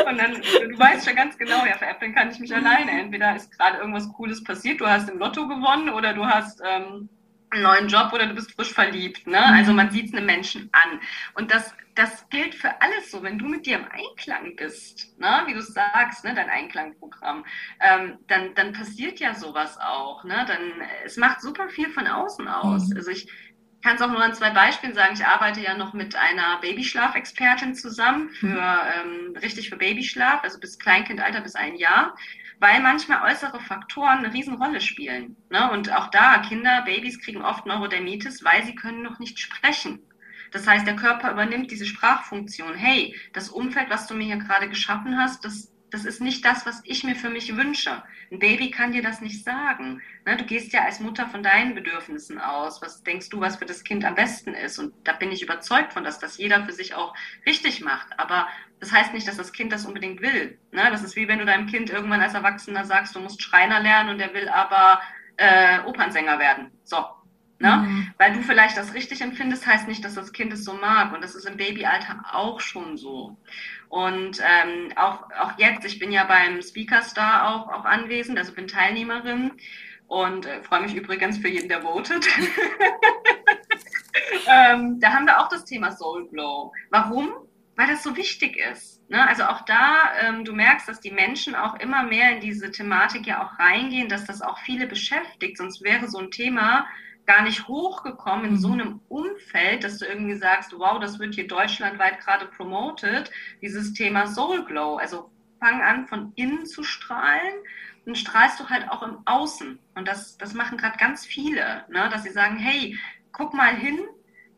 Und 0.09 0.19
dann, 0.19 0.33
du 0.41 0.79
weißt 0.79 1.07
schon 1.07 1.17
ganz 1.17 1.37
genau, 1.37 1.65
ja, 1.67 1.77
veräppeln 1.77 2.15
kann 2.15 2.31
ich 2.31 2.39
mich 2.39 2.55
alleine. 2.55 2.91
Entweder 2.91 3.37
ist 3.37 3.51
gerade 3.57 3.79
irgendwas 3.79 4.11
Cooles 4.13 4.43
passiert, 4.43 4.81
du 4.81 4.87
hast 4.87 5.11
im 5.11 5.19
Lotto 5.19 5.47
gewonnen 5.47 5.91
oder 5.91 6.15
du 6.15 6.25
hast 6.25 6.63
ähm, 6.65 7.09
einen 7.55 7.63
neuen 7.63 7.89
Job 7.89 8.13
oder 8.13 8.27
du 8.27 8.35
bist 8.35 8.53
frisch 8.53 8.73
verliebt. 8.73 9.27
Ne? 9.27 9.43
Also 9.45 9.73
man 9.73 9.91
sieht 9.91 10.07
es 10.07 10.15
einem 10.15 10.27
Menschen 10.27 10.69
an. 10.73 11.01
Und 11.35 11.53
das, 11.53 11.75
das 11.95 12.29
gilt 12.29 12.55
für 12.55 12.81
alles 12.83 13.11
so. 13.11 13.23
Wenn 13.23 13.39
du 13.39 13.47
mit 13.47 13.67
dir 13.67 13.79
im 13.79 13.87
Einklang 13.91 14.57
bist, 14.57 15.19
ne? 15.19 15.43
wie 15.47 15.55
du 15.55 15.63
sagst, 15.63 16.25
ne? 16.25 16.35
dein 16.35 16.51
Einklangprogramm, 16.51 17.45
ähm, 17.81 18.19
dann, 18.27 18.55
dann 18.55 18.73
passiert 18.73 19.21
ja 19.21 19.35
sowas 19.35 19.79
auch. 19.79 20.25
Ne? 20.25 20.45
Dann, 20.47 20.87
es 21.05 21.17
macht 21.17 21.41
super 21.41 21.69
viel 21.69 21.91
von 21.91 22.07
außen 22.07 22.49
aus. 22.49 22.89
Mhm. 22.89 22.97
Also 22.97 23.11
ich 23.11 23.29
kann 23.85 23.97
es 23.97 24.03
auch 24.03 24.11
nur 24.11 24.23
an 24.23 24.33
zwei 24.33 24.51
Beispielen 24.51 24.95
sagen. 24.95 25.13
Ich 25.15 25.27
arbeite 25.27 25.61
ja 25.61 25.77
noch 25.77 25.93
mit 25.93 26.17
einer 26.17 26.59
Babyschlafexpertin 26.61 27.75
zusammen 27.75 28.31
für 28.31 28.49
ähm, 28.49 29.37
richtig 29.37 29.69
für 29.69 29.77
Babyschlaf, 29.77 30.43
also 30.43 30.59
bis 30.59 30.79
Kleinkindalter 30.79 31.43
bis 31.43 31.55
ein 31.55 31.77
Jahr, 31.77 32.17
weil 32.61 32.81
manchmal 32.81 33.31
äußere 33.31 33.61
Faktoren 33.61 34.19
eine 34.19 34.33
Riesenrolle 34.33 34.81
spielen. 34.81 35.37
Ne? 35.51 35.71
Und 35.71 35.93
auch 35.93 36.09
da, 36.09 36.39
Kinder, 36.39 36.83
Babys 36.83 37.21
kriegen 37.21 37.43
oft 37.43 37.67
Neurodermitis, 37.67 38.45
weil 38.45 38.65
sie 38.65 38.75
können 38.75 39.03
noch 39.03 39.19
nicht 39.19 39.39
sprechen. 39.39 40.01
Das 40.53 40.67
heißt, 40.67 40.87
der 40.87 40.97
Körper 40.97 41.33
übernimmt 41.33 41.71
diese 41.71 41.85
Sprachfunktion. 41.85 42.75
Hey, 42.75 43.15
das 43.33 43.49
Umfeld, 43.49 43.91
was 43.91 44.07
du 44.07 44.15
mir 44.15 44.25
hier 44.25 44.37
gerade 44.37 44.69
geschaffen 44.69 45.19
hast, 45.19 45.45
das 45.45 45.74
das 45.95 46.05
ist 46.05 46.21
nicht 46.21 46.45
das, 46.45 46.67
was 46.67 46.83
ich 46.85 47.05
mir 47.05 47.15
für 47.15 47.31
mich 47.31 47.57
wünsche. 47.57 48.03
Ein 48.33 48.41
Baby 48.41 48.73
kann 48.73 48.91
dir 48.91 49.03
das 49.03 49.21
nicht 49.21 49.45
sagen. 49.45 50.03
Ne? 50.27 50.37
Du 50.37 50.45
gehst 50.45 50.73
ja 50.73 50.85
als 50.85 50.99
Mutter 50.99 51.29
von 51.29 51.45
deinen 51.45 51.77
Bedürfnissen 51.77 52.41
aus. 52.41 52.83
Was 52.83 53.05
denkst 53.05 53.29
du, 53.29 53.41
was 53.41 53.57
für 53.57 53.65
das 53.65 53.85
Kind 53.85 54.05
am 54.05 54.17
besten 54.17 54.55
ist? 54.55 54.81
Und 54.81 54.93
da 55.05 55.13
bin 55.13 55.31
ich 55.31 55.43
überzeugt 55.43 55.93
von, 55.93 56.03
dass 56.03 56.19
das 56.19 56.37
jeder 56.37 56.65
für 56.65 56.73
sich 56.73 56.95
auch 56.97 57.15
richtig 57.47 57.81
macht. 57.81 58.09
Aber 58.19 58.49
das 58.81 58.91
heißt 58.91 59.15
nicht, 59.15 59.29
dass 59.29 59.37
das 59.37 59.53
Kind 59.53 59.73
das 59.73 59.87
unbedingt 59.87 60.21
will. 60.21 60.59
Ne? 60.73 60.83
Das 60.91 61.05
ist 61.05 61.15
wie 61.15 61.29
wenn 61.29 61.39
du 61.39 61.45
deinem 61.45 61.69
Kind 61.69 61.91
irgendwann 61.91 62.21
als 62.21 62.35
Erwachsener 62.35 62.85
sagst, 62.85 63.15
du 63.15 63.21
musst 63.21 63.41
Schreiner 63.41 63.79
lernen 63.79 64.11
und 64.11 64.19
der 64.19 64.35
will 64.35 64.49
aber 64.49 65.01
äh, 65.37 65.79
Opernsänger 65.85 66.41
werden. 66.41 66.73
So, 66.83 67.05
Ne? 67.65 67.79
Mhm. 67.79 68.13
Weil 68.19 68.35
du 68.35 68.43
vielleicht 68.43 68.77
das 68.77 68.93
richtig 68.93 69.23
empfindest, 69.23 69.67
heißt 69.67 69.89
nicht, 69.89 70.05
dass 70.05 70.17
das 70.17 70.35
Kind 70.35 70.53
es 70.53 70.65
so 70.65 70.75
mag. 70.75 71.15
Und 71.15 71.25
das 71.25 71.35
ist 71.35 71.47
im 71.47 71.57
Babyalter 71.57 72.23
auch 72.31 72.61
schon 72.61 72.99
so. 72.99 73.39
Und 73.89 74.39
ähm, 74.41 74.93
auch, 74.97 75.31
auch 75.41 75.57
jetzt, 75.57 75.87
ich 75.87 75.99
bin 75.99 76.13
ja 76.13 76.25
beim 76.25 76.61
Speaker 76.61 77.01
Star 77.01 77.49
auch, 77.49 77.73
auch 77.73 77.87
anwesend, 77.87 78.39
also 78.39 78.53
bin 78.53 78.69
Teilnehmerin 78.69 79.53
und 80.09 80.45
äh, 80.45 80.63
freue 80.63 80.83
mich 80.83 80.95
übrigens 80.95 81.39
für 81.39 81.49
jeden, 81.49 81.71
der 81.71 81.81
votet. 81.81 82.27
ähm, 84.47 85.01
da 85.01 85.15
haben 85.15 85.25
wir 85.25 85.41
auch 85.41 85.49
das 85.49 85.65
Thema 85.65 85.91
Soul 85.91 86.29
Glow. 86.29 86.71
Warum? 86.91 87.33
Weil 87.77 87.87
das 87.87 88.03
so 88.03 88.15
wichtig 88.15 88.59
ist. 88.59 89.09
Ne? 89.09 89.27
Also 89.27 89.45
auch 89.45 89.63
da, 89.63 90.13
ähm, 90.21 90.45
du 90.45 90.53
merkst, 90.53 90.87
dass 90.87 91.01
die 91.01 91.13
Menschen 91.13 91.55
auch 91.55 91.77
immer 91.77 92.03
mehr 92.03 92.33
in 92.33 92.41
diese 92.41 92.71
Thematik 92.71 93.27
ja 93.27 93.43
auch 93.43 93.59
reingehen, 93.59 94.11
dass 94.11 94.27
das 94.27 94.43
auch 94.43 94.59
viele 94.59 94.87
beschäftigt. 94.87 95.57
Sonst 95.57 95.83
wäre 95.83 96.09
so 96.09 96.19
ein 96.19 96.31
Thema 96.31 96.87
gar 97.27 97.43
nicht 97.43 97.69
hochgekommen 97.69 98.47
in 98.47 98.59
so 98.59 98.69
mhm. 98.69 98.81
einem 98.81 99.01
Umfeld, 99.09 99.85
dass 99.85 99.99
du 99.99 100.07
irgendwie 100.07 100.37
sagst, 100.37 100.73
wow, 100.77 100.99
das 101.01 101.19
wird 101.19 101.35
hier 101.35 101.47
deutschlandweit 101.47 102.21
gerade 102.21 102.47
promoted, 102.47 103.31
dieses 103.63 103.93
Thema 103.93 104.27
Soul 104.27 104.65
Glow. 104.65 104.97
Also 104.97 105.31
fang 105.61 105.81
an, 105.81 106.07
von 106.07 106.33
innen 106.37 106.67
zu 106.67 106.83
strahlen 106.83 107.55
und 108.05 108.19
strahlst 108.19 108.61
du 108.61 108.69
halt 108.69 108.91
auch 108.91 109.03
im 109.03 109.19
Außen. 109.25 109.79
Und 109.95 110.09
das, 110.09 110.37
das 110.37 110.53
machen 110.55 110.77
gerade 110.77 110.99
ganz 110.99 111.25
viele, 111.25 111.85
ne? 111.89 112.09
dass 112.11 112.25
sie 112.25 112.31
sagen, 112.31 112.59
hey, 112.59 112.99
guck 113.33 113.55
mal 113.55 113.75
hin, 113.75 113.99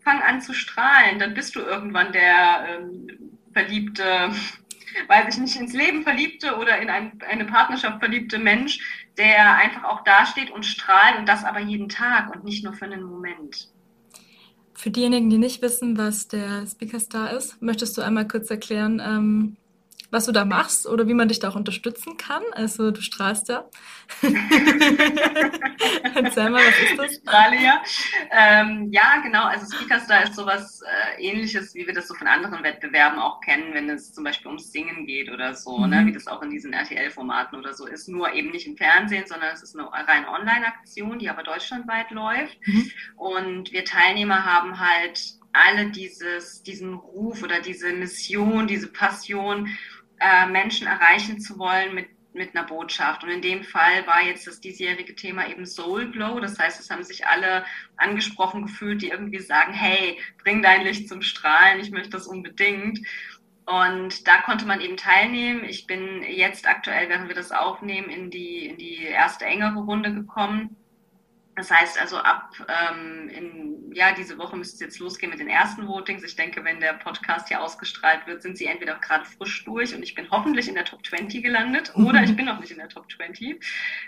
fang 0.01 0.21
an 0.23 0.41
zu 0.41 0.53
strahlen, 0.53 1.19
dann 1.19 1.35
bist 1.35 1.55
du 1.55 1.61
irgendwann 1.61 2.13
der 2.13 2.67
ähm, 2.69 3.39
verliebte 3.53 4.33
weiß 5.09 5.35
ich 5.35 5.41
nicht, 5.41 5.57
ins 5.57 5.73
Leben 5.73 6.03
verliebte 6.03 6.57
oder 6.57 6.79
in 6.79 6.91
ein, 6.91 7.19
eine 7.29 7.45
Partnerschaft 7.45 7.99
verliebte 7.99 8.39
Mensch, 8.39 9.07
der 9.17 9.57
einfach 9.57 9.85
auch 9.85 10.05
dasteht 10.05 10.51
und 10.51 10.65
strahlt 10.65 11.19
und 11.19 11.29
das 11.29 11.45
aber 11.45 11.61
jeden 11.61 11.89
Tag 11.89 12.35
und 12.35 12.45
nicht 12.45 12.65
nur 12.65 12.73
für 12.73 12.87
einen 12.87 13.03
Moment. 13.03 13.69
Für 14.75 14.91
diejenigen, 14.91 15.31
die 15.31 15.39
nicht 15.39 15.63
wissen, 15.63 15.97
was 15.97 16.29
der 16.29 16.67
Speaker 16.67 17.01
Star 17.01 17.33
ist, 17.33 17.61
möchtest 17.63 17.97
du 17.97 18.03
einmal 18.03 18.29
kurz 18.29 18.51
erklären, 18.51 19.01
ähm, 19.05 19.57
was 20.17 20.25
du 20.25 20.33
da 20.33 20.47
machst 20.47 20.87
oder 20.87 21.07
wie 21.07 21.13
man 21.13 21.29
dich 21.29 21.41
da 21.41 21.51
auch 21.51 21.57
unterstützen 21.57 22.17
kann. 22.17 22.43
Also 22.53 22.91
du 22.91 23.03
strahlst 23.03 23.51
ja. 23.51 23.69
Erzähl 26.15 26.49
mal, 26.49 26.63
was 26.63 26.91
ist 26.91 26.99
das? 26.99 27.13
Ich 27.13 27.19
strahle 27.19 27.63
ja. 27.63 27.83
Ähm, 28.31 28.89
ja, 28.91 29.21
genau. 29.23 29.45
Also 29.45 29.67
Speakerstar 29.77 30.25
ist 30.25 30.35
sowas 30.35 30.81
äh, 30.81 31.23
ähnliches, 31.23 31.75
wie 31.75 31.87
wir 31.87 31.93
das 31.93 32.09
so 32.09 32.15
von 32.15 32.29
anderen 32.29 32.65
Wettbewerben 32.65 33.19
auch 33.19 33.43
kennen, 33.43 33.75
wenn 33.75 33.91
es 33.91 34.15
zum 34.15 34.25
Beispiel 34.25 34.47
ums 34.47 34.73
Singen 34.73 35.05
geht 35.05 35.31
oder 35.31 35.55
so, 35.55 35.81
ne? 35.81 35.87
mhm. 35.87 35.91
ne? 35.91 36.07
wie 36.07 36.13
das 36.13 36.29
auch 36.29 36.41
in 36.41 36.49
diesen 36.49 36.73
RTL-Formaten 36.73 37.59
oder 37.59 37.75
so 37.75 37.85
ist. 37.85 38.09
Nur 38.09 38.33
eben 38.33 38.53
nicht 38.53 38.67
im 38.67 38.79
Fernsehen, 38.79 39.27
sondern 39.27 39.51
es 39.53 39.63
ist 39.63 39.79
eine 39.79 39.87
reine 39.93 40.31
Online-Aktion, 40.31 41.19
die 41.19 41.29
aber 41.29 41.43
deutschlandweit 41.43 42.11
läuft. 42.11 42.57
Mhm. 42.65 42.91
Und 43.17 43.73
wir 43.73 43.85
Teilnehmer 43.85 44.47
haben 44.47 44.81
halt 44.81 45.37
alle 45.53 45.91
dieses, 45.91 46.63
diesen 46.63 46.95
Ruf 46.95 47.43
oder 47.43 47.61
diese 47.61 47.93
Mission, 47.93 48.67
diese 48.67 48.89
Passion, 48.89 49.69
äh, 50.21 50.47
Menschen 50.47 50.87
erreichen 50.87 51.41
zu 51.41 51.59
wollen 51.59 51.95
mit, 51.95 52.09
mit 52.33 52.55
einer 52.55 52.67
Botschaft. 52.67 53.25
Und 53.25 53.31
in 53.31 53.43
dem 53.43 53.65
Fall 53.65 54.07
war 54.07 54.23
jetzt 54.23 54.47
das 54.47 54.61
diesjährige 54.61 55.15
Thema 55.15 55.49
eben 55.49 55.67
Soul 55.67 56.11
Glow. 56.11 56.41
Das 56.41 56.59
heißt, 56.59 56.81
es 56.81 56.91
haben 56.91 57.03
sich 57.03 57.27
alle 57.27 57.65
angesprochen 57.97 58.63
gefühlt, 58.63 59.03
die 59.03 59.09
irgendwie 59.09 59.41
sagen, 59.41 59.73
hey, 59.73 60.19
bring 60.43 60.63
dein 60.63 60.83
Licht 60.85 61.09
zum 61.09 61.23
Strahlen, 61.23 61.81
ich 61.81 61.91
möchte 61.91 62.11
das 62.11 62.27
unbedingt. 62.27 63.01
Und 63.67 64.29
da 64.29 64.43
konnte 64.43 64.65
man 64.65 64.81
eben 64.81 64.97
teilnehmen. 64.97 65.65
Ich 65.65 65.89
bin 65.89 66.23
jetzt 66.23 66.69
aktuell, 66.69 67.09
während 67.09 67.29
wir 67.29 67.35
das 67.35 67.51
aufnehmen, 67.51 68.11
in 68.11 68.31
die, 68.31 68.67
in 68.67 68.77
die 68.77 69.03
erste 69.03 69.45
engere 69.45 69.81
Runde 69.81 70.15
gekommen 70.15 70.77
das 71.57 71.71
heißt 71.71 71.99
also 71.99 72.19
ab 72.19 72.51
ähm, 72.69 73.29
in, 73.31 73.93
ja, 73.95 74.13
diese 74.13 74.37
Woche 74.37 74.57
müsste 74.57 74.75
es 74.75 74.81
jetzt 74.81 74.99
losgehen 74.99 75.31
mit 75.31 75.41
den 75.41 75.49
ersten 75.49 75.89
Votings. 75.89 76.23
Ich 76.23 76.37
denke, 76.37 76.63
wenn 76.65 76.81
der 76.81 76.93
Podcast 76.93 77.49
hier 77.49 77.63
ausgestrahlt 77.63 78.27
wird, 78.27 78.43
sind 78.43 78.59
sie 78.59 78.67
entweder 78.67 78.97
gerade 78.97 79.25
frisch 79.25 79.65
durch 79.65 79.95
und 79.95 80.03
ich 80.03 80.15
bin 80.15 80.31
hoffentlich 80.31 80.69
in 80.69 80.75
der 80.75 80.85
Top 80.85 81.05
20 81.07 81.43
gelandet 81.43 81.93
oder 81.95 82.23
ich 82.25 82.37
bin 82.37 82.45
noch 82.45 82.61
nicht 82.61 82.73
in 82.73 82.77
der 82.77 82.91
Top 82.91 83.11
20. 83.11 83.59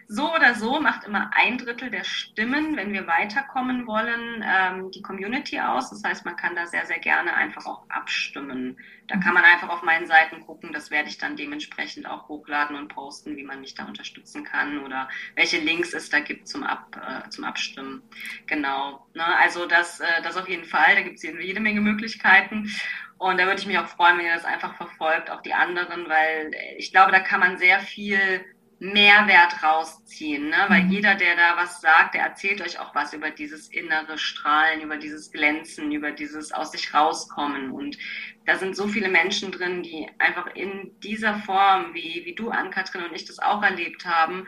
So 0.06 0.34
oder 0.34 0.54
so 0.54 0.78
macht 0.78 1.04
immer 1.04 1.30
ein 1.34 1.56
Drittel 1.56 1.90
der 1.90 2.04
Stimmen, 2.04 2.76
wenn 2.76 2.92
wir 2.92 3.06
weiterkommen 3.06 3.86
wollen, 3.86 4.44
ähm, 4.46 4.90
die 4.90 5.00
Community 5.00 5.58
aus. 5.58 5.88
Das 5.88 6.04
heißt, 6.04 6.26
man 6.26 6.36
kann 6.36 6.54
da 6.54 6.66
sehr, 6.66 6.84
sehr 6.84 6.98
gerne 6.98 7.32
einfach 7.34 7.64
auch 7.64 7.88
abstimmen. 7.88 8.76
Da 9.06 9.16
kann 9.16 9.32
man 9.32 9.44
einfach 9.44 9.70
auf 9.70 9.82
meinen 9.82 10.06
Seiten 10.06 10.42
gucken. 10.42 10.74
Das 10.74 10.90
werde 10.90 11.08
ich 11.08 11.16
dann 11.16 11.34
dementsprechend 11.34 12.06
auch 12.06 12.28
hochladen 12.28 12.76
und 12.76 12.88
posten, 12.88 13.38
wie 13.38 13.42
man 13.42 13.62
mich 13.62 13.74
da 13.74 13.86
unterstützen 13.86 14.44
kann 14.44 14.80
oder 14.80 15.08
welche 15.34 15.58
Links 15.58 15.94
es 15.94 16.10
da 16.10 16.20
gibt 16.20 16.46
zum, 16.46 16.62
Ab, 16.62 17.00
äh, 17.26 17.30
zum 17.38 17.44
Abstimmen. 17.44 18.02
Genau. 18.46 19.06
Ne? 19.14 19.24
Also 19.38 19.66
das, 19.66 20.00
äh, 20.00 20.22
das 20.22 20.36
auf 20.36 20.48
jeden 20.48 20.64
Fall. 20.64 20.96
Da 20.96 21.02
gibt 21.02 21.16
es 21.16 21.22
jede 21.22 21.60
Menge 21.60 21.80
Möglichkeiten. 21.80 22.70
Und 23.16 23.38
da 23.38 23.46
würde 23.46 23.60
ich 23.60 23.66
mich 23.66 23.78
auch 23.78 23.88
freuen, 23.88 24.18
wenn 24.18 24.26
ihr 24.26 24.34
das 24.34 24.44
einfach 24.44 24.76
verfolgt, 24.76 25.30
auch 25.30 25.42
die 25.42 25.54
anderen, 25.54 26.08
weil 26.08 26.50
ich 26.76 26.92
glaube, 26.92 27.10
da 27.12 27.20
kann 27.20 27.40
man 27.40 27.58
sehr 27.58 27.80
viel 27.80 28.44
Mehrwert 28.80 29.60
rausziehen, 29.60 30.50
ne? 30.50 30.66
weil 30.68 30.84
mhm. 30.84 30.90
jeder, 30.90 31.16
der 31.16 31.34
da 31.34 31.56
was 31.56 31.80
sagt, 31.80 32.14
der 32.14 32.22
erzählt 32.22 32.60
euch 32.60 32.78
auch 32.78 32.94
was 32.94 33.12
über 33.12 33.30
dieses 33.30 33.68
innere 33.70 34.18
Strahlen, 34.18 34.82
über 34.82 34.98
dieses 34.98 35.32
Glänzen, 35.32 35.90
über 35.90 36.12
dieses 36.12 36.52
aus 36.52 36.70
sich 36.70 36.94
rauskommen. 36.94 37.72
Und 37.72 37.98
da 38.46 38.56
sind 38.56 38.76
so 38.76 38.86
viele 38.86 39.08
Menschen 39.08 39.50
drin, 39.50 39.82
die 39.82 40.08
einfach 40.18 40.54
in 40.54 40.92
dieser 41.00 41.40
Form, 41.40 41.92
wie, 41.92 42.22
wie 42.24 42.36
du, 42.36 42.50
Ann-Kathrin 42.50 43.02
und 43.02 43.14
ich 43.16 43.24
das 43.24 43.40
auch 43.40 43.64
erlebt 43.64 44.06
haben, 44.06 44.46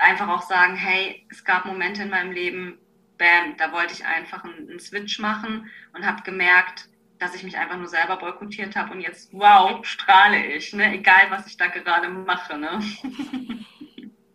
einfach 0.00 0.28
auch 0.28 0.42
sagen, 0.42 0.74
hey, 0.74 1.26
es 1.30 1.44
gab 1.44 1.66
Momente 1.66 2.02
in 2.02 2.10
meinem 2.10 2.32
Leben, 2.32 2.78
bam, 3.18 3.56
da 3.58 3.72
wollte 3.72 3.92
ich 3.92 4.04
einfach 4.04 4.44
einen, 4.44 4.68
einen 4.68 4.80
Switch 4.80 5.18
machen 5.18 5.70
und 5.94 6.06
habe 6.06 6.22
gemerkt, 6.22 6.88
dass 7.18 7.34
ich 7.34 7.42
mich 7.42 7.58
einfach 7.58 7.76
nur 7.76 7.86
selber 7.86 8.16
boykottiert 8.16 8.74
habe 8.76 8.94
und 8.94 9.02
jetzt, 9.02 9.32
wow, 9.32 9.84
strahle 9.84 10.44
ich, 10.56 10.72
ne? 10.72 10.94
egal 10.94 11.28
was 11.28 11.46
ich 11.46 11.58
da 11.58 11.66
gerade 11.66 12.08
mache. 12.08 12.56
Ne? 12.56 12.80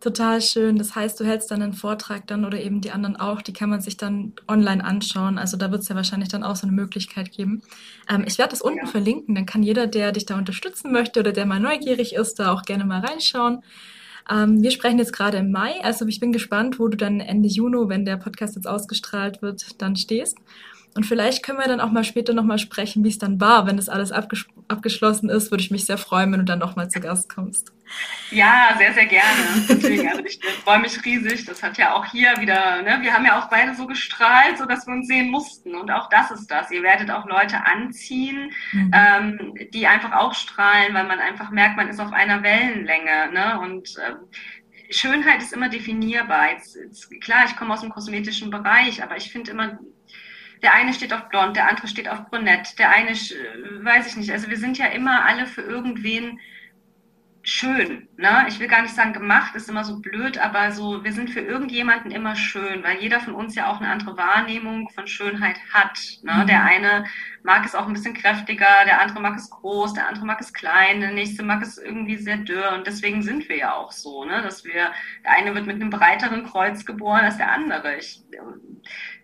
Total 0.05 0.39
schön. 0.39 0.77
Das 0.77 0.93
heißt, 0.93 1.19
du 1.19 1.25
hältst 1.25 1.49
dann 1.49 1.63
einen 1.63 1.73
Vortrag 1.73 2.27
dann 2.27 2.45
oder 2.45 2.61
eben 2.61 2.79
die 2.79 2.91
anderen 2.91 3.15
auch, 3.15 3.41
die 3.41 3.53
kann 3.53 3.71
man 3.71 3.81
sich 3.81 3.97
dann 3.97 4.33
online 4.47 4.83
anschauen. 4.83 5.39
Also 5.39 5.57
da 5.57 5.71
wird 5.71 5.81
es 5.81 5.89
ja 5.89 5.95
wahrscheinlich 5.95 6.29
dann 6.29 6.43
auch 6.43 6.55
so 6.55 6.67
eine 6.67 6.75
Möglichkeit 6.75 7.31
geben. 7.31 7.63
Ähm, 8.07 8.23
ich 8.27 8.37
werde 8.37 8.51
das 8.51 8.61
unten 8.61 8.85
ja. 8.85 8.85
verlinken, 8.85 9.33
dann 9.33 9.47
kann 9.47 9.63
jeder, 9.63 9.87
der 9.87 10.11
dich 10.11 10.27
da 10.27 10.37
unterstützen 10.37 10.91
möchte 10.91 11.21
oder 11.21 11.31
der 11.31 11.47
mal 11.47 11.59
neugierig 11.59 12.13
ist, 12.13 12.35
da 12.35 12.51
auch 12.51 12.61
gerne 12.61 12.85
mal 12.85 13.03
reinschauen. 13.03 13.63
Ähm, 14.29 14.63
wir 14.63 14.71
sprechen 14.71 14.97
jetzt 14.97 15.13
gerade 15.13 15.37
im 15.37 15.51
Mai, 15.51 15.83
also 15.83 16.05
ich 16.07 16.19
bin 16.19 16.31
gespannt, 16.31 16.79
wo 16.79 16.87
du 16.87 16.97
dann 16.97 17.19
Ende 17.19 17.47
Juni, 17.47 17.89
wenn 17.89 18.05
der 18.05 18.17
Podcast 18.17 18.55
jetzt 18.55 18.67
ausgestrahlt 18.67 19.41
wird, 19.41 19.81
dann 19.81 19.95
stehst. 19.95 20.37
Und 20.95 21.05
vielleicht 21.05 21.43
können 21.43 21.59
wir 21.59 21.67
dann 21.67 21.81
auch 21.81 21.91
mal 21.91 22.05
später 22.05 22.33
nochmal 22.33 22.57
sprechen, 22.57 23.03
wie 23.03 23.09
es 23.09 23.17
dann 23.17 23.41
war. 23.41 23.67
Wenn 23.67 23.75
das 23.75 23.89
alles 23.89 24.13
abges 24.13 24.45
abgeschlossen 24.69 25.29
ist, 25.29 25.51
würde 25.51 25.61
ich 25.61 25.69
mich 25.69 25.85
sehr 25.85 25.97
freuen, 25.97 26.31
wenn 26.31 26.39
du 26.39 26.45
dann 26.45 26.57
nochmal 26.57 26.89
zu 26.89 26.99
Gast 26.99 27.29
kommst. 27.29 27.71
Ja, 28.31 28.73
sehr, 28.79 28.93
sehr 28.93 29.05
gerne. 29.05 29.43
Deswegen, 29.69 30.07
also 30.09 30.23
ich 30.25 30.39
freue 30.63 30.79
mich 30.79 31.03
riesig. 31.05 31.45
Das 31.45 31.61
hat 31.61 31.77
ja 31.77 31.93
auch 31.93 32.05
hier 32.05 32.33
wieder, 32.39 32.81
ne, 32.81 32.97
wir 33.01 33.13
haben 33.13 33.25
ja 33.25 33.39
auch 33.39 33.49
beide 33.49 33.75
so 33.75 33.85
gestrahlt, 33.85 34.57
so 34.57 34.65
dass 34.65 34.87
wir 34.87 34.93
uns 34.93 35.07
sehen 35.07 35.29
mussten. 35.29 35.75
Und 35.75 35.91
auch 35.91 36.09
das 36.09 36.31
ist 36.31 36.49
das. 36.49 36.71
Ihr 36.71 36.81
werdet 36.81 37.11
auch 37.11 37.27
Leute 37.27 37.65
anziehen, 37.65 38.51
mhm. 38.71 38.91
ähm, 38.93 39.53
die 39.73 39.85
einfach 39.85 40.13
auch 40.13 40.33
strahlen, 40.33 40.93
weil 40.93 41.05
man 41.05 41.19
einfach 41.19 41.51
merkt, 41.51 41.75
man 41.75 41.89
ist 41.89 41.99
auf 41.99 42.13
einer 42.13 42.41
Wellenlänge. 42.41 43.31
Ne? 43.33 43.59
Und 43.59 43.95
ähm, 44.07 44.15
Schönheit 44.89 45.41
ist 45.41 45.53
immer 45.53 45.69
definierbar. 45.69 46.51
Jetzt, 46.51 46.75
jetzt, 46.75 47.21
klar, 47.21 47.43
ich 47.45 47.55
komme 47.57 47.73
aus 47.73 47.81
dem 47.81 47.91
kosmetischen 47.91 48.49
Bereich, 48.49 49.03
aber 49.03 49.17
ich 49.17 49.31
finde 49.31 49.51
immer, 49.51 49.77
der 50.61 50.73
eine 50.73 50.93
steht 50.93 51.13
auf 51.13 51.29
blond, 51.29 51.55
der 51.55 51.69
andere 51.69 51.87
steht 51.87 52.09
auf 52.09 52.25
brünett, 52.29 52.77
der 52.79 52.89
eine, 52.89 53.11
weiß 53.11 54.07
ich 54.07 54.17
nicht. 54.17 54.31
Also 54.31 54.49
wir 54.49 54.57
sind 54.57 54.77
ja 54.77 54.87
immer 54.87 55.25
alle 55.25 55.45
für 55.45 55.61
irgendwen 55.61 56.39
schön. 57.47 58.07
Ne? 58.17 58.45
Ich 58.47 58.59
will 58.59 58.67
gar 58.67 58.81
nicht 58.81 58.95
sagen 58.95 59.13
gemacht, 59.13 59.55
ist 59.55 59.69
immer 59.69 59.83
so 59.83 59.99
blöd, 59.99 60.39
aber 60.39 60.71
so, 60.71 61.03
wir 61.03 61.13
sind 61.13 61.29
für 61.29 61.41
irgendjemanden 61.41 62.11
immer 62.11 62.35
schön, 62.35 62.83
weil 62.83 62.97
jeder 62.97 63.19
von 63.19 63.35
uns 63.35 63.53
ja 63.55 63.71
auch 63.71 63.79
eine 63.79 63.89
andere 63.89 64.17
Wahrnehmung 64.17 64.89
von 64.89 65.07
Schönheit 65.07 65.57
hat. 65.71 65.99
Ne? 66.23 66.33
Mhm. 66.33 66.47
Der 66.47 66.63
eine 66.63 67.05
mag 67.43 67.63
es 67.63 67.75
auch 67.75 67.85
ein 67.87 67.93
bisschen 67.93 68.15
kräftiger, 68.15 68.67
der 68.85 68.99
andere 68.99 69.21
mag 69.21 69.37
es 69.37 69.49
groß, 69.51 69.93
der 69.93 70.07
andere 70.07 70.25
mag 70.25 70.41
es 70.41 70.53
klein, 70.53 71.01
der 71.01 71.11
nächste 71.11 71.43
mag 71.43 71.61
es 71.61 71.77
irgendwie 71.77 72.17
sehr 72.17 72.37
dürr. 72.37 72.73
Und 72.73 72.87
deswegen 72.87 73.21
sind 73.21 73.47
wir 73.47 73.57
ja 73.57 73.73
auch 73.73 73.91
so, 73.91 74.25
ne? 74.25 74.41
dass 74.41 74.65
wir, 74.65 74.91
der 75.23 75.31
eine 75.31 75.53
wird 75.53 75.67
mit 75.67 75.75
einem 75.75 75.91
breiteren 75.91 76.45
Kreuz 76.45 76.83
geboren 76.83 77.25
als 77.25 77.37
der 77.37 77.51
andere. 77.51 77.97
Ich 77.97 78.23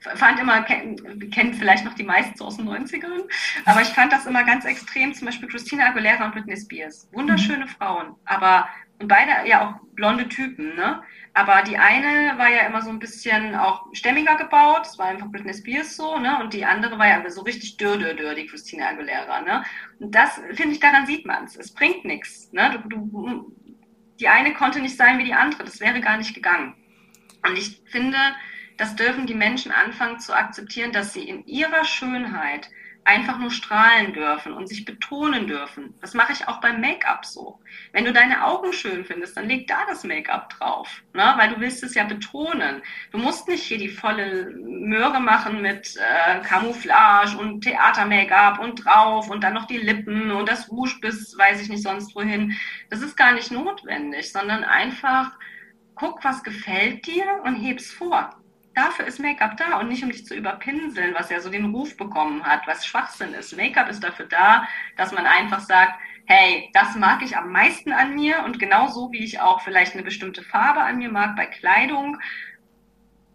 fand 0.01 0.39
immer, 0.39 0.61
kennt 0.63 1.55
vielleicht 1.55 1.85
noch 1.85 1.93
die 1.93 2.03
meisten 2.03 2.35
so 2.35 2.45
aus 2.45 2.57
den 2.57 2.67
90ern, 2.67 3.23
aber 3.65 3.81
ich 3.81 3.89
fand 3.89 4.11
das 4.11 4.25
immer 4.25 4.43
ganz 4.43 4.65
extrem, 4.65 5.13
zum 5.13 5.27
Beispiel 5.27 5.47
Christina 5.47 5.87
Aguilera 5.87 6.25
und 6.25 6.33
Britney 6.33 6.57
Spears. 6.57 7.07
Wunderschöne 7.11 7.65
mhm. 7.65 7.69
Frauen, 7.69 8.15
aber, 8.25 8.67
und 8.99 9.07
beide 9.07 9.47
ja 9.47 9.67
auch 9.67 9.95
blonde 9.95 10.27
Typen, 10.27 10.75
ne? 10.75 11.01
Aber 11.33 11.61
die 11.61 11.77
eine 11.77 12.37
war 12.37 12.49
ja 12.49 12.67
immer 12.67 12.81
so 12.81 12.89
ein 12.89 12.99
bisschen 12.99 13.55
auch 13.55 13.85
stämmiger 13.93 14.35
gebaut, 14.35 14.81
das 14.81 14.97
war 14.97 15.07
einfach 15.07 15.27
Britney 15.27 15.53
Spears 15.53 15.95
so, 15.95 16.17
ne? 16.17 16.39
Und 16.41 16.53
die 16.53 16.65
andere 16.65 16.97
war 16.97 17.07
ja 17.07 17.29
so 17.29 17.41
richtig 17.41 17.77
dürr, 17.77 17.97
dürr, 17.97 18.15
dürr, 18.15 18.35
die 18.35 18.47
Christina 18.47 18.89
Aguilera, 18.89 19.41
ne? 19.41 19.63
Und 19.99 20.13
das, 20.13 20.41
finde 20.53 20.73
ich, 20.73 20.79
daran 20.79 21.05
sieht 21.05 21.25
man 21.25 21.45
es. 21.45 21.55
Es 21.55 21.73
bringt 21.73 22.05
nichts, 22.05 22.51
ne? 22.51 22.83
Du, 22.83 22.99
du, 22.99 23.55
die 24.19 24.27
eine 24.27 24.53
konnte 24.53 24.81
nicht 24.81 24.97
sein 24.97 25.19
wie 25.19 25.23
die 25.23 25.33
andere, 25.33 25.63
das 25.63 25.79
wäre 25.79 26.01
gar 26.01 26.17
nicht 26.17 26.33
gegangen. 26.33 26.75
Und 27.47 27.57
ich 27.57 27.81
finde, 27.85 28.17
das 28.78 28.95
dürfen 28.95 29.28
die 29.28 29.36
Menschen 29.36 29.72
anfangen 29.72 30.19
zu 30.19 30.34
akzeptieren, 30.34 30.91
dass 30.91 31.13
sie 31.13 31.28
in 31.28 31.45
ihrer 31.45 31.86
Schönheit 31.86 32.69
einfach 33.03 33.39
nur 33.39 33.51
strahlen 33.51 34.13
dürfen 34.13 34.53
und 34.53 34.67
sich 34.67 34.86
betonen 34.86 35.47
dürfen. 35.47 35.95
Das 36.01 36.13
mache 36.13 36.34
ich 36.34 36.47
auch 36.47 36.61
beim 36.61 36.82
Make-up 36.82 37.26
so. 37.26 37.59
Wenn 37.93 38.05
du 38.05 38.13
deine 38.13 38.45
Augen 38.45 38.74
schön 38.74 39.05
findest, 39.05 39.36
dann 39.36 39.47
leg 39.47 39.67
da 39.67 39.86
das 39.88 40.03
Make-up 40.03 40.49
drauf, 40.49 41.01
ne? 41.13 41.34
weil 41.38 41.49
du 41.49 41.59
willst 41.59 41.84
es 41.84 41.95
ja 41.95 42.03
betonen. 42.03 42.82
Du 43.11 43.17
musst 43.17 43.47
nicht 43.47 43.63
hier 43.63 43.80
die 43.80 43.89
volle 43.89 44.51
Möhre 44.51 45.19
machen 45.19 45.61
mit 45.61 45.95
äh, 45.97 46.39
Camouflage 46.41 47.38
und 47.38 47.61
Theater-Make-up 47.61 48.59
und 48.59 48.86
drauf 48.86 49.30
und 49.30 49.43
dann 49.43 49.55
noch 49.55 49.65
die 49.65 49.78
Lippen 49.78 50.32
und 50.32 50.47
das 50.47 50.69
Rouge 50.69 50.99
bis 51.01 51.36
weiß 51.38 51.61
ich 51.61 51.69
nicht 51.69 51.84
sonst 51.84 52.15
wohin. 52.15 52.55
Das 52.89 53.01
ist 53.01 53.17
gar 53.17 53.34
nicht 53.34 53.51
notwendig, 53.51 54.32
sondern 54.32 54.63
einfach 54.63 55.32
guck, 55.95 56.24
was 56.24 56.43
gefällt 56.43 57.05
dir 57.07 57.41
und 57.43 57.55
heb's 57.55 57.91
vor 57.91 58.40
dafür 58.74 59.05
ist 59.05 59.19
Make-up 59.19 59.57
da 59.57 59.80
und 59.80 59.89
nicht 59.89 60.03
um 60.03 60.09
dich 60.09 60.26
zu 60.26 60.36
überpinseln, 60.36 61.13
was 61.13 61.30
ja 61.30 61.39
so 61.39 61.49
den 61.49 61.74
Ruf 61.74 61.97
bekommen 61.97 62.43
hat, 62.43 62.67
was 62.67 62.86
Schwachsinn 62.86 63.34
ist. 63.34 63.55
Make-up 63.55 63.89
ist 63.89 64.03
dafür 64.03 64.26
da, 64.26 64.67
dass 64.97 65.11
man 65.11 65.26
einfach 65.26 65.59
sagt, 65.59 65.93
hey, 66.26 66.69
das 66.74 66.95
mag 66.95 67.22
ich 67.24 67.36
am 67.36 67.51
meisten 67.51 67.91
an 67.91 68.15
mir 68.15 68.43
und 68.45 68.59
genauso 68.59 69.11
wie 69.11 69.24
ich 69.24 69.41
auch 69.41 69.61
vielleicht 69.61 69.93
eine 69.93 70.03
bestimmte 70.03 70.43
Farbe 70.43 70.82
an 70.82 70.97
mir 70.97 71.11
mag 71.11 71.36
bei 71.36 71.45
Kleidung, 71.45 72.17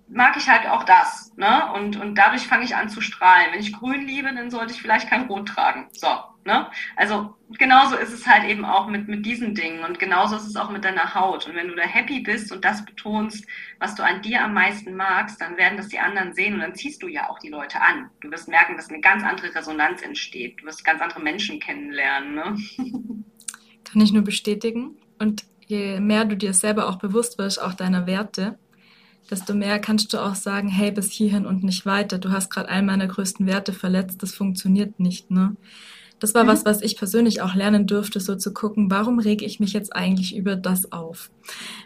mag 0.09 0.37
ich 0.37 0.49
halt 0.49 0.67
auch 0.67 0.85
das. 0.85 1.33
Ne? 1.37 1.73
Und, 1.73 1.97
und 1.97 2.15
dadurch 2.15 2.47
fange 2.47 2.65
ich 2.65 2.77
an 2.77 2.89
zu 2.89 3.01
strahlen. 3.01 3.53
Wenn 3.53 3.61
ich 3.61 3.73
grün 3.73 4.07
liebe, 4.07 4.33
dann 4.33 4.51
sollte 4.51 4.73
ich 4.73 4.81
vielleicht 4.81 5.11
kein 5.11 5.27
Rot 5.27 5.49
tragen. 5.49 5.89
So, 5.93 6.09
ne? 6.47 6.69
Also 6.97 7.35
genauso 7.59 7.97
ist 7.97 8.13
es 8.13 8.27
halt 8.27 8.49
eben 8.49 8.65
auch 8.65 8.89
mit, 8.89 9.09
mit 9.09 9.27
diesen 9.27 9.55
Dingen 9.55 9.85
und 9.85 9.99
genauso 9.99 10.37
ist 10.37 10.47
es 10.47 10.57
auch 10.57 10.71
mit 10.71 10.85
deiner 10.85 11.15
Haut. 11.15 11.47
Und 11.47 11.55
wenn 11.55 11.69
du 11.69 11.75
da 11.75 11.83
happy 11.83 12.21
bist 12.21 12.53
und 12.53 12.65
das 12.65 12.85
betonst, 12.85 13.47
was 13.79 13.95
du 13.95 14.03
an 14.03 14.23
dir 14.23 14.43
am 14.43 14.55
meisten 14.55 14.95
magst, 14.97 15.41
dann 15.41 15.57
werden 15.57 15.77
das 15.77 15.89
die 15.89 15.99
anderen 15.99 16.33
sehen 16.33 16.55
und 16.55 16.61
dann 16.61 16.75
ziehst 16.75 17.03
du 17.03 17.09
ja 17.09 17.29
auch 17.29 17.39
die 17.39 17.51
Leute 17.51 17.81
an. 17.81 18.11
Du 18.21 18.31
wirst 18.31 18.49
merken, 18.49 18.77
dass 18.77 18.89
eine 18.89 19.01
ganz 19.01 19.23
andere 19.23 19.55
Resonanz 19.55 20.03
entsteht. 20.03 20.61
Du 20.61 20.67
wirst 20.67 20.85
ganz 20.85 21.03
andere 21.03 21.21
Menschen 21.21 21.61
kennenlernen. 21.61 22.35
Ne? 22.35 22.57
Kann 23.85 24.01
ich 24.01 24.13
nur 24.13 24.25
bestätigen. 24.25 24.97
Und 25.19 25.45
je 25.67 26.01
mehr 26.01 26.25
du 26.25 26.37
dir 26.37 26.55
selber 26.55 26.89
auch 26.89 26.97
bewusst 26.97 27.39
wirst, 27.39 27.61
auch 27.61 27.75
deiner 27.75 28.07
Werte, 28.07 28.59
desto 29.31 29.55
mehr 29.55 29.79
kannst 29.79 30.13
du 30.13 30.19
auch 30.19 30.35
sagen, 30.35 30.69
hey, 30.69 30.91
bis 30.91 31.11
hierhin 31.11 31.47
und 31.47 31.65
nicht 31.65 31.87
weiter. 31.87 32.19
Du 32.19 32.31
hast 32.31 32.51
gerade 32.51 32.69
einen 32.69 32.87
meiner 32.87 33.07
größten 33.07 33.47
Werte 33.47 33.73
verletzt, 33.73 34.23
das 34.23 34.35
funktioniert 34.35 35.01
nicht, 35.01 35.31
ne? 35.31 35.57
Das 36.19 36.35
war 36.35 36.45
mhm. 36.45 36.49
was, 36.49 36.65
was 36.65 36.83
ich 36.83 36.97
persönlich 36.97 37.43
auch 37.43 37.55
lernen 37.55 37.87
dürfte, 37.87 38.21
so 38.21 38.37
zu 38.37 38.53
gucken, 38.55 38.91
warum 38.91 39.19
rege 39.19 39.45
ich 39.45 39.61
mich 39.61 39.73
jetzt 39.73 39.95
eigentlich 39.95 40.35
über 40.35 40.57
das 40.57 40.93
auf? 40.93 41.31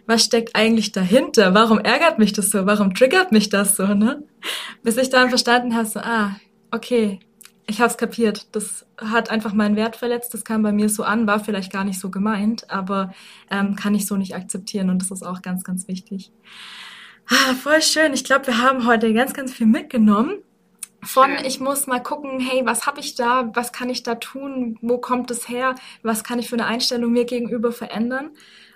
Was 0.07 0.25
steckt 0.25 0.55
eigentlich 0.55 0.93
dahinter? 0.93 1.55
Warum 1.55 1.79
ärgert 1.79 2.19
mich 2.19 2.33
das 2.33 2.51
so? 2.51 2.67
Warum 2.67 2.95
triggert 2.95 3.33
mich 3.33 3.49
das 3.49 3.77
so, 3.77 3.87
ne? 3.95 4.23
Bis 4.83 4.97
ich 4.97 5.11
dann 5.11 5.29
verstanden 5.29 5.75
habe, 5.75 5.87
so, 5.87 6.01
ah, 6.01 6.37
okay, 6.71 7.21
ich 7.67 7.81
habe 7.81 7.91
es 7.91 7.97
kapiert. 7.97 8.47
Das 8.53 8.87
hat 8.99 9.31
einfach 9.31 9.53
meinen 9.53 9.77
Wert 9.77 9.97
verletzt. 9.97 10.35
Das 10.35 10.45
kam 10.45 10.63
bei 10.63 10.73
mir 10.73 10.89
so 10.89 11.03
an, 11.03 11.27
war 11.27 11.43
vielleicht 11.43 11.73
gar 11.73 11.85
nicht 11.85 11.99
so 11.99 12.11
gemeint, 12.11 12.71
aber 12.71 13.13
ähm, 13.51 13.77
kann 13.77 13.95
ich 13.95 14.07
so 14.07 14.17
nicht 14.17 14.35
akzeptieren 14.35 14.91
und 14.91 15.01
das 15.01 15.11
ist 15.11 15.25
auch 15.25 15.43
ganz, 15.43 15.65
ganz 15.65 15.89
wichtig. 15.89 16.33
Ah, 17.29 17.55
voll 17.55 17.81
schön. 17.81 18.13
Ich 18.13 18.25
glaube, 18.25 18.49
wir 18.49 18.59
haben 18.59 18.87
heute 18.87 19.13
ganz, 19.15 19.35
ganz 19.35 19.53
viel 19.53 19.67
mitgenommen. 19.67 20.43
Von 21.03 21.31
ich 21.45 21.61
muss 21.61 21.87
mal 21.87 22.03
gucken, 22.03 22.41
hey, 22.41 22.63
was 22.67 22.87
habe 22.87 23.01
ich 23.01 23.15
da, 23.15 23.51
was 23.55 23.73
kann 23.73 23.89
ich 23.89 24.03
da 24.03 24.17
tun, 24.17 24.79
wo 24.83 24.99
kommt 24.99 25.31
es 25.31 25.49
her, 25.49 25.75
was 26.03 26.25
kann 26.25 26.39
ich 26.39 26.49
für 26.49 26.57
eine 26.57 26.67
Einstellung 26.67 27.13
mir 27.13 27.25
gegenüber 27.25 27.73
verändern. 27.73 28.31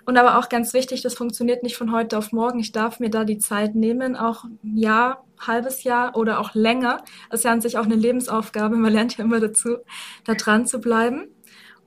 Und 0.05 0.17
aber 0.17 0.37
auch 0.37 0.49
ganz 0.49 0.73
wichtig, 0.73 1.01
das 1.01 1.15
funktioniert 1.15 1.63
nicht 1.63 1.77
von 1.77 1.91
heute 1.91 2.17
auf 2.17 2.31
morgen. 2.31 2.59
Ich 2.59 2.71
darf 2.71 2.99
mir 2.99 3.09
da 3.09 3.23
die 3.23 3.39
Zeit 3.39 3.75
nehmen, 3.75 4.15
auch 4.15 4.43
ein 4.43 4.77
Jahr, 4.77 5.25
halbes 5.39 5.83
Jahr 5.83 6.15
oder 6.15 6.39
auch 6.39 6.53
länger. 6.53 7.03
Das 7.29 7.41
ist 7.41 7.43
ja 7.43 7.51
an 7.51 7.61
sich 7.61 7.77
auch 7.77 7.85
eine 7.85 7.95
Lebensaufgabe, 7.95 8.75
man 8.75 8.93
lernt 8.93 9.17
ja 9.17 9.23
immer 9.23 9.39
dazu, 9.39 9.77
da 10.23 10.33
dran 10.33 10.65
zu 10.65 10.79
bleiben. 10.79 11.27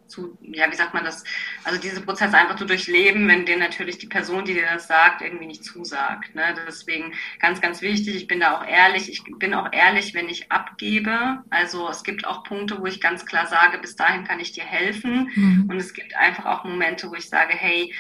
zu, 0.09 0.37
ja, 0.41 0.69
wie 0.71 0.75
sagt 0.75 0.93
man 0.93 1.05
das, 1.05 1.23
also 1.63 1.79
diese 1.79 2.01
Prozesse 2.01 2.37
einfach 2.37 2.55
zu 2.55 2.65
durchleben, 2.65 3.27
wenn 3.27 3.45
dir 3.45 3.57
natürlich 3.57 3.97
die 3.97 4.07
Person, 4.07 4.45
die 4.45 4.53
dir 4.53 4.65
das 4.65 4.87
sagt, 4.87 5.21
irgendwie 5.21 5.45
nicht 5.45 5.63
zusagt. 5.63 6.35
Ne? 6.35 6.55
Deswegen 6.67 7.13
ganz, 7.39 7.61
ganz 7.61 7.81
wichtig, 7.81 8.15
ich 8.15 8.27
bin 8.27 8.39
da 8.39 8.57
auch 8.57 8.65
ehrlich, 8.65 9.09
ich 9.09 9.23
bin 9.37 9.53
auch 9.53 9.71
ehrlich, 9.71 10.13
wenn 10.13 10.29
ich 10.29 10.51
abgebe. 10.51 11.43
Also 11.49 11.89
es 11.89 12.03
gibt 12.03 12.25
auch 12.25 12.43
Punkte, 12.43 12.79
wo 12.79 12.85
ich 12.85 13.01
ganz 13.01 13.25
klar 13.25 13.47
sage, 13.47 13.77
bis 13.77 13.95
dahin 13.95 14.23
kann 14.23 14.39
ich 14.39 14.51
dir 14.51 14.65
helfen. 14.65 15.29
Mhm. 15.35 15.65
Und 15.69 15.77
es 15.77 15.93
gibt 15.93 16.15
einfach 16.15 16.45
auch 16.45 16.63
Momente, 16.63 17.09
wo 17.09 17.15
ich 17.15 17.29
sage, 17.29 17.53
hey, 17.53 17.93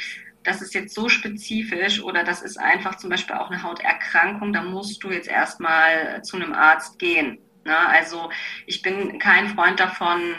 das 0.43 0.61
ist 0.61 0.73
jetzt 0.73 0.95
so 0.95 1.09
spezifisch 1.09 2.01
oder 2.01 2.23
das 2.23 2.41
ist 2.41 2.57
einfach 2.57 2.95
zum 2.95 3.09
Beispiel 3.09 3.35
auch 3.35 3.49
eine 3.49 3.61
Hauterkrankung, 3.61 4.53
da 4.53 4.61
musst 4.61 5.03
du 5.03 5.11
jetzt 5.11 5.27
erstmal 5.27 6.23
zu 6.23 6.37
einem 6.37 6.53
Arzt 6.53 6.97
gehen. 6.97 7.39
Ne? 7.65 7.77
Also 7.77 8.29
ich 8.65 8.81
bin 8.81 9.19
kein 9.19 9.49
Freund 9.49 9.79
davon, 9.79 10.33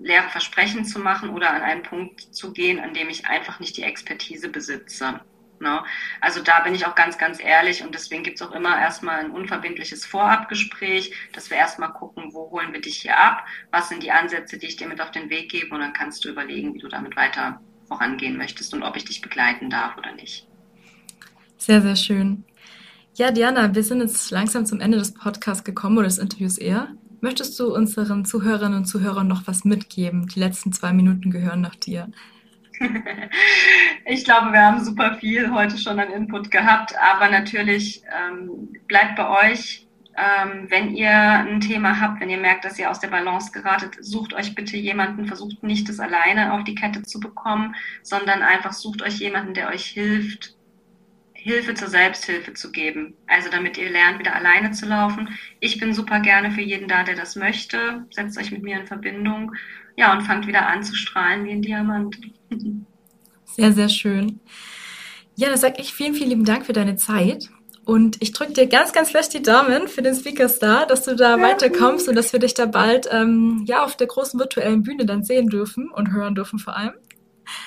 leere 0.00 0.28
Versprechen 0.30 0.84
zu 0.84 0.98
machen 0.98 1.30
oder 1.30 1.50
an 1.50 1.62
einen 1.62 1.82
Punkt 1.82 2.20
zu 2.34 2.52
gehen, 2.52 2.80
an 2.80 2.94
dem 2.94 3.08
ich 3.08 3.26
einfach 3.26 3.60
nicht 3.60 3.76
die 3.76 3.82
Expertise 3.82 4.48
besitze. 4.48 5.20
Ne? 5.60 5.82
Also 6.22 6.42
da 6.42 6.60
bin 6.60 6.74
ich 6.74 6.86
auch 6.86 6.94
ganz, 6.94 7.18
ganz 7.18 7.38
ehrlich 7.38 7.82
und 7.82 7.94
deswegen 7.94 8.22
gibt 8.22 8.40
es 8.40 8.46
auch 8.46 8.52
immer 8.52 8.80
erstmal 8.80 9.20
ein 9.20 9.30
unverbindliches 9.30 10.06
Vorabgespräch, 10.06 11.14
dass 11.34 11.50
wir 11.50 11.58
erstmal 11.58 11.92
gucken, 11.92 12.32
wo 12.32 12.50
holen 12.50 12.72
wir 12.72 12.80
dich 12.80 12.96
hier 12.96 13.18
ab, 13.18 13.44
was 13.70 13.90
sind 13.90 14.02
die 14.02 14.10
Ansätze, 14.10 14.56
die 14.56 14.66
ich 14.66 14.76
dir 14.76 14.88
mit 14.88 15.02
auf 15.02 15.10
den 15.10 15.28
Weg 15.28 15.50
gebe 15.50 15.74
und 15.74 15.80
dann 15.80 15.92
kannst 15.92 16.24
du 16.24 16.30
überlegen, 16.30 16.74
wie 16.74 16.78
du 16.78 16.88
damit 16.88 17.14
weiter 17.14 17.60
vorangehen 17.86 18.38
möchtest 18.38 18.72
und 18.72 18.82
ob 18.82 18.96
ich 18.96 19.04
dich 19.04 19.20
begleiten 19.20 19.68
darf 19.68 19.98
oder 19.98 20.12
nicht. 20.14 20.46
Sehr, 21.58 21.82
sehr 21.82 21.96
schön. 21.96 22.44
Ja, 23.16 23.30
Diana, 23.30 23.74
wir 23.74 23.82
sind 23.82 24.00
jetzt 24.00 24.30
langsam 24.30 24.64
zum 24.64 24.80
Ende 24.80 24.96
des 24.96 25.12
Podcasts 25.12 25.64
gekommen 25.64 25.98
oder 25.98 26.06
des 26.06 26.16
Interviews 26.16 26.56
eher. 26.56 26.88
Möchtest 27.20 27.58
du 27.60 27.74
unseren 27.74 28.24
Zuhörerinnen 28.24 28.78
und 28.78 28.84
Zuhörern 28.86 29.28
noch 29.28 29.46
was 29.46 29.64
mitgeben? 29.64 30.26
Die 30.26 30.40
letzten 30.40 30.72
zwei 30.72 30.92
Minuten 30.92 31.30
gehören 31.30 31.60
nach 31.60 31.76
dir. 31.76 32.08
Ich 34.06 34.24
glaube, 34.24 34.52
wir 34.52 34.60
haben 34.64 34.82
super 34.82 35.14
viel 35.20 35.52
heute 35.52 35.78
schon 35.78 36.00
an 36.00 36.10
Input 36.10 36.50
gehabt, 36.50 36.94
aber 36.98 37.30
natürlich 37.30 38.02
ähm, 38.06 38.70
bleibt 38.88 39.16
bei 39.16 39.50
euch. 39.50 39.86
Ähm, 40.16 40.66
wenn 40.68 40.96
ihr 40.96 41.12
ein 41.12 41.60
Thema 41.60 42.00
habt, 42.00 42.20
wenn 42.20 42.30
ihr 42.30 42.38
merkt, 42.38 42.64
dass 42.64 42.78
ihr 42.78 42.90
aus 42.90 42.98
der 42.98 43.08
Balance 43.08 43.52
geratet, 43.52 43.96
sucht 44.00 44.34
euch 44.34 44.54
bitte 44.54 44.76
jemanden, 44.76 45.26
versucht 45.26 45.62
nicht 45.62 45.88
das 45.88 46.00
alleine 46.00 46.52
auf 46.52 46.64
die 46.64 46.74
Kette 46.74 47.02
zu 47.02 47.20
bekommen, 47.20 47.76
sondern 48.02 48.42
einfach 48.42 48.72
sucht 48.72 49.02
euch 49.02 49.20
jemanden, 49.20 49.54
der 49.54 49.68
euch 49.68 49.84
hilft, 49.84 50.56
Hilfe 51.42 51.74
zur 51.74 51.88
Selbsthilfe 51.88 52.52
zu 52.52 52.70
geben. 52.70 53.14
Also 53.26 53.48
damit 53.50 53.78
ihr 53.78 53.90
lernt, 53.90 54.18
wieder 54.18 54.34
alleine 54.34 54.72
zu 54.72 54.86
laufen. 54.86 55.28
Ich 55.58 55.80
bin 55.80 55.94
super 55.94 56.20
gerne 56.20 56.50
für 56.50 56.60
jeden 56.60 56.86
da, 56.86 57.02
der 57.02 57.16
das 57.16 57.34
möchte. 57.34 58.06
Setzt 58.10 58.38
euch 58.38 58.50
mit 58.50 58.62
mir 58.62 58.78
in 58.78 58.86
Verbindung. 58.86 59.52
Ja, 59.96 60.12
und 60.12 60.22
fangt 60.22 60.46
wieder 60.46 60.66
an 60.66 60.82
zu 60.82 60.94
strahlen 60.94 61.44
wie 61.46 61.52
ein 61.52 61.62
Diamant. 61.62 62.16
Sehr, 63.44 63.72
sehr 63.72 63.88
schön. 63.88 64.38
Ja, 65.34 65.48
dann 65.48 65.58
sage 65.58 65.80
ich 65.80 65.92
vielen, 65.92 66.14
vielen 66.14 66.30
lieben 66.30 66.44
Dank 66.44 66.66
für 66.66 66.72
deine 66.72 66.94
Zeit. 66.94 67.50
Und 67.84 68.22
ich 68.22 68.30
drücke 68.30 68.52
dir 68.52 68.68
ganz, 68.68 68.92
ganz 68.92 69.10
fest 69.10 69.34
die 69.34 69.42
Daumen 69.42 69.88
für 69.88 70.02
den 70.02 70.14
Speaker 70.14 70.48
Star, 70.48 70.86
dass 70.86 71.02
du 71.02 71.16
da 71.16 71.36
ja. 71.36 71.42
weiterkommst 71.42 72.08
und 72.08 72.14
dass 72.14 72.32
wir 72.32 72.38
dich 72.38 72.54
da 72.54 72.66
bald 72.66 73.08
ähm, 73.10 73.64
ja 73.66 73.82
auf 73.82 73.96
der 73.96 74.06
großen 74.06 74.38
virtuellen 74.38 74.84
Bühne 74.84 75.04
dann 75.04 75.24
sehen 75.24 75.48
dürfen 75.48 75.90
und 75.90 76.12
hören 76.12 76.36
dürfen 76.36 76.60
vor 76.60 76.76
allem. 76.76 76.92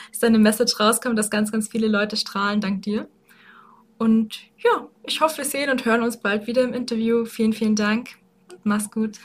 Dass 0.10 0.20
deine 0.20 0.40
Message 0.40 0.80
rauskommt, 0.80 1.20
dass 1.20 1.30
ganz, 1.30 1.52
ganz 1.52 1.68
viele 1.68 1.90
Leute 1.90 2.16
strahlen 2.16 2.62
dank 2.62 2.84
dir. 2.84 3.10
Und 3.98 4.42
ja, 4.58 4.88
ich 5.04 5.22
hoffe, 5.22 5.38
wir 5.38 5.46
sehen 5.46 5.70
und 5.70 5.86
hören 5.86 6.02
uns 6.02 6.18
bald 6.18 6.48
wieder 6.48 6.64
im 6.64 6.74
Interview. 6.74 7.26
Vielen, 7.26 7.54
vielen 7.54 7.76
Dank. 7.76 8.10
Mach's 8.64 8.90
gut. 8.90 9.20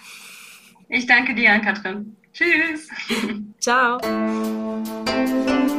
Ich 0.89 1.07
danke 1.07 1.35
dir, 1.35 1.59
Katrin. 1.59 2.17
Tschüss. 2.33 2.89
Ciao. 3.61 3.99